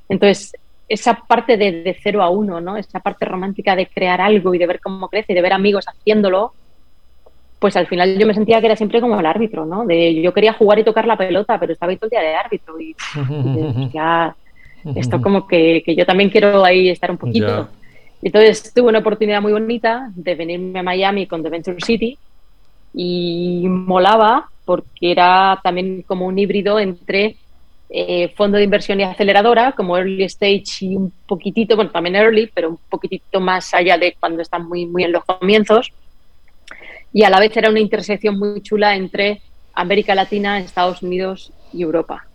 Entonces, 0.08 0.54
esa 0.88 1.14
parte 1.14 1.56
de, 1.56 1.82
de, 1.82 1.96
cero 2.02 2.22
a 2.22 2.30
uno, 2.30 2.60
¿no? 2.60 2.76
Esa 2.76 3.00
parte 3.00 3.24
romántica 3.24 3.76
de 3.76 3.86
crear 3.86 4.20
algo 4.20 4.54
y 4.54 4.58
de 4.58 4.66
ver 4.66 4.80
cómo 4.80 5.08
crece 5.08 5.32
y 5.32 5.34
de 5.34 5.42
ver 5.42 5.52
amigos 5.52 5.86
haciéndolo, 5.86 6.52
pues 7.58 7.76
al 7.76 7.86
final 7.86 8.18
yo 8.18 8.26
me 8.26 8.34
sentía 8.34 8.60
que 8.60 8.66
era 8.66 8.76
siempre 8.76 9.00
como 9.00 9.18
el 9.18 9.26
árbitro, 9.26 9.66
¿no? 9.66 9.84
De 9.84 10.20
yo 10.22 10.32
quería 10.32 10.52
jugar 10.52 10.78
y 10.78 10.84
tocar 10.84 11.06
la 11.06 11.16
pelota, 11.16 11.58
pero 11.58 11.72
estaba 11.72 11.90
ahí 11.90 11.96
todo 11.96 12.06
el 12.06 12.10
día 12.10 12.20
de 12.20 12.34
árbitro 12.34 12.80
y, 12.80 12.94
ya 13.92 14.34
esto 14.94 15.20
como 15.22 15.46
que, 15.46 15.82
yo 15.86 16.06
también 16.06 16.30
quiero 16.30 16.64
ahí 16.64 16.88
estar 16.88 17.10
un 17.10 17.18
poquito. 17.18 17.68
Entonces 18.22 18.72
tuve 18.74 18.88
una 18.88 19.00
oportunidad 19.00 19.40
muy 19.40 19.52
bonita 19.52 20.10
de 20.14 20.34
venirme 20.34 20.78
a 20.78 20.82
Miami 20.82 21.26
con 21.26 21.42
The 21.42 21.50
Venture 21.50 21.80
City 21.80 22.18
y 22.94 23.64
molaba 23.68 24.48
porque 24.64 25.12
era 25.12 25.58
también 25.62 26.02
como 26.02 26.26
un 26.26 26.38
híbrido 26.38 26.78
entre 26.78 27.36
eh, 27.90 28.32
fondo 28.36 28.58
de 28.58 28.64
inversión 28.64 29.00
y 29.00 29.04
aceleradora, 29.04 29.72
como 29.72 29.96
early 29.96 30.24
stage 30.24 30.84
y 30.84 30.96
un 30.96 31.12
poquitito, 31.26 31.74
bueno, 31.74 31.90
también 31.90 32.16
early, 32.16 32.50
pero 32.52 32.70
un 32.70 32.78
poquitito 32.88 33.40
más 33.40 33.72
allá 33.72 33.96
de 33.96 34.14
cuando 34.18 34.42
están 34.42 34.68
muy, 34.68 34.86
muy 34.86 35.04
en 35.04 35.12
los 35.12 35.24
comienzos. 35.24 35.92
Y 37.12 37.22
a 37.22 37.30
la 37.30 37.40
vez 37.40 37.56
era 37.56 37.70
una 37.70 37.80
intersección 37.80 38.38
muy 38.38 38.60
chula 38.60 38.94
entre 38.94 39.40
América 39.72 40.14
Latina, 40.14 40.58
Estados 40.58 41.02
Unidos 41.02 41.52
y 41.72 41.82
Europa. 41.82 42.26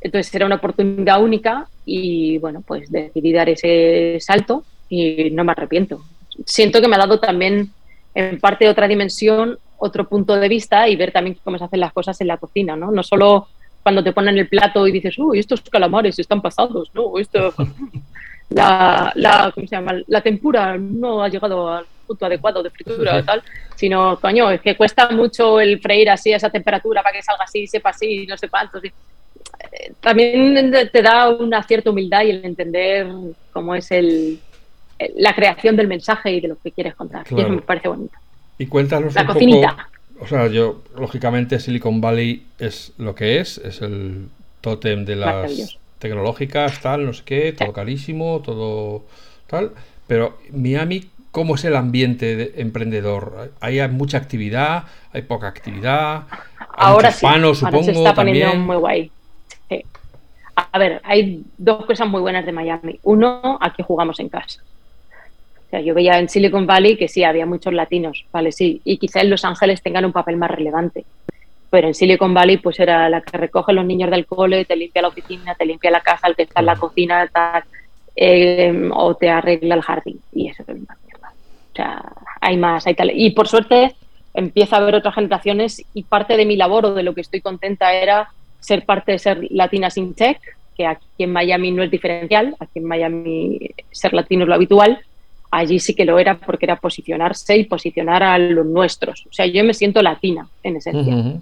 Entonces 0.00 0.34
era 0.34 0.46
una 0.46 0.56
oportunidad 0.56 1.22
única 1.22 1.68
y 1.84 2.38
bueno, 2.38 2.62
pues 2.66 2.90
decidí 2.90 3.32
dar 3.32 3.48
ese 3.48 4.18
salto 4.20 4.64
y 4.88 5.30
no 5.30 5.44
me 5.44 5.52
arrepiento. 5.52 6.04
Siento 6.44 6.80
que 6.80 6.88
me 6.88 6.96
ha 6.96 7.00
dado 7.00 7.20
también 7.20 7.70
en 8.14 8.40
parte 8.40 8.68
otra 8.68 8.88
dimensión, 8.88 9.58
otro 9.78 10.08
punto 10.08 10.36
de 10.36 10.48
vista 10.48 10.88
y 10.88 10.96
ver 10.96 11.12
también 11.12 11.38
cómo 11.44 11.58
se 11.58 11.64
hacen 11.64 11.80
las 11.80 11.92
cosas 11.92 12.20
en 12.20 12.28
la 12.28 12.38
cocina, 12.38 12.76
¿no? 12.76 12.90
No 12.90 13.02
solo 13.02 13.48
cuando 13.86 14.02
te 14.02 14.12
ponen 14.12 14.36
el 14.36 14.48
plato 14.48 14.84
y 14.88 14.90
dices, 14.90 15.16
uy, 15.16 15.38
estos 15.38 15.60
calamares 15.60 16.18
están 16.18 16.42
pasados, 16.42 16.90
¿no? 16.92 17.16
Esto, 17.20 17.54
la, 18.50 19.12
la, 19.14 19.52
¿cómo 19.54 19.64
se 19.64 19.76
llama? 19.76 19.92
la 20.08 20.20
tempura 20.22 20.76
no 20.76 21.22
ha 21.22 21.28
llegado 21.28 21.72
al 21.72 21.84
punto 22.04 22.26
adecuado 22.26 22.64
de 22.64 22.70
fritura, 22.70 23.24
tal, 23.24 23.44
sino, 23.76 24.18
coño, 24.18 24.50
es 24.50 24.60
que 24.60 24.76
cuesta 24.76 25.08
mucho 25.10 25.60
el 25.60 25.78
freír 25.80 26.10
así 26.10 26.32
a 26.32 26.36
esa 26.36 26.50
temperatura 26.50 27.00
para 27.00 27.16
que 27.16 27.22
salga 27.22 27.44
así, 27.44 27.68
sepa 27.68 27.90
así, 27.90 28.26
no 28.26 28.36
sé 28.36 28.48
cuánto. 28.48 28.78
Eh, 28.82 28.90
también 30.00 30.72
te 30.90 31.00
da 31.00 31.28
una 31.28 31.62
cierta 31.62 31.90
humildad 31.90 32.24
y 32.24 32.30
el 32.30 32.44
entender 32.44 33.06
cómo 33.52 33.72
es 33.76 33.88
el, 33.92 34.40
la 35.14 35.32
creación 35.32 35.76
del 35.76 35.86
mensaje 35.86 36.32
y 36.32 36.40
de 36.40 36.48
lo 36.48 36.56
que 36.56 36.72
quieres 36.72 36.96
contar. 36.96 37.24
Y 37.30 37.40
eso 37.40 37.50
me 37.50 37.62
parece 37.62 37.86
bonito. 37.86 38.18
Y 38.58 38.66
cuéntanos 38.66 39.14
la 39.14 39.20
un 39.20 39.26
cocinita. 39.28 39.70
Poco, 39.70 39.95
o 40.20 40.26
sea, 40.26 40.46
yo, 40.48 40.82
lógicamente, 40.96 41.60
Silicon 41.60 42.00
Valley 42.00 42.46
es 42.58 42.92
lo 42.98 43.14
que 43.14 43.40
es, 43.40 43.58
es 43.58 43.82
el 43.82 44.28
tótem 44.60 45.04
de 45.04 45.16
las 45.16 45.78
tecnológicas, 45.98 46.80
tal, 46.80 47.06
no 47.06 47.12
sé 47.12 47.22
qué, 47.24 47.52
todo 47.52 47.72
carísimo, 47.72 48.40
todo 48.44 49.04
tal. 49.46 49.72
Pero 50.06 50.38
Miami, 50.52 51.10
¿cómo 51.30 51.54
es 51.56 51.64
el 51.64 51.76
ambiente 51.76 52.60
emprendedor? 52.60 53.52
¿Hay 53.60 53.86
mucha 53.88 54.18
actividad? 54.18 54.84
¿Hay 55.12 55.22
poca 55.22 55.48
actividad? 55.48 56.24
ahora 56.76 57.10
sí, 57.10 57.26
supongo, 57.54 57.84
se 57.84 57.92
está 57.92 58.14
poniendo 58.14 58.54
muy 58.56 58.76
guay. 58.76 59.10
A 60.72 60.78
ver, 60.78 61.02
hay 61.04 61.44
dos 61.58 61.84
cosas 61.84 62.08
muy 62.08 62.22
buenas 62.22 62.46
de 62.46 62.52
Miami. 62.52 62.98
Uno, 63.02 63.58
aquí 63.60 63.82
jugamos 63.82 64.18
en 64.20 64.30
casa. 64.30 64.62
Sea, 65.76 65.84
yo 65.84 65.94
veía 65.94 66.18
en 66.18 66.28
Silicon 66.28 66.66
Valley 66.66 66.96
que 66.96 67.06
sí, 67.06 67.22
había 67.22 67.44
muchos 67.44 67.74
latinos, 67.74 68.24
vale, 68.32 68.50
sí, 68.50 68.80
y 68.84 68.96
quizá 68.96 69.20
en 69.20 69.28
Los 69.28 69.44
Ángeles 69.44 69.82
tengan 69.82 70.06
un 70.06 70.12
papel 70.12 70.38
más 70.38 70.50
relevante. 70.50 71.04
Pero 71.68 71.88
en 71.88 71.94
Silicon 71.94 72.32
Valley, 72.32 72.56
pues 72.56 72.80
era 72.80 73.10
la 73.10 73.20
que 73.20 73.36
recoge 73.36 73.74
los 73.74 73.84
niños 73.84 74.10
del 74.10 74.24
cole, 74.24 74.64
te 74.64 74.74
limpia 74.74 75.02
la 75.02 75.08
oficina, 75.08 75.54
te 75.54 75.66
limpia 75.66 75.90
la 75.90 76.00
casa, 76.00 76.28
el 76.28 76.36
que 76.36 76.44
está 76.44 76.60
en 76.60 76.66
la 76.66 76.76
cocina, 76.76 77.28
tal, 77.28 77.64
eh, 78.14 78.88
o 78.90 79.14
te 79.16 79.28
arregla 79.28 79.74
el 79.74 79.82
jardín. 79.82 80.20
Y 80.32 80.48
eso 80.48 80.62
es 80.62 80.68
una 80.68 80.96
mierda. 81.04 81.32
O 81.72 81.76
sea, 81.76 82.12
hay 82.40 82.56
más, 82.56 82.86
hay 82.86 82.94
tal. 82.94 83.10
Y 83.12 83.30
por 83.32 83.48
suerte 83.48 83.94
empieza 84.32 84.76
a 84.76 84.80
haber 84.80 84.94
otras 84.94 85.14
generaciones 85.14 85.84
y 85.92 86.04
parte 86.04 86.36
de 86.36 86.46
mi 86.46 86.56
labor 86.56 86.86
o 86.86 86.94
de 86.94 87.02
lo 87.02 87.14
que 87.14 87.20
estoy 87.20 87.40
contenta 87.42 87.92
era 87.92 88.30
ser 88.60 88.86
parte 88.86 89.12
de 89.12 89.18
ser 89.18 89.46
latina 89.50 89.90
sin 89.90 90.14
tech, 90.14 90.40
que 90.76 90.86
aquí 90.86 91.06
en 91.18 91.32
Miami 91.32 91.72
no 91.72 91.82
es 91.82 91.90
diferencial, 91.90 92.54
aquí 92.60 92.78
en 92.78 92.84
Miami 92.84 93.58
ser 93.90 94.14
latino 94.14 94.44
es 94.44 94.48
lo 94.48 94.54
habitual, 94.54 95.00
allí 95.50 95.78
sí 95.78 95.94
que 95.94 96.04
lo 96.04 96.18
era 96.18 96.38
porque 96.38 96.66
era 96.66 96.76
posicionarse 96.76 97.56
y 97.56 97.64
posicionar 97.64 98.22
a 98.22 98.38
los 98.38 98.66
nuestros. 98.66 99.26
O 99.28 99.32
sea, 99.32 99.46
yo 99.46 99.64
me 99.64 99.74
siento 99.74 100.02
latina 100.02 100.48
en 100.62 100.76
esencia. 100.76 101.40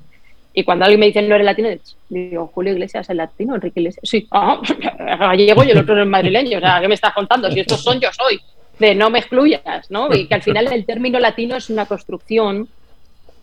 Y 0.57 0.63
cuando 0.63 0.85
alguien 0.85 1.01
me 1.01 1.07
dice 1.07 1.21
no 1.21 1.35
eres 1.35 1.45
latino, 1.45 1.69
digo, 2.09 2.51
Julio 2.55 2.73
Iglesias 2.73 3.11
es 3.11 3.17
latino, 3.17 3.57
Enrique 3.57 3.81
Iglesias. 3.81 4.09
Sí, 4.09 4.27
ah, 4.31 4.61
gallego 5.19 5.65
y 5.65 5.71
el 5.71 5.79
otro 5.79 6.01
es 6.01 6.07
madrileño. 6.07 6.59
O 6.59 6.61
sea, 6.61 6.81
¿qué 6.81 6.89
me 6.89 6.95
estás 6.95 7.13
contando? 7.13 7.51
Si 7.51 7.61
estos 7.61 7.83
son, 7.83 7.99
yo 7.99 8.09
soy. 8.13 8.41
De 8.79 8.95
no 8.95 9.11
me 9.11 9.19
excluyas, 9.19 9.91
¿no? 9.91 10.13
Y 10.15 10.27
que 10.27 10.35
al 10.35 10.43
final 10.43 10.73
el 10.73 10.85
término 10.85 11.19
latino 11.19 11.57
es 11.57 11.71
una 11.71 11.87
construcción 11.87 12.69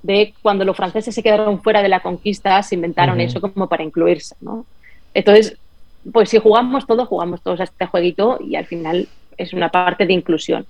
de 0.04 0.34
cuando 0.41 0.65
los 0.65 0.76
franceses 0.76 1.13
se 1.13 1.21
quedaron 1.21 1.62
fuera 1.62 1.82
de 1.82 1.89
la 1.89 2.00
conquista, 2.00 2.62
se 2.63 2.76
inventaron 2.76 3.19
eso 3.21 3.39
como 3.39 3.67
para 3.67 3.84
incluirse, 3.84 4.36
¿no? 4.41 4.65
Entonces, 5.13 5.58
pues 6.12 6.30
si 6.30 6.39
jugamos 6.39 6.88
todos, 6.88 7.08
jugamos 7.08 7.41
todos 7.41 7.60
a 7.60 7.65
este 7.65 7.86
jueguito 7.86 8.39
y 8.41 8.56
al 8.56 8.65
final 8.65 9.08
es 9.41 9.54
una 9.54 9.69
parte 9.69 10.06
de 10.06 10.13
inclusión. 10.13 10.65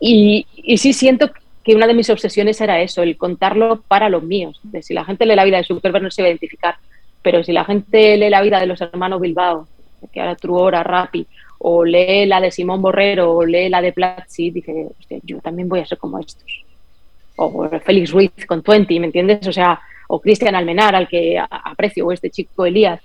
Y, 0.00 0.46
sí 0.78 0.92
siento 0.92 1.30
que 1.62 1.74
una 1.74 1.86
de 1.86 1.94
mis 1.94 2.08
obsesiones 2.08 2.60
era 2.60 2.80
eso, 2.80 3.02
el 3.02 3.16
contarlo 3.16 3.82
para 3.86 4.08
los 4.08 4.22
míos. 4.22 4.58
De 4.62 4.82
si 4.82 4.94
la 4.94 5.04
gente 5.04 5.26
lee 5.26 5.36
la 5.36 5.44
vida 5.44 5.58
de 5.58 5.64
Zuckerberg 5.64 6.02
no 6.02 6.10
se 6.10 6.22
va 6.22 6.26
a 6.26 6.30
identificar, 6.30 6.76
pero 7.22 7.44
si 7.44 7.52
la 7.52 7.64
gente 7.64 8.16
lee 8.16 8.30
la 8.30 8.40
vida 8.40 8.58
de 8.58 8.66
los 8.66 8.80
hermanos 8.80 9.20
Bilbao, 9.20 9.68
que 10.12 10.20
ahora 10.20 10.36
Truora, 10.36 10.82
Rappi, 10.82 11.26
o 11.58 11.84
lee 11.84 12.24
la 12.24 12.40
de 12.40 12.50
Simón 12.50 12.80
Borrero, 12.80 13.32
o 13.32 13.44
lee 13.44 13.68
la 13.68 13.82
de 13.82 13.92
Platzi, 13.92 14.50
dice, 14.50 14.88
yo 15.22 15.40
también 15.40 15.68
voy 15.68 15.80
a 15.80 15.86
ser 15.86 15.98
como 15.98 16.18
estos. 16.18 16.64
O 17.36 17.68
Félix 17.80 18.10
Ruiz 18.10 18.32
con 18.46 18.62
Twenty, 18.62 18.98
¿me 18.98 19.06
entiendes? 19.06 19.46
O 19.46 19.52
sea, 19.52 19.78
o 20.08 20.20
Cristian 20.20 20.54
Almenar, 20.54 20.96
al 20.96 21.06
que 21.06 21.38
aprecio, 21.38 22.06
o 22.06 22.12
este 22.12 22.30
chico 22.30 22.64
Elías. 22.64 23.00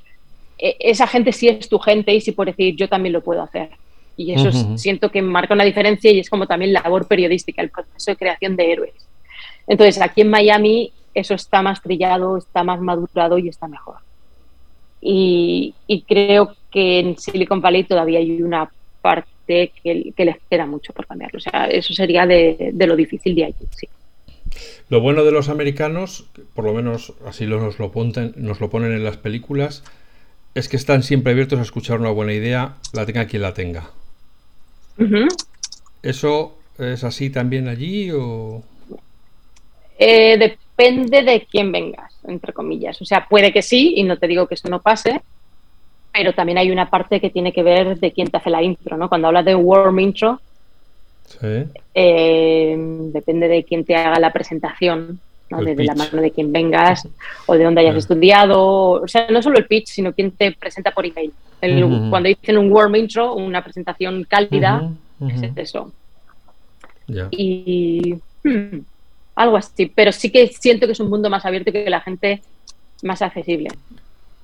E, 0.57 0.77
esa 0.79 1.05
gente 1.05 1.33
sí 1.33 1.49
es 1.49 1.67
tu 1.67 1.77
gente 1.79 2.13
y 2.13 2.21
sí 2.21 2.31
puede 2.31 2.51
decir, 2.51 2.75
yo 2.75 2.87
también 2.87 3.13
lo 3.13 3.21
puedo 3.21 3.41
hacer. 3.41 3.69
Y 4.17 4.33
eso 4.33 4.77
siento 4.77 5.11
que 5.11 5.21
marca 5.21 5.53
una 5.53 5.65
diferencia 5.65 6.11
y 6.11 6.19
es 6.19 6.29
como 6.29 6.47
también 6.47 6.71
labor 6.71 7.07
periodística, 7.07 7.61
el 7.61 7.69
proceso 7.69 8.11
de 8.11 8.17
creación 8.17 8.55
de 8.55 8.71
héroes. 8.71 9.07
Entonces, 9.67 10.01
aquí 10.01 10.21
en 10.21 10.29
Miami 10.29 10.93
eso 11.13 11.33
está 11.33 11.61
más 11.61 11.81
trillado, 11.81 12.37
está 12.37 12.63
más 12.63 12.79
madurado 12.81 13.37
y 13.37 13.47
está 13.47 13.67
mejor. 13.67 13.97
Y, 15.01 15.73
creo 16.07 16.55
que 16.71 16.99
en 16.99 17.17
Silicon 17.17 17.61
Valley 17.61 17.83
todavía 17.83 18.19
hay 18.19 18.41
una 18.41 18.69
parte 19.01 19.71
que, 19.83 20.13
les 20.17 20.37
queda 20.49 20.65
mucho 20.65 20.93
por 20.93 21.05
cambiar. 21.05 21.35
O 21.35 21.39
sea, 21.39 21.67
eso 21.67 21.93
sería 21.93 22.25
de, 22.25 22.73
lo 22.73 22.95
difícil 22.95 23.35
de 23.35 23.45
allí, 23.45 23.67
sí. 23.71 23.87
Lo 24.89 25.01
bueno 25.01 25.23
de 25.23 25.31
los 25.31 25.49
americanos, 25.49 26.29
por 26.53 26.65
lo 26.65 26.73
menos 26.73 27.13
así 27.25 27.45
nos 27.45 27.79
lo, 27.79 27.91
ponen, 27.91 28.33
nos 28.35 28.59
lo 28.59 28.69
ponen 28.69 28.93
en 28.93 29.03
las 29.03 29.17
películas, 29.17 29.83
es 30.53 30.69
que 30.69 30.77
están 30.77 31.03
siempre 31.03 31.33
abiertos 31.33 31.59
a 31.59 31.63
escuchar 31.63 31.99
una 31.99 32.11
buena 32.11 32.33
idea, 32.33 32.75
la 32.93 33.05
tenga 33.05 33.25
quien 33.25 33.41
la 33.41 33.53
tenga. 33.53 33.91
¿Eso 36.01 36.57
es 36.77 37.03
así 37.03 37.29
también 37.29 37.67
allí 37.67 38.11
o...? 38.11 38.63
Eh, 39.97 40.37
depende 40.37 41.23
de 41.23 41.47
quién 41.49 41.71
vengas, 41.71 42.13
entre 42.27 42.53
comillas. 42.53 43.01
O 43.01 43.05
sea, 43.05 43.27
puede 43.27 43.53
que 43.53 43.61
sí, 43.61 43.93
y 43.95 44.03
no 44.03 44.17
te 44.17 44.27
digo 44.27 44.47
que 44.47 44.55
eso 44.55 44.67
no 44.67 44.81
pase, 44.81 45.21
pero 46.13 46.33
también 46.33 46.57
hay 46.57 46.71
una 46.71 46.89
parte 46.89 47.19
que 47.19 47.29
tiene 47.29 47.53
que 47.53 47.63
ver 47.63 47.99
de 47.99 48.11
quién 48.11 48.29
te 48.29 48.37
hace 48.37 48.49
la 48.49 48.61
intro, 48.61 48.97
¿no? 48.97 49.09
Cuando 49.09 49.27
hablas 49.27 49.45
de 49.45 49.55
warm 49.55 49.99
intro, 49.99 50.41
eh, 51.93 52.75
depende 52.77 53.47
de 53.47 53.63
quién 53.63 53.83
te 53.83 53.95
haga 53.95 54.19
la 54.19 54.31
presentación, 54.31 55.19
¿no? 55.49 55.61
de, 55.61 55.83
la 55.83 55.95
mano 55.95 56.21
de 56.21 56.31
quién 56.31 56.51
vengas 56.51 57.07
o 57.45 57.55
de 57.55 57.63
dónde 57.63 57.81
hayas 57.81 57.95
estudiado. 57.95 58.91
O 59.01 59.07
sea, 59.07 59.27
no 59.29 59.41
solo 59.41 59.57
el 59.57 59.65
pitch, 59.65 59.87
sino 59.87 60.13
quién 60.13 60.31
te 60.31 60.51
presenta 60.51 60.91
por 60.91 61.05
email. 61.05 61.31
Cuando 62.09 62.29
dicen 62.29 62.57
un 62.57 62.71
warm 62.71 62.95
intro, 62.95 63.33
una 63.33 63.63
presentación 63.63 64.23
cálida, 64.25 64.89
es 65.27 65.51
eso. 65.55 65.91
Y 67.31 68.15
hmm, 68.43 68.79
algo 69.35 69.57
así, 69.57 69.91
pero 69.93 70.11
sí 70.11 70.29
que 70.29 70.47
siento 70.47 70.85
que 70.85 70.93
es 70.93 70.99
un 70.99 71.09
mundo 71.09 71.29
más 71.29 71.45
abierto 71.45 71.69
y 71.69 71.73
que 71.73 71.89
la 71.89 72.01
gente 72.01 72.41
más 73.03 73.21
accesible. 73.21 73.69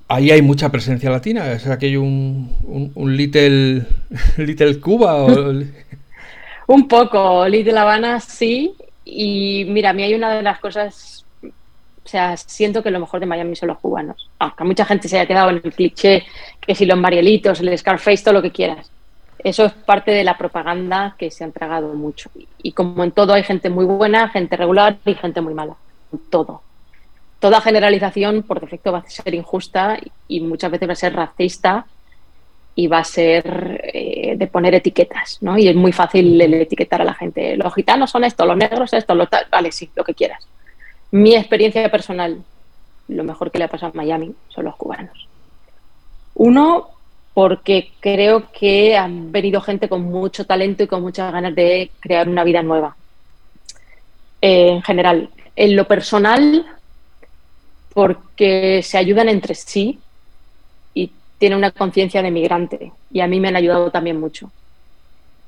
Ahí 0.08 0.30
hay 0.30 0.42
mucha 0.42 0.70
presencia 0.70 1.10
latina, 1.10 1.52
es 1.52 1.66
aquello 1.66 2.02
un, 2.02 2.92
un, 2.94 3.16
little, 3.16 3.86
little 4.36 4.78
Cuba. 4.78 5.26
un 6.66 6.88
poco, 6.88 7.48
Little 7.48 7.78
Habana 7.78 8.20
sí, 8.20 8.74
y 9.04 9.64
mira, 9.68 9.90
a 9.90 9.92
mí 9.92 10.02
hay 10.02 10.14
una 10.14 10.34
de 10.34 10.42
las 10.42 10.58
cosas 10.60 11.22
o 12.04 12.08
sea, 12.08 12.36
siento 12.36 12.82
que 12.82 12.90
lo 12.90 12.98
mejor 12.98 13.20
de 13.20 13.26
Miami 13.26 13.54
son 13.54 13.68
los 13.68 13.78
cubanos. 13.78 14.28
Aunque 14.38 14.64
mucha 14.64 14.84
gente 14.84 15.08
se 15.08 15.18
haya 15.18 15.26
quedado 15.26 15.50
en 15.50 15.60
el 15.62 15.72
cliché 15.72 16.24
que 16.60 16.74
si 16.74 16.84
los 16.84 16.98
Marielitos, 16.98 17.60
el 17.60 17.76
Scarface, 17.78 18.24
todo 18.24 18.34
lo 18.34 18.42
que 18.42 18.50
quieras. 18.50 18.90
Eso 19.38 19.64
es 19.64 19.72
parte 19.72 20.10
de 20.10 20.24
la 20.24 20.36
propaganda 20.36 21.14
que 21.18 21.30
se 21.30 21.44
han 21.44 21.52
tragado 21.52 21.94
mucho. 21.94 22.30
Y 22.62 22.72
como 22.72 23.04
en 23.04 23.12
todo 23.12 23.34
hay 23.34 23.44
gente 23.44 23.70
muy 23.70 23.84
buena, 23.84 24.28
gente 24.28 24.56
regular 24.56 24.98
y 25.04 25.14
gente 25.14 25.40
muy 25.40 25.54
mala. 25.54 25.76
Todo. 26.30 26.62
Toda 27.38 27.60
generalización 27.60 28.42
por 28.42 28.60
defecto 28.60 28.92
va 28.92 28.98
a 28.98 29.08
ser 29.08 29.34
injusta 29.34 29.98
y 30.28 30.40
muchas 30.40 30.70
veces 30.70 30.88
va 30.88 30.92
a 30.92 30.96
ser 30.96 31.14
racista 31.14 31.86
y 32.74 32.86
va 32.86 32.98
a 32.98 33.04
ser 33.04 33.80
eh, 33.92 34.34
de 34.36 34.46
poner 34.46 34.74
etiquetas, 34.74 35.38
¿no? 35.42 35.58
Y 35.58 35.68
es 35.68 35.76
muy 35.76 35.92
fácil 35.92 36.40
el 36.40 36.54
etiquetar 36.54 37.02
a 37.02 37.04
la 37.04 37.14
gente. 37.14 37.56
Los 37.56 37.74
gitanos 37.74 38.10
son 38.10 38.24
esto, 38.24 38.46
los 38.46 38.56
negros 38.56 38.92
esto, 38.92 39.14
lo 39.14 39.26
tal. 39.26 39.46
Vale, 39.50 39.70
sí, 39.72 39.90
lo 39.94 40.04
que 40.04 40.14
quieras 40.14 40.46
mi 41.12 41.36
experiencia 41.36 41.88
personal, 41.90 42.42
lo 43.08 43.24
mejor 43.24 43.50
que 43.50 43.58
le 43.58 43.64
ha 43.64 43.68
pasado 43.68 43.92
a 43.94 43.96
Miami 43.96 44.34
son 44.48 44.64
los 44.64 44.76
cubanos. 44.76 45.28
Uno, 46.34 46.88
porque 47.34 47.92
creo 48.00 48.50
que 48.50 48.96
han 48.96 49.30
venido 49.30 49.60
gente 49.60 49.88
con 49.88 50.02
mucho 50.02 50.46
talento 50.46 50.82
y 50.82 50.86
con 50.86 51.02
muchas 51.02 51.30
ganas 51.30 51.54
de 51.54 51.90
crear 52.00 52.28
una 52.28 52.44
vida 52.44 52.62
nueva. 52.62 52.96
Eh, 54.40 54.70
en 54.70 54.82
general, 54.82 55.28
en 55.54 55.76
lo 55.76 55.86
personal, 55.86 56.66
porque 57.92 58.80
se 58.82 58.96
ayudan 58.96 59.28
entre 59.28 59.54
sí 59.54 59.98
y 61.42 61.46
tienen 61.46 61.58
una 61.58 61.70
conciencia 61.72 62.22
de 62.22 62.30
migrante. 62.30 62.92
Y 63.10 63.20
a 63.20 63.26
mí 63.26 63.40
me 63.40 63.48
han 63.48 63.56
ayudado 63.56 63.90
también 63.90 64.20
mucho. 64.20 64.50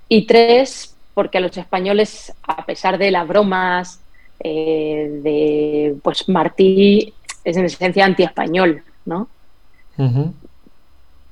Y 0.08 0.26
tres, 0.26 0.96
porque 1.14 1.38
a 1.38 1.40
los 1.40 1.56
españoles, 1.56 2.32
a 2.42 2.66
pesar 2.66 2.98
de 2.98 3.10
las 3.10 3.28
bromas, 3.28 4.00
eh, 4.40 5.20
de 5.22 5.94
pues 6.02 6.28
Martí 6.28 7.14
es 7.44 7.56
en 7.56 7.66
esencia 7.66 8.04
anti-español, 8.04 8.82
¿no? 9.04 9.28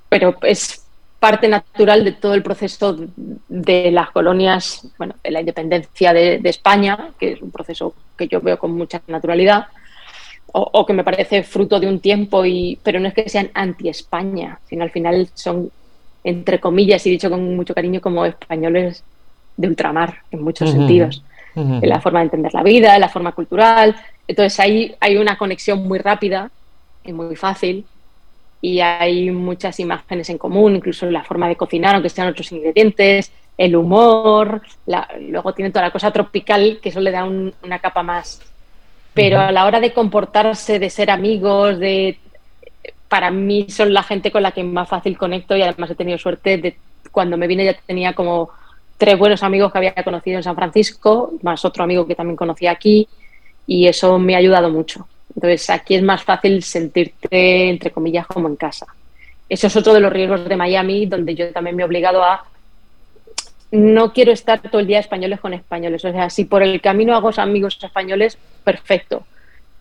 Pero 0.08 0.36
es 0.42 0.84
parte 1.18 1.48
natural 1.48 2.04
de 2.04 2.12
todo 2.12 2.34
el 2.34 2.42
proceso 2.42 2.96
de 3.48 3.90
las 3.90 4.10
colonias, 4.10 4.86
bueno, 4.98 5.14
de 5.24 5.30
la 5.30 5.40
independencia 5.40 6.12
de, 6.12 6.40
España, 6.44 7.10
que 7.18 7.32
es 7.32 7.42
un 7.42 7.50
proceso 7.50 7.94
que 8.16 8.28
yo 8.28 8.40
veo 8.40 8.58
con 8.58 8.72
mucha 8.72 9.02
naturalidad, 9.08 9.66
o, 10.52 10.86
que 10.86 10.92
me 10.92 11.04
parece 11.04 11.42
fruto 11.42 11.80
de 11.80 11.88
un 11.88 12.00
tiempo, 12.00 12.44
y, 12.44 12.78
pero 12.82 13.00
no 13.00 13.08
es 13.08 13.14
que 13.14 13.28
sean 13.28 13.50
anti-España, 13.54 14.60
sino 14.68 14.84
al 14.84 14.90
final 14.90 15.28
son, 15.34 15.70
entre 16.24 16.60
comillas, 16.60 17.06
y 17.06 17.10
dicho 17.10 17.30
con 17.30 17.56
mucho 17.56 17.74
cariño, 17.74 18.00
como 18.00 18.26
españoles 18.26 19.02
de 19.56 19.68
ultramar, 19.68 20.18
en 20.30 20.42
muchos 20.42 20.70
sentidos 20.70 21.22
en 21.54 21.88
la 21.88 22.00
forma 22.00 22.20
de 22.20 22.24
entender 22.24 22.54
la 22.54 22.62
vida, 22.62 22.94
en 22.94 23.00
la 23.00 23.08
forma 23.08 23.32
cultural. 23.32 23.96
Entonces 24.26 24.58
ahí 24.60 24.94
hay 25.00 25.16
una 25.16 25.36
conexión 25.36 25.86
muy 25.86 25.98
rápida 25.98 26.50
y 27.04 27.12
muy 27.12 27.36
fácil 27.36 27.84
y 28.60 28.80
hay 28.80 29.30
muchas 29.30 29.80
imágenes 29.80 30.30
en 30.30 30.38
común, 30.38 30.76
incluso 30.76 31.10
la 31.10 31.24
forma 31.24 31.48
de 31.48 31.56
cocinar, 31.56 31.94
aunque 31.94 32.08
sean 32.08 32.28
otros 32.28 32.52
ingredientes, 32.52 33.32
el 33.58 33.76
humor, 33.76 34.62
luego 35.20 35.52
tiene 35.52 35.70
toda 35.70 35.86
la 35.86 35.90
cosa 35.90 36.10
tropical 36.12 36.78
que 36.80 36.88
eso 36.88 37.00
le 37.00 37.10
da 37.10 37.24
una 37.24 37.78
capa 37.80 38.02
más. 38.02 38.40
Pero 39.14 39.40
a 39.40 39.52
la 39.52 39.66
hora 39.66 39.80
de 39.80 39.92
comportarse, 39.92 40.78
de 40.78 40.90
ser 40.90 41.10
amigos, 41.10 41.78
de 41.78 42.18
para 43.08 43.30
mí 43.30 43.66
son 43.68 43.92
la 43.92 44.02
gente 44.02 44.30
con 44.30 44.42
la 44.42 44.52
que 44.52 44.64
más 44.64 44.88
fácil 44.88 45.18
conecto 45.18 45.54
y 45.54 45.60
además 45.60 45.90
he 45.90 45.94
tenido 45.94 46.16
suerte 46.16 46.56
de 46.56 46.76
cuando 47.10 47.36
me 47.36 47.46
vine 47.46 47.64
ya 47.64 47.74
tenía 47.74 48.14
como 48.14 48.48
tres 48.96 49.18
buenos 49.18 49.42
amigos 49.42 49.70
que 49.70 49.78
había 49.78 49.92
conocido 49.94 50.38
en 50.38 50.42
San 50.42 50.54
Francisco, 50.54 51.32
más 51.42 51.64
otro 51.64 51.84
amigo 51.84 52.06
que 52.06 52.14
también 52.14 52.36
conocía 52.36 52.70
aquí, 52.70 53.06
y 53.66 53.86
eso 53.86 54.18
me 54.18 54.34
ha 54.34 54.38
ayudado 54.38 54.70
mucho. 54.70 55.06
Entonces, 55.34 55.68
aquí 55.70 55.94
es 55.96 56.02
más 56.02 56.22
fácil 56.22 56.62
sentirte, 56.62 57.68
entre 57.68 57.90
comillas, 57.90 58.26
como 58.26 58.48
en 58.48 58.56
casa. 58.56 58.86
Eso 59.48 59.66
es 59.66 59.76
otro 59.76 59.92
de 59.92 60.00
los 60.00 60.12
riesgos 60.12 60.48
de 60.48 60.56
Miami, 60.56 61.06
donde 61.06 61.34
yo 61.34 61.52
también 61.52 61.76
me 61.76 61.82
he 61.82 61.86
obligado 61.86 62.22
a 62.22 62.44
no 63.72 64.12
quiero 64.12 64.32
estar 64.32 64.60
todo 64.60 64.80
el 64.80 64.86
día 64.86 65.00
españoles 65.00 65.40
con 65.40 65.54
españoles. 65.54 66.04
O 66.04 66.12
sea, 66.12 66.30
si 66.30 66.44
por 66.44 66.62
el 66.62 66.80
camino 66.80 67.16
hago 67.16 67.30
amigos 67.38 67.78
españoles, 67.82 68.38
perfecto. 68.62 69.24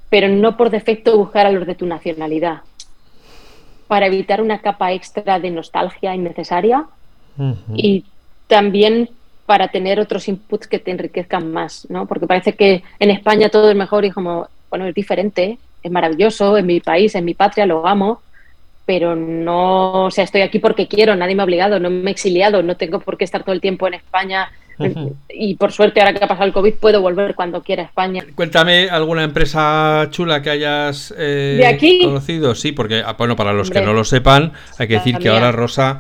Pero 0.10 0.30
no 0.30 0.58
por 0.58 0.70
defecto 0.70 1.18
buscar 1.18 1.46
a 1.46 1.52
los 1.52 1.68
de 1.68 1.76
tu 1.76 1.86
nacionalidad. 1.86 2.62
Para 3.88 4.08
evitar 4.08 4.42
una 4.42 4.60
capa 4.60 4.94
extra 4.94 5.40
de 5.40 5.52
nostalgia 5.52 6.16
innecesaria 6.16 6.86
y 7.76 8.06
también 8.48 9.10
para 9.46 9.68
tener 9.68 10.00
otros 10.00 10.30
inputs 10.30 10.68
que 10.68 10.80
te 10.80 10.92
enriquezcan 10.92 11.52
más, 11.52 11.86
¿no? 11.90 12.06
Porque 12.06 12.28
parece 12.28 12.54
que 12.54 12.84
en 13.00 13.12
España 13.12 13.50
todo 13.50 13.70
es 13.70 13.76
mejor 13.76 14.06
y 14.06 14.12
como, 14.12 14.48
bueno, 14.70 14.86
es 14.86 14.96
diferente, 14.96 15.58
es 15.84 15.92
maravilloso, 15.92 16.58
en 16.58 16.66
mi 16.66 16.80
país, 16.80 17.16
en 17.16 17.26
mi 17.26 17.34
patria, 17.34 17.66
lo 17.66 17.86
amo, 17.86 18.22
pero 18.86 19.16
no, 19.16 20.06
o 20.06 20.12
sea, 20.12 20.24
estoy 20.24 20.42
aquí 20.42 20.60
porque 20.60 20.88
quiero, 20.88 21.16
nadie 21.16 21.36
me 21.36 21.42
ha 21.42 21.46
obligado, 21.46 21.80
no 21.80 21.90
me 21.90 22.10
he 22.10 22.14
exiliado, 22.14 22.64
no 22.64 22.78
tengo 22.78 23.00
por 23.00 23.18
qué 23.18 23.24
estar 23.24 23.44
todo 23.44 23.54
el 23.54 23.62
tiempo 23.62 23.88
en 23.88 23.96
España. 23.96 24.52
Y 25.30 25.56
por 25.56 25.72
suerte, 25.72 26.00
ahora 26.00 26.14
que 26.14 26.24
ha 26.24 26.28
pasado 26.28 26.48
el 26.48 26.54
COVID, 26.54 26.74
puedo 26.76 27.02
volver 27.02 27.36
cuando 27.36 27.62
quiera 27.62 27.84
a 27.84 27.86
España. 27.86 28.26
Cuéntame 28.34 28.90
alguna 28.90 29.24
empresa 29.24 30.08
chula 30.10 30.42
que 30.42 30.50
hayas 30.50 31.14
eh, 31.18 32.02
conocido. 32.02 32.56
Sí, 32.56 32.72
porque, 32.72 33.04
ah, 33.06 33.14
bueno, 33.16 33.36
para 33.36 33.54
los 33.54 33.70
que 33.70 33.82
no 33.82 33.94
lo 33.94 34.04
sepan, 34.04 34.54
hay 34.80 34.88
que 34.88 34.96
decir 34.96 35.18
que 35.18 35.30
ahora 35.30 35.52
Rosa 35.52 36.00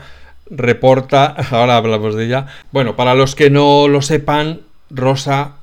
reporta, 0.50 1.28
ahora 1.52 1.78
hablamos 1.78 2.16
de 2.16 2.26
ella, 2.26 2.48
bueno, 2.72 2.96
para 2.96 3.14
los 3.14 3.36
que 3.36 3.50
no 3.50 3.88
lo 3.88 4.02
sepan, 4.02 4.62
Rosa 4.90 5.61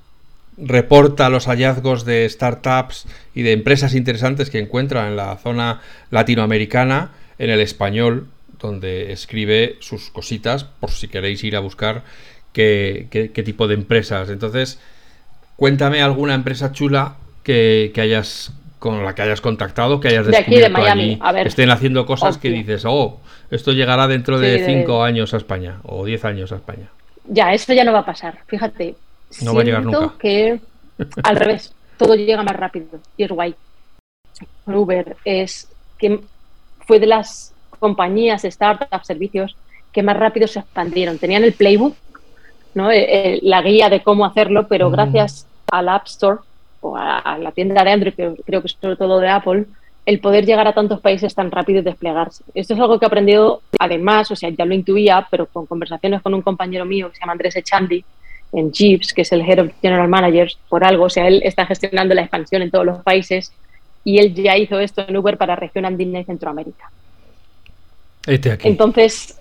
reporta 0.60 1.28
los 1.28 1.46
hallazgos 1.46 2.04
de 2.04 2.28
startups 2.28 3.06
y 3.34 3.42
de 3.42 3.52
empresas 3.52 3.94
interesantes 3.94 4.50
que 4.50 4.58
encuentra 4.58 5.06
en 5.08 5.16
la 5.16 5.36
zona 5.36 5.80
latinoamericana 6.10 7.12
en 7.38 7.50
el 7.50 7.60
español, 7.60 8.26
donde 8.58 9.12
escribe 9.12 9.76
sus 9.80 10.10
cositas, 10.10 10.64
por 10.64 10.90
si 10.90 11.08
queréis 11.08 11.44
ir 11.44 11.56
a 11.56 11.60
buscar 11.60 12.02
qué, 12.52 13.06
qué, 13.10 13.42
tipo 13.42 13.68
de 13.68 13.74
empresas. 13.74 14.30
Entonces, 14.30 14.80
cuéntame 15.56 16.02
alguna 16.02 16.34
empresa 16.34 16.72
chula 16.72 17.16
que, 17.44 17.92
que 17.94 18.00
hayas 18.00 18.52
con 18.78 19.04
la 19.04 19.14
que 19.14 19.22
hayas 19.22 19.40
contactado, 19.40 20.00
que 20.00 20.08
hayas 20.08 20.26
descubierto 20.26 20.68
de 20.68 20.72
Miami. 20.72 21.18
a 21.20 21.32
ver. 21.32 21.48
estén 21.48 21.70
haciendo 21.70 22.06
cosas 22.06 22.38
que 22.38 22.50
dices, 22.50 22.84
oh, 22.86 23.20
esto 23.50 23.72
llegará 23.72 24.06
dentro 24.06 24.38
de 24.38 24.64
cinco 24.64 25.02
años 25.02 25.34
a 25.34 25.36
España 25.36 25.80
o 25.82 26.04
diez 26.04 26.24
años 26.24 26.52
a 26.52 26.56
España. 26.56 26.88
Ya, 27.24 27.52
esto 27.52 27.72
ya 27.72 27.84
no 27.84 27.92
va 27.92 28.00
a 28.00 28.06
pasar. 28.06 28.38
Fíjate, 28.46 28.94
no 29.42 29.54
va 29.54 29.62
a 29.62 29.64
llegar 29.64 29.84
nunca. 29.84 30.14
que 30.18 30.60
al 31.22 31.36
revés, 31.36 31.74
todo 31.96 32.14
llega 32.14 32.42
más 32.42 32.56
rápido 32.56 32.86
y 33.16 33.24
es 33.24 33.30
guay. 33.30 33.54
Uber 34.66 35.16
es 35.24 35.68
que 35.98 36.20
fue 36.86 37.00
de 37.00 37.06
las 37.06 37.54
compañías, 37.78 38.42
startups, 38.42 39.06
servicios 39.06 39.56
que 39.92 40.02
más 40.02 40.16
rápido 40.16 40.46
se 40.46 40.60
expandieron. 40.60 41.18
Tenían 41.18 41.44
el 41.44 41.52
playbook, 41.52 41.96
¿no? 42.74 42.90
Eh, 42.90 43.06
eh, 43.08 43.38
la 43.42 43.62
guía 43.62 43.88
de 43.88 44.02
cómo 44.02 44.24
hacerlo, 44.24 44.66
pero 44.68 44.90
gracias 44.90 45.46
al 45.70 45.88
App 45.88 46.06
Store 46.06 46.40
o 46.80 46.96
a, 46.96 47.38
la 47.38 47.52
tienda 47.52 47.82
de 47.84 47.90
Android, 47.90 48.14
que 48.14 48.34
creo 48.44 48.60
que 48.60 48.68
es 48.68 48.76
sobre 48.80 48.96
todo 48.96 49.18
de 49.18 49.28
Apple, 49.28 49.66
el 50.06 50.20
poder 50.20 50.46
llegar 50.46 50.66
a 50.66 50.72
tantos 50.72 51.00
países 51.00 51.34
tan 51.34 51.50
rápido 51.50 51.80
y 51.80 51.82
desplegarse. 51.82 52.44
Esto 52.54 52.74
es 52.74 52.80
algo 52.80 52.98
que 52.98 53.04
he 53.04 53.08
aprendido 53.08 53.62
además, 53.78 54.30
o 54.30 54.36
sea, 54.36 54.50
ya 54.50 54.64
lo 54.64 54.74
intuía, 54.74 55.26
pero 55.30 55.46
con 55.46 55.66
conversaciones 55.66 56.22
con 56.22 56.34
un 56.34 56.42
compañero 56.42 56.84
mío 56.84 57.08
que 57.08 57.16
se 57.16 57.20
llama 57.20 57.32
Andrés 57.32 57.56
Echandi 57.56 58.04
en 58.52 58.72
Jeeps, 58.72 59.12
que 59.12 59.22
es 59.22 59.32
el 59.32 59.42
Head 59.42 59.60
of 59.60 59.72
General 59.82 60.08
Managers, 60.08 60.58
por 60.68 60.84
algo, 60.84 61.04
o 61.04 61.10
sea, 61.10 61.28
él 61.28 61.42
está 61.44 61.66
gestionando 61.66 62.14
la 62.14 62.22
expansión 62.22 62.62
en 62.62 62.70
todos 62.70 62.86
los 62.86 63.02
países 63.02 63.52
y 64.04 64.18
él 64.18 64.34
ya 64.34 64.56
hizo 64.56 64.78
esto 64.80 65.04
en 65.06 65.16
Uber 65.16 65.36
para 65.36 65.56
región 65.56 65.84
andina 65.84 66.20
y 66.20 66.24
Centroamérica. 66.24 66.90
Este 68.26 68.52
aquí. 68.52 68.68
Entonces, 68.68 69.38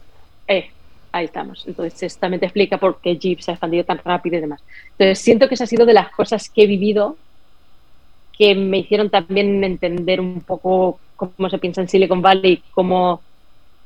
eh, 0.48 0.70
ahí 1.12 1.26
estamos. 1.26 1.64
Entonces, 1.68 2.18
también 2.18 2.40
te 2.40 2.46
explica 2.48 2.78
por 2.78 3.00
qué 3.00 3.18
Jeep 3.18 3.40
se 3.40 3.52
ha 3.52 3.54
expandido 3.54 3.84
tan 3.86 4.00
rápido 4.04 4.38
y 4.38 4.42
demás. 4.42 4.62
Entonces, 4.92 5.20
siento 5.20 5.48
que 5.48 5.56
esa 5.56 5.64
ha 5.64 5.68
sido 5.68 5.86
de 5.86 5.94
las 5.94 6.12
cosas 6.12 6.50
que 6.50 6.64
he 6.64 6.68
vivido 6.68 7.18
que 8.38 8.54
me 8.54 8.80
hicieron 8.80 9.10
también 9.10 9.64
entender 9.64 10.22
un 10.22 10.42
poco 10.42 11.00
cómo 11.16 11.50
se 11.50 11.58
piensa 11.58 11.82
en 11.82 11.90
Silicon 11.90 12.22
Valley, 12.22 12.62
cómo 12.72 13.22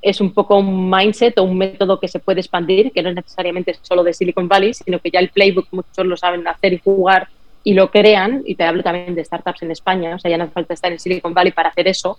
es 0.02 0.20
un 0.20 0.34
poco 0.34 0.58
un 0.58 0.89
mindset 0.89 1.38
o 1.38 1.43
un 1.43 1.58
método 1.58 1.99
que 1.99 2.08
se 2.08 2.20
puede 2.20 2.41
expandir, 2.41 2.91
que 2.91 3.04
no 3.04 3.10
es 3.10 3.16
necesariamente 3.16 3.76
solo 3.82 4.04
de 4.04 4.14
Silicon 4.14 4.47
Valley, 4.47 4.74
sino 4.74 4.99
que 4.99 5.12
ya 5.12 5.20
el 5.20 5.30
playbook 5.30 5.68
muchos 5.72 6.06
lo 6.06 6.18
saben 6.18 6.47
hacer 6.47 6.74
y 6.74 6.80
jugar 6.80 7.28
y 7.64 7.74
lo 7.76 7.91
crean, 7.91 8.41
y 8.45 8.56
te 8.56 8.64
hablo 8.64 8.82
también 8.82 9.14
de 9.14 9.24
startups 9.24 9.62
en 9.62 9.72
España, 9.72 10.16
o 10.16 10.20
sea, 10.20 10.32
ya 10.32 10.38
no 10.38 10.45
hace 10.45 10.54
falta 10.54 10.74
estar 10.74 10.91
en 10.91 10.99
Silicon 10.99 11.34
Valley 11.34 11.52
para 11.52 11.70
hacer 11.70 11.88
eso, 11.88 12.18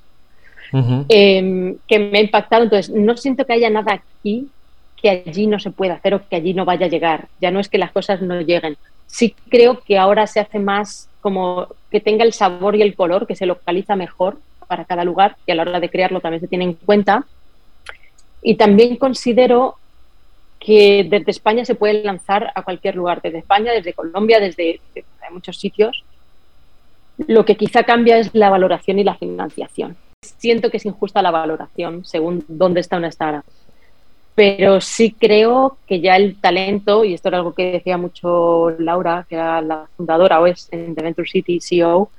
em, 1.08 1.76
que 1.86 1.98
me 1.98 2.18
ha 2.18 2.22
impactado. 2.22 2.62
Entonces, 2.62 2.94
no 2.94 3.16
siento 3.16 3.44
que 3.44 3.52
haya 3.52 3.68
nada 3.68 3.92
aquí 3.92 4.48
que 5.02 5.10
allí 5.10 5.48
no 5.48 5.58
se 5.58 5.70
pueda 5.70 5.94
hacer 5.94 6.14
o 6.14 6.28
que 6.28 6.36
allí 6.36 6.54
no 6.54 6.64
vaya 6.64 6.86
a 6.86 6.88
llegar. 6.88 7.26
Ya 7.40 7.50
no 7.50 7.58
es 7.58 7.68
que 7.68 7.76
las 7.76 7.90
cosas 7.90 8.22
no 8.22 8.40
lleguen. 8.40 8.76
Sí 9.06 9.34
creo 9.50 9.80
que 9.80 9.98
ahora 9.98 10.28
se 10.28 10.38
hace 10.38 10.60
más 10.60 11.10
como 11.20 11.66
que 11.90 12.00
tenga 12.00 12.24
el 12.24 12.32
sabor 12.32 12.76
y 12.76 12.82
el 12.82 12.94
color, 12.94 13.26
que 13.26 13.34
se 13.34 13.46
localiza 13.46 13.96
mejor 13.96 14.38
para 14.68 14.84
cada 14.84 15.04
lugar 15.04 15.36
y 15.44 15.52
a 15.52 15.54
la 15.56 15.62
hora 15.62 15.80
de 15.80 15.90
crearlo 15.90 16.20
también 16.20 16.40
se 16.40 16.48
tiene 16.48 16.64
en 16.64 16.74
cuenta. 16.74 17.26
Y 18.42 18.56
también 18.56 18.96
considero 18.96 19.76
que 20.58 21.06
desde 21.08 21.30
España 21.30 21.64
se 21.64 21.74
puede 21.74 22.02
lanzar 22.02 22.52
a 22.54 22.62
cualquier 22.62 22.96
lugar, 22.96 23.20
desde 23.22 23.38
España, 23.38 23.72
desde 23.72 23.94
Colombia, 23.94 24.40
desde, 24.40 24.80
muchos 25.30 25.58
sitios. 25.58 26.04
Lo 27.26 27.44
que 27.44 27.56
quizá 27.56 27.84
cambia 27.84 28.18
es 28.18 28.34
la 28.34 28.50
valoración 28.50 28.98
y 28.98 29.04
la 29.04 29.14
financiación. 29.14 29.96
Siento 30.20 30.70
que 30.70 30.76
es 30.76 30.86
injusta 30.86 31.22
la 31.22 31.30
valoración 31.30 32.04
según 32.04 32.44
dónde 32.48 32.80
está 32.80 32.96
una 32.96 33.08
startup 33.08 33.44
pero 34.34 34.80
sí 34.80 35.14
creo 35.18 35.76
que 35.86 36.00
ya 36.00 36.16
el 36.16 36.40
talento, 36.40 37.04
y 37.04 37.14
esto 37.14 37.28
era 37.28 37.38
algo 37.38 37.54
que 37.54 37.72
decía 37.72 37.98
mucho 37.98 38.70
Laura, 38.78 39.26
que 39.28 39.34
era 39.34 39.60
la 39.60 39.86
fundadora 39.96 40.40
o 40.40 40.46
es 40.46 40.68
en 40.72 40.94
The 40.94 41.02
Venture 41.02 41.28
City 41.28 41.60
CEO, 41.60 42.10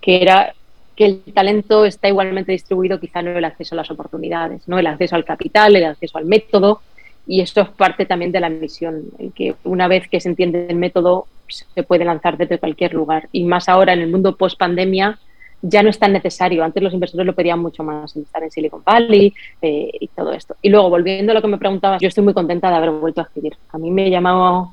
que 0.00 0.20
era 0.22 0.54
que 0.96 1.04
el 1.04 1.22
talento 1.34 1.84
está 1.84 2.08
igualmente 2.08 2.52
distribuido, 2.52 2.98
quizá 2.98 3.22
no 3.22 3.30
el 3.30 3.44
acceso 3.44 3.74
a 3.74 3.76
las 3.76 3.90
oportunidades, 3.90 4.66
no 4.66 4.78
el 4.78 4.86
acceso 4.86 5.14
al 5.14 5.24
capital, 5.24 5.76
el 5.76 5.84
acceso 5.84 6.16
al 6.16 6.24
método, 6.24 6.80
y 7.26 7.40
esto 7.40 7.60
es 7.60 7.68
parte 7.68 8.06
también 8.06 8.32
de 8.32 8.40
la 8.40 8.48
misión, 8.48 9.02
que 9.34 9.54
una 9.64 9.88
vez 9.88 10.08
que 10.08 10.20
se 10.20 10.28
entiende 10.28 10.66
el 10.68 10.76
método, 10.76 11.26
se 11.48 11.82
puede 11.82 12.04
lanzar 12.04 12.36
desde 12.36 12.58
cualquier 12.58 12.94
lugar. 12.94 13.28
Y 13.32 13.44
más 13.44 13.68
ahora 13.68 13.92
en 13.92 14.00
el 14.00 14.10
mundo 14.10 14.36
post 14.36 14.58
pandemia 14.58 15.18
ya 15.62 15.82
no 15.82 15.90
es 15.90 15.98
tan 15.98 16.12
necesario. 16.12 16.62
Antes 16.62 16.82
los 16.82 16.94
inversores 16.94 17.26
lo 17.26 17.34
pedían 17.34 17.58
mucho 17.58 17.82
más, 17.82 18.16
estar 18.16 18.42
en 18.42 18.50
Silicon 18.50 18.82
Valley 18.84 19.34
eh, 19.60 19.90
y 20.00 20.08
todo 20.08 20.32
esto. 20.32 20.54
Y 20.62 20.68
luego, 20.68 20.88
volviendo 20.88 21.32
a 21.32 21.34
lo 21.34 21.42
que 21.42 21.48
me 21.48 21.58
preguntabas, 21.58 22.00
yo 22.00 22.08
estoy 22.08 22.22
muy 22.22 22.34
contenta 22.34 22.70
de 22.70 22.76
haber 22.76 22.90
vuelto 22.90 23.20
a 23.20 23.24
escribir. 23.24 23.56
A 23.70 23.78
mí 23.78 23.90
me 23.90 24.08
llamado 24.08 24.72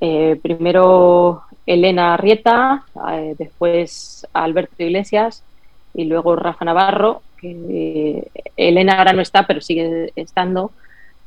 eh, 0.00 0.38
primero 0.42 1.42
Elena 1.66 2.16
Rieta, 2.16 2.84
eh, 3.12 3.34
después 3.38 4.26
Alberto 4.32 4.82
Iglesias 4.82 5.42
y 5.94 6.04
luego 6.04 6.36
Rafa 6.36 6.64
Navarro, 6.64 7.22
que 7.40 8.28
Elena 8.56 8.98
ahora 8.98 9.12
no 9.12 9.22
está, 9.22 9.46
pero 9.46 9.60
sigue 9.60 10.12
estando, 10.16 10.72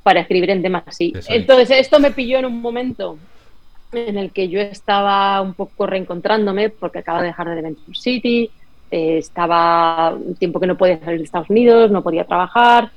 para 0.03 0.21
escribir 0.21 0.49
en 0.49 0.61
temas 0.61 0.83
así. 0.85 1.13
Entonces, 1.29 1.79
esto 1.79 1.99
me 1.99 2.11
pilló 2.11 2.39
en 2.39 2.45
un 2.45 2.61
momento 2.61 3.17
en 3.93 4.17
el 4.17 4.31
que 4.31 4.49
yo 4.49 4.59
estaba 4.59 5.41
un 5.41 5.53
poco 5.53 5.85
reencontrándome 5.85 6.69
porque 6.69 6.99
acaba 6.99 7.21
de 7.21 7.27
dejar 7.27 7.49
de 7.49 7.61
Venture 7.61 7.97
City, 7.97 8.49
eh, 8.91 9.17
estaba 9.17 10.13
un 10.13 10.35
tiempo 10.35 10.59
que 10.59 10.67
no 10.67 10.77
podía 10.77 10.99
salir 10.99 11.19
de 11.19 11.25
Estados 11.25 11.49
Unidos, 11.49 11.91
no 11.91 12.03
podía 12.03 12.25
trabajar 12.25 12.91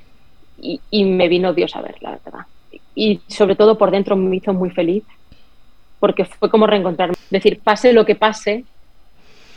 y, 0.58 1.04
me 1.04 1.28
vino 1.28 1.52
Dios 1.52 1.76
a 1.76 1.82
ver, 1.82 1.96
la 2.00 2.18
verdad. 2.24 2.46
Y 2.94 3.20
sobre 3.28 3.56
todo 3.56 3.76
por 3.76 3.90
dentro 3.90 4.16
me 4.16 4.36
hizo 4.36 4.54
muy 4.54 4.70
feliz 4.70 5.04
porque 5.98 6.24
fue 6.24 6.50
como 6.50 6.66
reencontrarme. 6.66 7.16
Decir, 7.30 7.60
pase 7.62 7.92
lo 7.92 8.04
que 8.04 8.14
pase, 8.14 8.64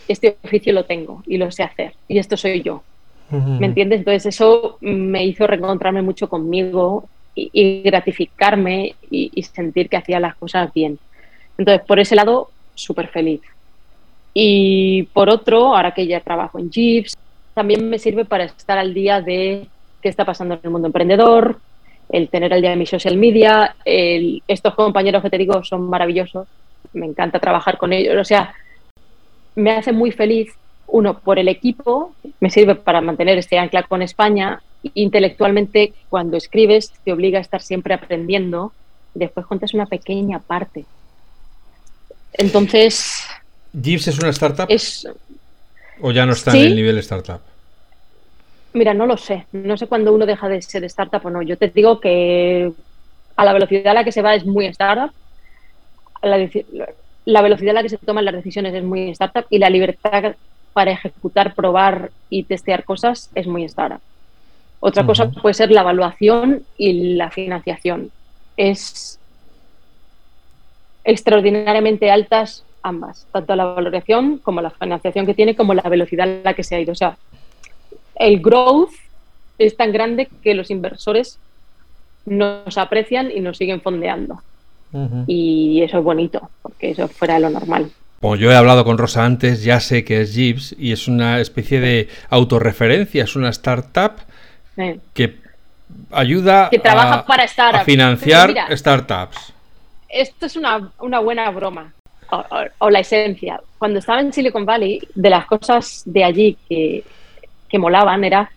este 0.07 0.37
oficio 0.43 0.73
lo 0.73 0.85
tengo 0.85 1.23
y 1.27 1.37
lo 1.37 1.51
sé 1.51 1.63
hacer 1.63 1.93
y 2.07 2.17
esto 2.17 2.37
soy 2.37 2.61
yo. 2.61 2.83
¿Me 3.31 3.67
entiendes? 3.67 3.99
Entonces 3.99 4.25
eso 4.25 4.79
me 4.81 5.23
hizo 5.23 5.45
reencontrarme 5.45 6.01
mucho 6.01 6.27
conmigo 6.27 7.07
y, 7.35 7.83
gratificarme 7.83 8.95
y, 9.11 9.43
sentir 9.43 9.87
que 9.87 9.97
hacía 9.97 10.19
las 10.19 10.35
cosas 10.35 10.73
bien. 10.73 10.97
Entonces, 11.55 11.85
por 11.85 11.99
ese 11.99 12.15
lado, 12.15 12.49
súper 12.73 13.07
feliz. 13.09 13.41
Y 14.33 15.03
por 15.13 15.29
otro, 15.29 15.75
ahora 15.75 15.93
que 15.93 16.07
ya 16.07 16.21
trabajo 16.21 16.57
en 16.57 16.71
Jeeps, 16.71 17.15
también 17.53 17.87
me 17.87 17.99
sirve 17.99 18.25
para 18.25 18.45
estar 18.45 18.79
al 18.79 18.95
día 18.95 19.21
de 19.21 19.67
qué 20.01 20.09
está 20.09 20.25
pasando 20.25 20.55
en 20.55 20.61
el 20.63 20.69
mundo 20.71 20.87
emprendedor, 20.87 21.59
el 22.09 22.29
tener 22.29 22.53
al 22.53 22.61
día 22.61 22.71
de 22.71 22.75
mi 22.75 22.85
social 22.85 23.17
media. 23.17 23.75
estos 23.85 24.75
compañeros 24.75 25.21
que 25.21 25.29
te 25.29 25.37
digo 25.37 25.63
son 25.63 25.89
maravillosos, 25.89 26.47
me 26.93 27.05
encanta 27.05 27.39
trabajar 27.39 27.77
con 27.77 27.93
ellos. 27.93 28.15
O 28.19 28.25
sea, 28.25 28.53
me 29.55 29.71
hace 29.71 29.91
muy 29.91 30.11
feliz, 30.11 30.51
uno, 30.87 31.19
por 31.19 31.37
el 31.37 31.47
equipo, 31.47 32.15
me 32.39 32.49
sirve 32.49 32.75
para 32.75 33.01
mantener 33.01 33.37
este 33.37 33.59
ancla 33.59 33.83
con 33.83 34.01
España. 34.01 34.61
Intelectualmente, 34.93 35.93
cuando 36.09 36.37
escribes, 36.37 36.91
te 37.03 37.11
obliga 37.11 37.37
a 37.37 37.41
estar 37.41 37.61
siempre 37.61 37.93
aprendiendo. 37.93 38.71
Después 39.13 39.45
cuentas 39.45 39.73
una 39.73 39.85
pequeña 39.85 40.39
parte. 40.39 40.85
Entonces. 42.33 43.23
¿Gibbs 43.79 44.07
es 44.07 44.17
una 44.19 44.29
startup? 44.29 44.65
Es, 44.69 45.07
¿O 46.01 46.11
ya 46.11 46.25
no 46.25 46.33
está 46.33 46.51
en 46.51 46.67
el 46.67 46.75
nivel 46.75 46.97
startup? 46.99 47.41
Mira, 48.73 48.93
no 48.93 49.05
lo 49.05 49.17
sé. 49.17 49.45
No 49.51 49.77
sé 49.77 49.87
cuándo 49.87 50.13
uno 50.13 50.25
deja 50.25 50.47
de 50.47 50.61
ser 50.61 50.83
startup 50.85 51.25
o 51.25 51.29
no. 51.29 51.41
Yo 51.41 51.57
te 51.57 51.69
digo 51.69 51.99
que 51.99 52.71
a 53.35 53.45
la 53.45 53.53
velocidad 53.53 53.87
a 53.87 53.93
la 53.93 54.03
que 54.03 54.11
se 54.11 54.21
va 54.21 54.35
es 54.35 54.45
muy 54.45 54.65
startup. 54.67 55.11
La, 56.21 56.49
la 57.25 57.41
velocidad 57.41 57.71
a 57.71 57.73
la 57.75 57.83
que 57.83 57.89
se 57.89 57.97
toman 57.97 58.25
las 58.25 58.35
decisiones 58.35 58.73
es 58.73 58.83
muy 58.83 59.09
startup 59.09 59.45
y 59.49 59.59
la 59.59 59.69
libertad 59.69 60.35
para 60.73 60.91
ejecutar, 60.91 61.55
probar 61.55 62.11
y 62.29 62.43
testear 62.43 62.83
cosas 62.83 63.29
es 63.35 63.47
muy 63.47 63.63
startup. 63.65 64.01
Otra 64.81 65.05
cosa 65.05 65.29
puede 65.29 65.53
ser 65.53 65.71
la 65.71 65.81
evaluación 65.81 66.63
y 66.77 67.15
la 67.15 67.31
financiación. 67.31 68.11
Es 68.55 69.19
extraordinariamente 71.03 72.11
altas 72.11 72.63
ambas, 72.81 73.27
tanto 73.31 73.55
la 73.55 73.65
valoración 73.65 74.37
como 74.37 74.61
la 74.61 74.69
financiación 74.69 75.25
que 75.25 75.33
tiene, 75.33 75.55
como 75.55 75.73
la 75.73 75.81
velocidad 75.83 76.29
a 76.29 76.43
la 76.43 76.53
que 76.53 76.63
se 76.63 76.75
ha 76.75 76.79
ido. 76.79 76.93
O 76.93 76.95
sea, 76.95 77.17
el 78.19 78.41
growth 78.41 78.91
es 79.57 79.75
tan 79.75 79.91
grande 79.91 80.29
que 80.43 80.53
los 80.53 80.69
inversores 80.69 81.39
nos 82.25 82.77
aprecian 82.77 83.31
y 83.31 83.39
nos 83.39 83.57
siguen 83.57 83.81
fondeando. 83.81 84.41
Y 85.27 85.81
eso 85.83 85.99
es 85.99 86.03
bonito, 86.03 86.49
porque 86.61 86.91
eso 86.91 87.07
fuera 87.07 87.35
de 87.35 87.41
lo 87.41 87.49
normal. 87.51 87.91
Como 88.21 88.35
yo 88.35 88.51
he 88.51 88.55
hablado 88.55 88.83
con 88.83 88.97
Rosa 88.97 89.23
antes, 89.23 89.63
ya 89.63 89.79
sé 89.79 90.03
que 90.03 90.21
es 90.21 90.33
Jeeves 90.33 90.75
y 90.77 90.91
es 90.91 91.07
una 91.07 91.39
especie 91.39 91.79
de 91.79 92.09
autorreferencia, 92.29 93.23
es 93.23 93.35
una 93.35 93.49
startup 93.49 94.13
que 95.13 95.37
ayuda 96.11 96.69
que 96.69 96.79
trabaja 96.79 97.25
para 97.25 97.43
a 97.43 97.83
financiar 97.83 98.55
startups. 98.75 99.53
Esto 100.09 100.47
es 100.47 100.55
una, 100.55 100.91
buena 101.21 101.49
broma 101.51 101.93
o, 102.79 102.89
la 102.89 102.99
esencia. 102.99 103.61
Cuando 103.77 103.99
estaba 103.99 104.21
en 104.21 104.33
Silicon 104.33 104.65
Valley, 104.65 104.99
de 105.13 105.29
las 105.29 105.45
cosas 105.45 106.01
de 106.05 106.23
allí 106.23 106.57
que, 106.67 107.03
que 107.69 107.79
molaban 107.79 108.23
era 108.23 108.51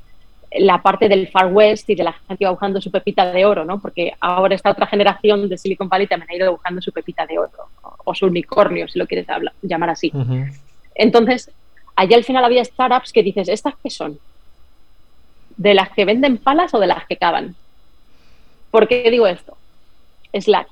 la 0.55 0.83
parte 0.83 1.09
del 1.09 1.29
Far 1.29 1.53
West 1.53 1.89
y 1.89 1.95
de 1.95 2.05
la 2.05 2.13
gente 2.13 2.45
iba 2.45 2.51
buscando 2.51 2.81
su 2.81 2.91
pepita 2.91 3.33
de 3.33 3.45
oro, 3.45 3.65
¿no? 3.65 3.79
Porque 3.81 4.13
ahora 4.21 4.55
esta 4.55 4.71
otra 4.71 4.87
generación 4.87 5.49
de 5.49 5.57
Silicon 5.57 5.89
Valley 5.89 6.07
también 6.07 6.31
ha 6.31 6.37
ido 6.37 6.53
buscando 6.53 6.83
su 6.83 6.93
pepita 6.93 7.27
de 7.27 7.39
oro, 7.39 7.51
o, 8.05 8.15
su 8.15 8.27
unicornio, 8.27 8.89
si 8.89 8.99
lo 8.99 9.07
quieres 9.07 9.27
llamar 9.63 9.91
así. 9.91 10.13
Entonces, 10.95 11.51
allá 11.97 12.17
al 12.17 12.25
final 12.25 12.45
había 12.45 12.65
startups 12.65 13.13
que 13.13 13.23
dices, 13.23 13.49
¿estas 13.49 13.75
qué 13.83 13.91
son? 13.91 14.19
¿De 15.57 15.75
las 15.75 15.91
que 15.91 16.05
venden 16.05 16.39
palas 16.39 16.75
o 16.75 16.79
de 16.79 16.87
las 16.87 17.07
que 17.07 17.17
cavan? 17.17 17.55
¿Por 18.71 18.89
qué 18.89 19.11
digo 19.11 19.27
esto? 19.27 19.57
Slack. 20.35 20.69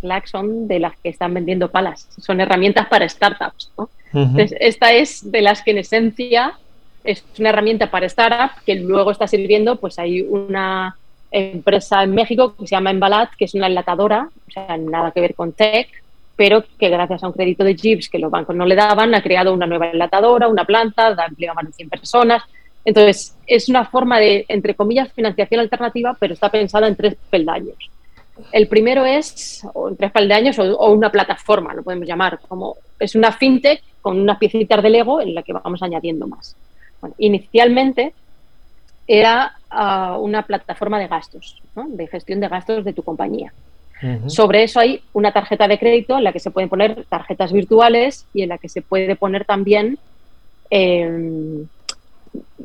Slack 0.00 0.26
son 0.26 0.68
de 0.68 0.78
las 0.78 0.96
que 0.98 1.08
están 1.08 1.34
vendiendo 1.34 1.70
palas, 1.70 2.08
son 2.18 2.40
herramientas 2.40 2.86
para 2.88 3.08
startups. 3.08 3.72
¿no? 3.76 3.90
Entonces, 4.12 4.54
esta 4.60 4.92
es 4.92 5.30
de 5.30 5.42
las 5.42 5.62
que 5.62 5.72
en 5.72 5.78
esencia 5.78 6.58
es 7.04 7.24
una 7.38 7.50
herramienta 7.50 7.90
para 7.90 8.06
startup 8.06 8.62
que 8.64 8.76
luego 8.76 9.10
está 9.10 9.26
sirviendo, 9.26 9.76
pues 9.76 9.98
hay 9.98 10.22
una 10.22 10.96
empresa 11.30 12.02
en 12.02 12.14
México 12.14 12.54
que 12.54 12.66
se 12.66 12.76
llama 12.76 12.90
Embalat, 12.90 13.30
que 13.36 13.46
es 13.46 13.54
una 13.54 13.66
enlatadora, 13.66 14.28
o 14.48 14.50
sea, 14.50 14.76
nada 14.76 15.10
que 15.10 15.20
ver 15.20 15.34
con 15.34 15.52
tech, 15.52 15.88
pero 16.36 16.64
que 16.78 16.88
gracias 16.88 17.22
a 17.22 17.26
un 17.26 17.32
crédito 17.32 17.64
de 17.64 17.74
Jeeps 17.74 18.08
que 18.08 18.18
los 18.18 18.30
bancos 18.30 18.54
no 18.54 18.66
le 18.66 18.74
daban, 18.74 19.14
ha 19.14 19.22
creado 19.22 19.52
una 19.52 19.66
nueva 19.66 19.90
enlatadora, 19.90 20.48
una 20.48 20.64
planta, 20.64 21.14
da 21.14 21.26
empleo 21.26 21.52
a 21.52 21.54
más 21.54 21.66
de 21.66 21.72
100 21.72 21.88
personas. 21.88 22.42
Entonces, 22.84 23.36
es 23.46 23.68
una 23.68 23.84
forma 23.84 24.18
de, 24.18 24.44
entre 24.48 24.74
comillas, 24.74 25.12
financiación 25.12 25.60
alternativa, 25.60 26.16
pero 26.18 26.34
está 26.34 26.50
pensada 26.50 26.88
en 26.88 26.96
tres 26.96 27.16
peldaños. 27.30 27.76
El 28.50 28.66
primero 28.66 29.04
es, 29.04 29.64
o 29.74 29.88
en 29.88 29.96
tres 29.96 30.10
peldaños, 30.10 30.58
o, 30.58 30.62
o 30.76 30.92
una 30.92 31.10
plataforma, 31.10 31.74
lo 31.74 31.82
podemos 31.82 32.08
llamar, 32.08 32.40
como 32.48 32.76
es 32.98 33.14
una 33.14 33.30
fintech 33.30 33.82
con 34.00 34.20
unas 34.20 34.38
piecitas 34.38 34.82
de 34.82 34.90
Lego 34.90 35.20
en 35.20 35.34
la 35.34 35.42
que 35.42 35.52
vamos 35.52 35.82
añadiendo 35.82 36.26
más 36.26 36.56
inicialmente 37.18 38.12
era 39.06 39.58
ah, 39.70 40.18
una 40.20 40.42
plataforma 40.42 40.98
de 40.98 41.08
gastos, 41.08 41.62
de 41.74 42.06
gestión 42.06 42.40
de 42.40 42.48
gastos 42.48 42.84
de 42.84 42.92
tu 42.92 43.02
compañía. 43.02 43.52
Sobre 44.26 44.64
eso 44.64 44.80
hay 44.80 45.00
una 45.12 45.32
tarjeta 45.32 45.68
de 45.68 45.78
crédito 45.78 46.18
en 46.18 46.24
la 46.24 46.32
que 46.32 46.40
se 46.40 46.50
pueden 46.50 46.68
poner 46.68 47.04
tarjetas 47.04 47.52
virtuales 47.52 48.26
y 48.34 48.42
en 48.42 48.48
la 48.48 48.58
que 48.58 48.68
se 48.68 48.82
puede 48.82 49.14
poner 49.14 49.44
también 49.44 49.96
em, 50.70 51.68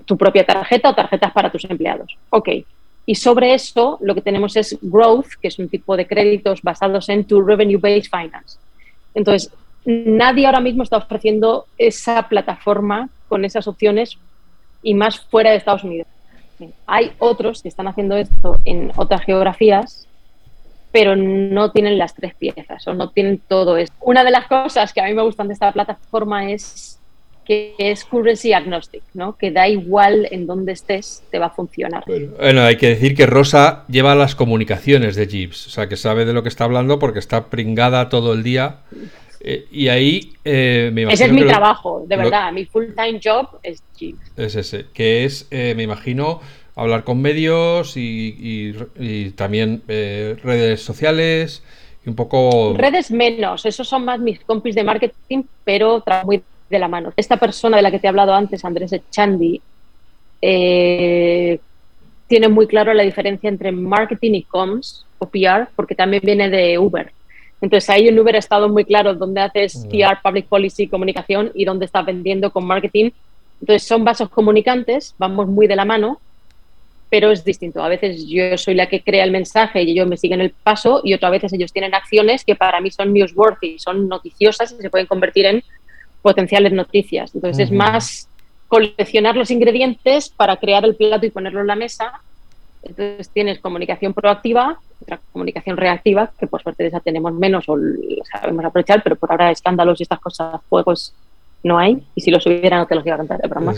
tu 0.05 0.17
propia 0.17 0.43
tarjeta 0.43 0.89
o 0.89 0.95
tarjetas 0.95 1.31
para 1.33 1.51
tus 1.51 1.63
empleados. 1.65 2.17
Ok. 2.31 2.49
Y 3.05 3.15
sobre 3.15 3.53
eso 3.53 3.99
lo 4.01 4.15
que 4.15 4.21
tenemos 4.21 4.55
es 4.55 4.79
Growth, 4.81 5.33
que 5.39 5.49
es 5.49 5.59
un 5.59 5.69
tipo 5.69 5.95
de 5.95 6.07
créditos 6.07 6.63
basados 6.63 7.07
en 7.07 7.23
tu 7.23 7.39
Revenue 7.41 7.77
Based 7.77 8.09
Finance. 8.09 8.57
Entonces, 9.13 9.53
nadie 9.85 10.47
ahora 10.47 10.59
mismo 10.59 10.81
está 10.81 10.97
ofreciendo 10.97 11.67
esa 11.77 12.27
plataforma 12.27 13.09
con 13.29 13.45
esas 13.45 13.67
opciones 13.67 14.17
y 14.81 14.93
más 14.93 15.19
fuera 15.19 15.51
de 15.51 15.57
Estados 15.57 15.83
Unidos. 15.83 16.07
Hay 16.85 17.11
otros 17.19 17.61
que 17.61 17.69
están 17.69 17.87
haciendo 17.87 18.17
esto 18.17 18.57
en 18.65 18.91
otras 18.95 19.23
geografías, 19.23 20.07
pero 20.91 21.15
no 21.15 21.71
tienen 21.71 21.97
las 21.97 22.15
tres 22.15 22.33
piezas 22.33 22.87
o 22.87 22.93
no 22.93 23.11
tienen 23.11 23.39
todo 23.47 23.77
esto. 23.77 23.95
Una 24.01 24.23
de 24.23 24.31
las 24.31 24.47
cosas 24.47 24.93
que 24.93 25.01
a 25.01 25.05
mí 25.05 25.13
me 25.13 25.21
gustan 25.21 25.47
de 25.47 25.53
esta 25.53 25.71
plataforma 25.71 26.49
es 26.51 26.99
que 27.45 27.75
es 27.77 28.03
currency 28.03 28.51
agnostic, 28.51 29.03
¿no? 29.13 29.37
que 29.37 29.51
da 29.51 29.69
igual 29.69 30.27
en 30.31 30.45
dónde 30.47 30.73
estés, 30.73 31.23
te 31.31 31.39
va 31.39 31.45
a 31.45 31.49
funcionar. 31.49 32.03
Bueno, 32.05 32.61
hay 32.61 32.75
que 32.75 32.89
decir 32.89 33.15
que 33.15 33.25
Rosa 33.25 33.85
lleva 33.87 34.15
las 34.15 34.35
comunicaciones 34.35 35.15
de 35.15 35.27
Jeeps, 35.27 35.67
o 35.67 35.69
sea, 35.69 35.87
que 35.87 35.95
sabe 35.95 36.25
de 36.25 36.33
lo 36.33 36.43
que 36.43 36.49
está 36.49 36.65
hablando 36.65 36.99
porque 36.99 37.19
está 37.19 37.45
pringada 37.45 38.09
todo 38.09 38.33
el 38.33 38.43
día 38.43 38.79
eh, 39.39 39.67
y 39.71 39.87
ahí 39.87 40.33
eh, 40.43 40.89
me 40.93 41.03
Ese 41.03 41.25
es 41.25 41.31
mi 41.31 41.45
trabajo, 41.45 42.05
de 42.07 42.17
verdad. 42.17 42.51
Mi 42.51 42.65
full-time 42.65 43.19
job 43.23 43.59
es 43.63 43.83
Es 44.35 44.55
ese, 44.55 44.85
que 44.93 45.25
es, 45.25 45.47
eh, 45.51 45.73
me 45.75 45.83
imagino, 45.83 46.41
hablar 46.75 47.03
con 47.03 47.21
medios 47.21 47.93
y, 47.95 48.73
también 49.35 49.83
redes 49.87 50.81
sociales 50.81 51.63
y 52.05 52.09
un 52.09 52.15
poco. 52.15 52.73
Redes 52.77 53.11
menos, 53.11 53.65
esos 53.65 53.87
son 53.87 54.05
más 54.05 54.19
mis 54.19 54.39
compis 54.41 54.75
de 54.75 54.83
marketing, 54.83 55.43
pero 55.63 56.01
trabajo 56.01 56.27
muy 56.27 56.43
de 56.69 56.79
la 56.79 56.87
mano. 56.87 57.13
Esta 57.15 57.37
persona 57.37 57.77
de 57.77 57.83
la 57.83 57.91
que 57.91 57.99
te 57.99 58.07
he 58.07 58.09
hablado 58.09 58.33
antes, 58.33 58.65
Andrés 58.65 58.91
Echandi, 58.93 59.61
tiene 62.27 62.49
muy 62.49 62.67
claro 62.67 62.93
la 62.93 63.03
diferencia 63.03 63.49
entre 63.49 63.71
marketing 63.71 64.33
y 64.33 64.43
comms 64.43 65.05
o 65.19 65.27
PR, 65.27 65.69
porque 65.75 65.95
también 65.95 66.21
viene 66.25 66.49
de 66.49 66.77
Uber. 66.77 67.11
Entonces 67.61 67.89
ahí 67.89 68.07
en 68.07 68.19
Uber 68.19 68.35
ha 68.35 68.39
estado 68.39 68.69
muy 68.69 68.85
claro 68.85 69.15
dónde 69.15 69.41
haces 69.41 69.87
PR, 69.89 70.19
Public 70.23 70.47
Policy, 70.47 70.87
comunicación 70.87 71.51
y 71.55 71.65
dónde 71.65 71.85
estás 71.85 72.05
vendiendo 72.05 72.51
con 72.51 72.65
marketing. 72.65 73.11
Entonces 73.59 73.87
son 73.87 74.03
vasos 74.03 74.29
comunicantes, 74.29 75.15
vamos 75.17 75.47
muy 75.47 75.65
de 75.65 75.75
la 75.75 75.85
mano, 75.85 76.19
pero 77.09 77.31
es 77.31 77.43
distinto. 77.43 77.81
A 77.81 77.87
veces 77.87 78.27
yo 78.27 78.57
soy 78.57 78.75
la 78.75 78.87
que 78.87 79.01
crea 79.01 79.23
el 79.23 79.31
mensaje 79.31 79.81
y 79.81 79.91
ellos 79.91 80.07
me 80.07 80.17
siguen 80.17 80.41
el 80.41 80.51
paso 80.51 81.01
y 81.03 81.13
otras 81.13 81.31
veces 81.31 81.53
ellos 81.53 81.73
tienen 81.73 81.95
acciones 81.95 82.43
que 82.45 82.55
para 82.55 82.79
mí 82.81 82.91
son 82.91 83.13
newsworthy, 83.13 83.79
son 83.79 84.07
noticiosas 84.07 84.75
y 84.77 84.81
se 84.81 84.89
pueden 84.89 85.07
convertir 85.07 85.45
en 85.45 85.63
potenciales 86.21 86.73
noticias. 86.73 87.33
Entonces 87.33 87.65
es 87.65 87.71
más 87.71 88.29
coleccionar 88.67 89.35
los 89.35 89.49
ingredientes 89.49 90.29
para 90.29 90.57
crear 90.57 90.83
el 90.85 90.95
plato 90.95 91.25
y 91.25 91.31
ponerlo 91.31 91.61
en 91.61 91.67
la 91.67 91.75
mesa. 91.75 92.21
Entonces 92.83 93.29
tienes 93.29 93.59
comunicación 93.59 94.13
proactiva, 94.13 94.79
otra 95.01 95.19
comunicación 95.31 95.77
reactiva, 95.77 96.31
que 96.39 96.47
por 96.47 96.61
suerte 96.61 96.83
de 96.83 96.89
esa 96.89 96.99
tenemos 96.99 97.33
menos 97.33 97.65
o 97.67 97.77
sabemos 98.31 98.65
aprovechar, 98.65 99.03
pero 99.03 99.15
por 99.15 99.31
ahora 99.31 99.51
escándalos 99.51 99.99
y 99.99 100.03
estas 100.03 100.19
cosas, 100.19 100.61
juegos 100.69 101.13
no 101.63 101.77
hay. 101.77 102.03
Y 102.15 102.21
si 102.21 102.31
los 102.31 102.45
hubiera 102.45 102.77
no 102.77 102.87
te 102.87 102.95
los 102.95 103.05
iba 103.05 103.15
a 103.15 103.19
contar 103.19 103.39
de 103.39 103.47
broma. 103.47 103.73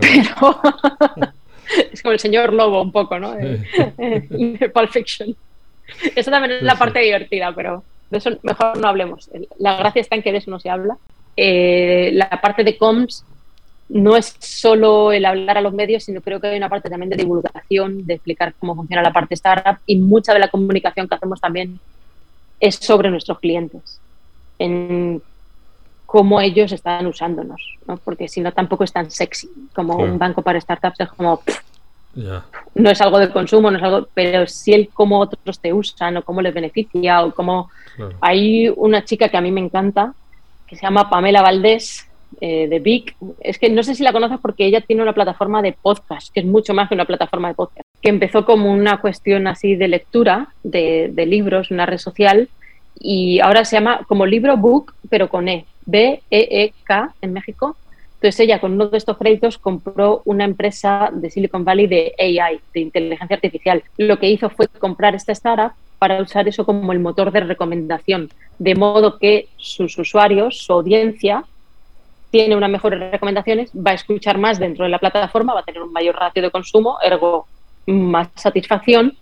Pero 0.00 0.60
es 1.92 2.02
como 2.02 2.12
el 2.12 2.20
señor 2.20 2.52
lobo 2.52 2.82
un 2.82 2.92
poco, 2.92 3.18
¿no? 3.18 3.32
De, 3.34 4.70
Pulp 4.72 4.90
Fiction. 4.90 5.34
Eso 6.14 6.30
también 6.30 6.58
es 6.58 6.62
la 6.62 6.76
parte 6.76 7.00
divertida, 7.00 7.52
pero 7.54 7.84
de 8.10 8.18
eso 8.18 8.30
mejor 8.42 8.78
no 8.78 8.88
hablemos. 8.88 9.30
La 9.58 9.76
gracia 9.76 10.00
está 10.00 10.16
en 10.16 10.22
que 10.22 10.32
de 10.32 10.38
eso 10.38 10.50
no 10.50 10.60
se 10.60 10.70
habla. 10.70 10.96
Eh, 11.36 12.10
la 12.12 12.28
parte 12.42 12.64
de 12.64 12.76
comms 12.76 13.24
no 13.90 14.16
es 14.16 14.36
solo 14.38 15.12
el 15.12 15.24
hablar 15.24 15.58
a 15.58 15.60
los 15.60 15.72
medios, 15.72 16.04
sino 16.04 16.20
creo 16.20 16.40
que 16.40 16.46
hay 16.46 16.56
una 16.56 16.68
parte 16.68 16.88
también 16.88 17.10
de 17.10 17.16
divulgación, 17.16 18.06
de 18.06 18.14
explicar 18.14 18.54
cómo 18.58 18.76
funciona 18.76 19.02
la 19.02 19.12
parte 19.12 19.34
startup 19.34 19.78
y 19.84 19.96
mucha 19.96 20.32
de 20.32 20.38
la 20.38 20.48
comunicación 20.48 21.08
que 21.08 21.14
hacemos 21.16 21.40
también 21.40 21.80
es 22.60 22.76
sobre 22.76 23.10
nuestros 23.10 23.40
clientes, 23.40 24.00
en 24.58 25.20
cómo 26.06 26.40
ellos 26.40 26.70
están 26.70 27.06
usándonos, 27.06 27.78
¿no? 27.86 27.96
porque 27.96 28.28
si 28.28 28.40
no 28.40 28.52
tampoco 28.52 28.84
es 28.84 28.92
tan 28.92 29.10
sexy 29.10 29.50
como 29.74 29.96
un 29.96 30.18
banco 30.18 30.42
para 30.42 30.60
startups, 30.60 31.00
es 31.00 31.08
como... 31.10 31.42
No 32.74 32.90
es 32.90 33.00
algo 33.00 33.18
de 33.20 33.30
consumo, 33.30 33.70
no 33.70 33.78
es 33.78 33.84
algo, 33.84 34.08
pero 34.12 34.44
sí 34.46 34.72
el 34.72 34.88
cómo 34.88 35.20
otros 35.20 35.60
te 35.60 35.72
usan 35.72 36.16
o 36.16 36.22
cómo 36.22 36.42
les 36.42 36.54
beneficia 36.54 37.24
o 37.24 37.32
cómo... 37.32 37.70
Hay 38.20 38.68
una 38.68 39.04
chica 39.04 39.28
que 39.28 39.36
a 39.36 39.40
mí 39.40 39.52
me 39.52 39.60
encanta, 39.60 40.12
que 40.66 40.76
se 40.76 40.82
llama 40.82 41.08
Pamela 41.08 41.42
Valdés, 41.42 42.09
eh, 42.40 42.68
de 42.68 42.78
Vic. 42.78 43.16
Es 43.40 43.58
que 43.58 43.68
no 43.70 43.82
sé 43.82 43.94
si 43.94 44.02
la 44.02 44.12
conoces 44.12 44.38
porque 44.40 44.64
ella 44.64 44.80
tiene 44.80 45.02
una 45.02 45.12
plataforma 45.12 45.62
de 45.62 45.72
podcast, 45.72 46.32
que 46.32 46.40
es 46.40 46.46
mucho 46.46 46.74
más 46.74 46.88
que 46.88 46.94
una 46.94 47.04
plataforma 47.04 47.48
de 47.48 47.54
podcast, 47.54 47.86
que 48.00 48.08
empezó 48.08 48.44
como 48.44 48.72
una 48.72 49.00
cuestión 49.00 49.46
así 49.46 49.74
de 49.76 49.88
lectura 49.88 50.54
de, 50.62 51.12
libros, 51.26 51.70
una 51.70 51.86
red 51.86 51.98
social, 51.98 52.48
y 52.98 53.40
ahora 53.40 53.64
se 53.64 53.76
llama 53.76 54.04
como 54.08 54.26
libro 54.26 54.56
book, 54.56 54.94
pero 55.08 55.28
con 55.28 55.48
E, 55.48 55.64
B-E-E-K 55.86 57.14
en 57.20 57.32
México. 57.32 57.76
Entonces 58.14 58.40
ella 58.40 58.60
con 58.60 58.72
uno 58.72 58.88
de 58.88 58.98
estos 58.98 59.16
créditos 59.16 59.56
compró 59.56 60.20
una 60.26 60.44
empresa 60.44 61.10
de 61.12 61.30
Silicon 61.30 61.64
Valley 61.64 61.86
de 61.86 62.14
AI, 62.18 62.60
de 62.74 62.80
inteligencia 62.80 63.36
artificial. 63.36 63.82
Lo 63.96 64.18
que 64.18 64.28
hizo 64.28 64.50
fue 64.50 64.68
comprar 64.68 65.14
esta 65.14 65.32
startup 65.32 65.72
para 65.98 66.20
usar 66.20 66.48
eso 66.48 66.64
como 66.64 66.92
el 66.92 66.98
motor 66.98 67.32
de 67.32 67.40
recomendación, 67.40 68.30
de 68.58 68.74
modo 68.74 69.18
que 69.18 69.48
sus 69.56 69.98
usuarios, 69.98 70.58
su 70.58 70.72
audiencia, 70.72 71.44
tiene 72.30 72.56
unas 72.56 72.70
mejores 72.70 73.10
recomendaciones, 73.10 73.70
va 73.74 73.92
a 73.92 73.94
escuchar 73.94 74.38
más 74.38 74.58
dentro 74.58 74.84
de 74.84 74.90
la 74.90 74.98
plataforma, 74.98 75.54
va 75.54 75.60
a 75.60 75.64
tener 75.64 75.82
un 75.82 75.92
mayor 75.92 76.16
ratio 76.16 76.42
de 76.42 76.50
consumo, 76.50 76.98
ergo 77.02 77.46
más 77.86 78.28
satisfacción 78.34 79.16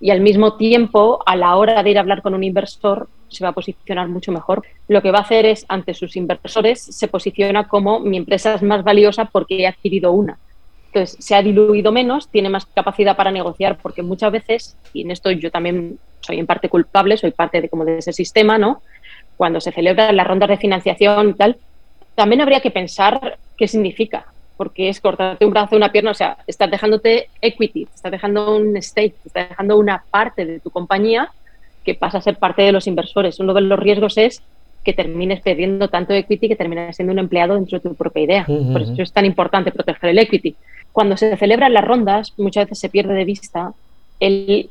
y 0.00 0.10
al 0.10 0.20
mismo 0.20 0.56
tiempo 0.56 1.22
a 1.26 1.36
la 1.36 1.56
hora 1.56 1.82
de 1.82 1.90
ir 1.90 1.98
a 1.98 2.00
hablar 2.00 2.22
con 2.22 2.34
un 2.34 2.44
inversor 2.44 3.08
se 3.28 3.44
va 3.44 3.50
a 3.50 3.52
posicionar 3.52 4.08
mucho 4.08 4.32
mejor. 4.32 4.62
Lo 4.86 5.02
que 5.02 5.10
va 5.10 5.18
a 5.18 5.22
hacer 5.22 5.46
es 5.46 5.64
ante 5.68 5.94
sus 5.94 6.16
inversores 6.16 6.80
se 6.80 7.08
posiciona 7.08 7.66
como 7.66 8.00
mi 8.00 8.18
empresa 8.18 8.54
es 8.54 8.62
más 8.62 8.84
valiosa 8.84 9.24
porque 9.24 9.58
he 9.58 9.66
adquirido 9.66 10.12
una. 10.12 10.38
Entonces 10.86 11.16
se 11.18 11.34
ha 11.34 11.42
diluido 11.42 11.90
menos, 11.90 12.28
tiene 12.28 12.48
más 12.48 12.66
capacidad 12.66 13.16
para 13.16 13.32
negociar 13.32 13.78
porque 13.82 14.02
muchas 14.02 14.30
veces, 14.30 14.76
y 14.92 15.02
en 15.02 15.10
esto 15.10 15.30
yo 15.32 15.50
también 15.50 15.98
soy 16.20 16.38
en 16.38 16.46
parte 16.46 16.68
culpable, 16.68 17.16
soy 17.16 17.32
parte 17.32 17.60
de 17.60 17.68
como 17.68 17.84
de 17.84 17.98
ese 17.98 18.12
sistema, 18.12 18.58
¿no? 18.58 18.82
Cuando 19.36 19.60
se 19.60 19.72
celebran 19.72 20.16
las 20.16 20.26
rondas 20.26 20.48
de 20.48 20.56
financiación 20.56 21.30
y 21.30 21.34
tal, 21.34 21.56
también 22.14 22.40
habría 22.40 22.60
que 22.60 22.70
pensar 22.70 23.38
qué 23.56 23.68
significa, 23.68 24.26
porque 24.56 24.88
es 24.88 25.00
cortarte 25.00 25.44
un 25.44 25.52
brazo, 25.52 25.76
una 25.76 25.92
pierna, 25.92 26.12
o 26.12 26.14
sea, 26.14 26.38
estás 26.46 26.70
dejándote 26.70 27.28
equity, 27.40 27.88
estás 27.94 28.12
dejando 28.12 28.56
un 28.56 28.80
stake, 28.80 29.14
estás 29.24 29.48
dejando 29.48 29.76
una 29.76 30.04
parte 30.10 30.44
de 30.44 30.60
tu 30.60 30.70
compañía 30.70 31.30
que 31.84 31.94
pasa 31.94 32.18
a 32.18 32.22
ser 32.22 32.36
parte 32.36 32.62
de 32.62 32.72
los 32.72 32.86
inversores. 32.86 33.40
Uno 33.40 33.52
de 33.52 33.60
los 33.60 33.78
riesgos 33.78 34.16
es 34.16 34.42
que 34.84 34.92
termines 34.92 35.40
perdiendo 35.40 35.88
tanto 35.88 36.12
equity 36.12 36.48
que 36.48 36.56
termines 36.56 36.96
siendo 36.96 37.12
un 37.12 37.18
empleado 37.18 37.54
dentro 37.54 37.78
de 37.78 37.88
tu 37.88 37.94
propia 37.94 38.22
idea. 38.22 38.46
Por 38.46 38.82
eso 38.82 38.94
es 38.98 39.12
tan 39.12 39.24
importante 39.24 39.72
proteger 39.72 40.10
el 40.10 40.18
equity. 40.18 40.54
Cuando 40.92 41.16
se 41.16 41.36
celebran 41.36 41.72
las 41.72 41.84
rondas, 41.84 42.34
muchas 42.36 42.66
veces 42.66 42.78
se 42.78 42.88
pierde 42.88 43.14
de 43.14 43.24
vista 43.24 43.72
el 44.20 44.70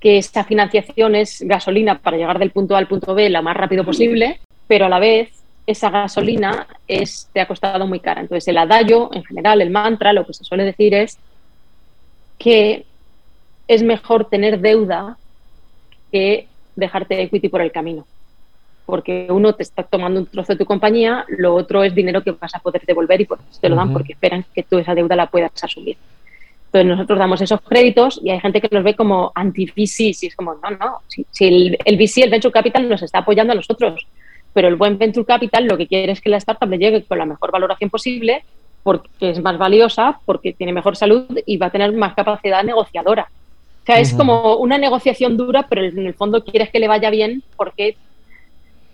que 0.00 0.18
esta 0.18 0.44
financiación 0.44 1.14
es 1.14 1.42
gasolina 1.42 1.98
para 1.98 2.16
llegar 2.16 2.38
del 2.38 2.50
punto 2.50 2.74
A 2.74 2.78
al 2.78 2.86
punto 2.86 3.14
B 3.14 3.28
lo 3.28 3.42
más 3.42 3.56
rápido 3.56 3.84
posible, 3.84 4.40
pero 4.66 4.86
a 4.86 4.88
la 4.88 4.98
vez 4.98 5.30
esa 5.66 5.90
gasolina 5.90 6.66
es, 6.86 7.28
te 7.32 7.40
ha 7.40 7.48
costado 7.48 7.86
muy 7.86 8.00
cara. 8.00 8.20
Entonces, 8.20 8.46
el 8.48 8.58
adagio, 8.58 9.10
en 9.12 9.24
general, 9.24 9.60
el 9.60 9.70
mantra, 9.70 10.12
lo 10.12 10.24
que 10.24 10.32
se 10.32 10.44
suele 10.44 10.64
decir 10.64 10.94
es 10.94 11.18
que 12.38 12.84
es 13.66 13.82
mejor 13.82 14.26
tener 14.26 14.60
deuda 14.60 15.18
que 16.12 16.46
dejarte 16.76 17.20
equity 17.20 17.48
por 17.48 17.60
el 17.60 17.72
camino. 17.72 18.06
Porque 18.84 19.26
uno 19.30 19.54
te 19.54 19.64
está 19.64 19.82
tomando 19.82 20.20
un 20.20 20.26
trozo 20.26 20.52
de 20.52 20.58
tu 20.58 20.64
compañía, 20.64 21.24
lo 21.28 21.54
otro 21.54 21.82
es 21.82 21.92
dinero 21.94 22.22
que 22.22 22.30
vas 22.30 22.54
a 22.54 22.60
poder 22.60 22.82
devolver 22.86 23.20
y 23.20 23.24
pues 23.24 23.40
te 23.60 23.68
lo 23.68 23.74
dan 23.74 23.92
porque 23.92 24.12
esperan 24.12 24.44
que 24.54 24.62
tú 24.62 24.78
esa 24.78 24.94
deuda 24.94 25.16
la 25.16 25.26
puedas 25.26 25.50
asumir. 25.60 25.96
Entonces 26.66 26.86
nosotros 26.88 27.18
damos 27.18 27.40
esos 27.40 27.60
créditos 27.62 28.20
y 28.22 28.30
hay 28.30 28.38
gente 28.38 28.60
que 28.60 28.68
nos 28.70 28.84
ve 28.84 28.94
como 28.94 29.32
anti-VC, 29.34 30.00
y 30.22 30.26
es 30.26 30.36
como, 30.36 30.54
no, 30.54 30.70
no, 30.70 30.98
si, 31.08 31.26
si 31.30 31.46
el, 31.46 31.78
el 31.84 31.96
VC, 31.96 32.24
el 32.24 32.30
Venture 32.30 32.52
Capital, 32.52 32.88
nos 32.88 33.02
está 33.02 33.18
apoyando 33.18 33.52
a 33.52 33.56
nosotros, 33.56 34.06
pero 34.56 34.68
el 34.68 34.76
buen 34.76 34.96
venture 34.96 35.26
capital 35.26 35.66
lo 35.66 35.76
que 35.76 35.86
quiere 35.86 36.12
es 36.12 36.22
que 36.22 36.30
la 36.30 36.38
startup 36.38 36.70
le 36.70 36.78
llegue 36.78 37.04
con 37.04 37.18
la 37.18 37.26
mejor 37.26 37.52
valoración 37.52 37.90
posible 37.90 38.42
porque 38.82 39.28
es 39.28 39.42
más 39.42 39.58
valiosa, 39.58 40.18
porque 40.24 40.54
tiene 40.54 40.72
mejor 40.72 40.96
salud 40.96 41.26
y 41.44 41.58
va 41.58 41.66
a 41.66 41.70
tener 41.70 41.92
más 41.92 42.14
capacidad 42.14 42.64
negociadora. 42.64 43.28
O 43.82 43.84
sea, 43.84 44.00
es 44.00 44.14
como 44.14 44.56
una 44.56 44.78
negociación 44.78 45.36
dura, 45.36 45.66
pero 45.68 45.84
en 45.84 46.06
el 46.06 46.14
fondo 46.14 46.42
quieres 46.42 46.70
que 46.70 46.80
le 46.80 46.88
vaya 46.88 47.10
bien 47.10 47.42
porque, 47.54 47.98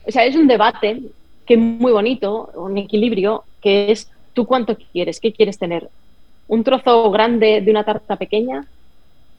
o 0.04 0.10
sea, 0.10 0.24
es 0.24 0.34
un 0.34 0.48
debate 0.48 1.00
que 1.46 1.54
es 1.54 1.60
muy 1.60 1.92
bonito, 1.92 2.50
un 2.56 2.76
equilibrio, 2.76 3.44
que 3.60 3.92
es 3.92 4.10
tú 4.32 4.46
cuánto 4.46 4.76
quieres, 4.90 5.20
qué 5.20 5.32
quieres 5.32 5.60
tener. 5.60 5.88
¿Un 6.48 6.64
trozo 6.64 7.08
grande 7.12 7.60
de 7.60 7.70
una 7.70 7.84
tarta 7.84 8.16
pequeña 8.16 8.66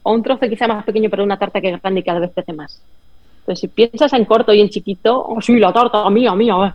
o 0.02 0.14
un 0.14 0.22
trozo 0.22 0.48
quizá 0.48 0.66
más 0.68 0.86
pequeño 0.86 1.10
pero 1.10 1.22
una 1.22 1.38
tarta 1.38 1.60
que 1.60 1.68
es 1.68 1.82
grande 1.82 2.00
y 2.00 2.02
cada 2.02 2.20
vez 2.20 2.30
crece 2.34 2.54
más? 2.54 2.80
Entonces, 3.44 3.60
si 3.60 3.68
piensas 3.68 4.10
en 4.14 4.24
corto 4.24 4.54
y 4.54 4.62
en 4.62 4.70
chiquito, 4.70 5.22
oh, 5.22 5.38
sí, 5.42 5.58
la 5.58 5.70
tarta 5.70 6.08
mía, 6.08 6.34
mía, 6.34 6.74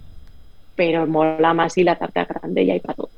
pero 0.75 1.07
mola 1.07 1.51
más 1.51 1.75
y 1.79 1.83
la 1.83 1.95
tarta 1.95 2.25
grande 2.25 2.61
y 2.61 2.69
hay 2.69 2.79
para 2.79 2.93
todos. 2.93 3.09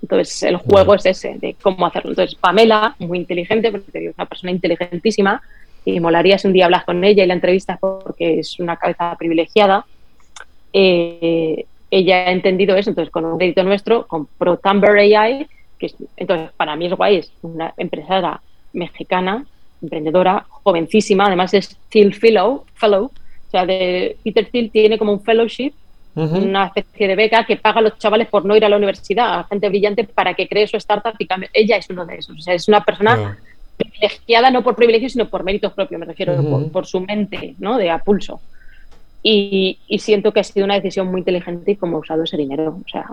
Entonces, 0.00 0.42
el 0.44 0.56
juego 0.56 0.94
es 0.94 1.04
ese, 1.04 1.36
de 1.38 1.54
cómo 1.60 1.84
hacerlo. 1.84 2.12
Entonces, 2.12 2.34
Pamela, 2.36 2.96
muy 2.98 3.18
inteligente, 3.18 3.70
porque 3.70 4.08
es 4.08 4.14
una 4.16 4.24
persona 4.24 4.52
inteligentísima, 4.52 5.42
y 5.84 6.00
molaría 6.00 6.38
si 6.38 6.46
un 6.46 6.54
día 6.54 6.64
hablas 6.64 6.84
con 6.84 7.04
ella 7.04 7.24
y 7.24 7.26
la 7.26 7.34
entrevistas 7.34 7.78
porque 7.78 8.38
es 8.38 8.58
una 8.58 8.76
cabeza 8.76 9.14
privilegiada. 9.18 9.84
Eh, 10.72 11.66
ella 11.90 12.16
ha 12.28 12.32
entendido 12.32 12.74
eso, 12.74 12.88
entonces 12.88 13.12
con 13.12 13.26
un 13.26 13.36
crédito 13.36 13.62
nuestro 13.64 14.06
compró 14.06 14.56
Tumber 14.56 14.96
AI, 14.96 15.46
que 15.78 15.92
entonces 16.16 16.52
para 16.56 16.74
mí 16.74 16.86
es 16.86 16.94
guay, 16.94 17.16
es 17.16 17.32
una 17.42 17.74
empresaria 17.76 18.40
mexicana 18.72 19.44
emprendedora, 19.82 20.46
jovencísima, 20.48 21.26
además 21.26 21.54
es 21.54 21.76
Thiel 21.88 22.14
Fellow, 22.14 22.64
fellow 22.74 23.10
o 23.48 23.50
sea, 23.50 23.64
de 23.64 24.16
Peter 24.22 24.46
Thiel 24.50 24.70
tiene 24.70 24.98
como 24.98 25.12
un 25.12 25.22
fellowship, 25.22 25.72
una 26.14 26.66
especie 26.66 27.06
de 27.06 27.14
beca 27.14 27.46
que 27.46 27.56
paga 27.56 27.78
a 27.78 27.82
los 27.82 27.96
chavales 27.96 28.26
por 28.26 28.44
no 28.44 28.56
ir 28.56 28.64
a 28.64 28.68
la 28.68 28.76
universidad, 28.76 29.38
a 29.38 29.44
gente 29.44 29.68
brillante 29.68 30.02
para 30.02 30.34
que 30.34 30.48
cree 30.48 30.66
su 30.66 30.76
startup 30.76 31.14
y 31.18 31.26
cambie. 31.26 31.48
Ella 31.52 31.76
es 31.76 31.88
uno 31.88 32.04
de 32.04 32.16
esos, 32.16 32.36
o 32.36 32.42
sea, 32.42 32.54
es 32.54 32.66
una 32.66 32.84
persona 32.84 33.38
privilegiada 33.76 34.50
no 34.50 34.62
por 34.62 34.74
privilegio, 34.74 35.08
sino 35.08 35.28
por 35.28 35.44
méritos 35.44 35.72
propios, 35.72 36.00
me 36.00 36.06
refiero, 36.06 36.34
por, 36.72 36.86
su 36.86 37.00
mente, 37.00 37.54
¿no? 37.58 37.78
De 37.78 37.88
a 37.88 37.98
pulso. 37.98 38.40
Y, 39.22 39.78
y, 39.86 39.98
siento 40.00 40.32
que 40.32 40.40
ha 40.40 40.44
sido 40.44 40.64
una 40.64 40.74
decisión 40.74 41.06
muy 41.08 41.20
inteligente 41.20 41.72
y 41.72 41.76
como 41.76 41.96
ha 41.96 42.00
usado 42.00 42.24
ese 42.24 42.36
dinero, 42.36 42.80
o 42.84 42.88
sea, 42.88 43.06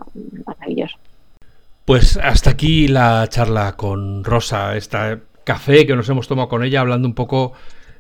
maravilloso. 0.46 0.98
Pues 1.86 2.18
hasta 2.18 2.52
aquí 2.52 2.88
la 2.88 3.28
charla 3.30 3.74
con 3.74 4.24
Rosa, 4.24 4.76
esta 4.76 5.20
café 5.46 5.86
que 5.86 5.96
nos 5.96 6.10
hemos 6.10 6.28
tomado 6.28 6.50
con 6.50 6.64
ella, 6.64 6.82
hablando 6.82 7.08
un 7.08 7.14
poco 7.14 7.54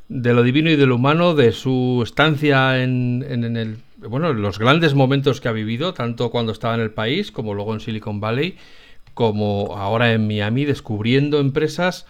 de 0.09 0.33
lo 0.33 0.43
divino 0.43 0.69
y 0.69 0.75
de 0.75 0.85
lo 0.85 0.95
humano, 0.95 1.33
de 1.33 1.51
su 1.53 2.01
estancia 2.03 2.83
en, 2.83 3.23
el, 3.23 3.77
bueno, 3.97 4.33
los 4.33 4.59
grandes 4.59 4.93
momentos 4.93 5.39
que 5.39 5.47
ha 5.47 5.53
vivido, 5.53 5.93
tanto 5.93 6.29
cuando 6.29 6.51
estaba 6.51 6.75
en 6.75 6.81
el 6.81 6.91
país 6.91 7.31
como 7.31 7.53
luego 7.53 7.73
en 7.73 7.79
Silicon 7.79 8.19
Valley, 8.19 8.57
como 9.13 9.77
ahora 9.77 10.11
en 10.11 10.27
Miami, 10.27 10.65
descubriendo 10.65 11.39
empresas 11.39 12.05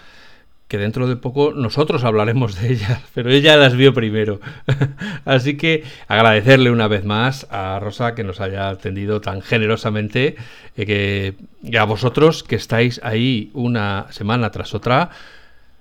que 0.76 0.82
dentro 0.82 1.07
de 1.07 1.15
poco 1.15 1.53
nosotros 1.53 2.03
hablaremos 2.03 2.59
de 2.59 2.73
ellas, 2.73 3.01
pero 3.13 3.32
ella 3.32 3.55
las 3.55 3.78
vio 3.78 3.93
primero. 3.93 4.41
Así 5.26 5.55
que 5.55 5.86
agradecerle 6.09 6.69
una 6.69 6.89
vez 6.89 7.05
más 7.05 7.47
a 7.49 7.80
Rosa 7.80 8.13
que 8.13 8.26
nos 8.26 8.41
haya 8.41 8.67
atendido 8.67 9.21
tan 9.21 9.41
generosamente 9.41 10.36
eh, 10.76 11.34
y 11.63 11.78
a 11.78 11.86
vosotros 11.86 12.43
que 12.43 12.57
estáis 12.57 12.99
ahí 13.03 13.51
una 13.53 14.07
semana 14.09 14.51
tras 14.51 14.73
otra. 14.73 15.11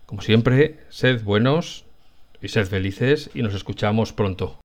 Como 0.06 0.22
siempre, 0.22 0.78
sed 0.90 1.24
buenos 1.24 1.86
y 2.40 2.48
sed 2.48 2.68
felices 2.68 3.30
y 3.34 3.42
nos 3.42 3.54
escuchamos 3.54 4.12
pronto. 4.12 4.63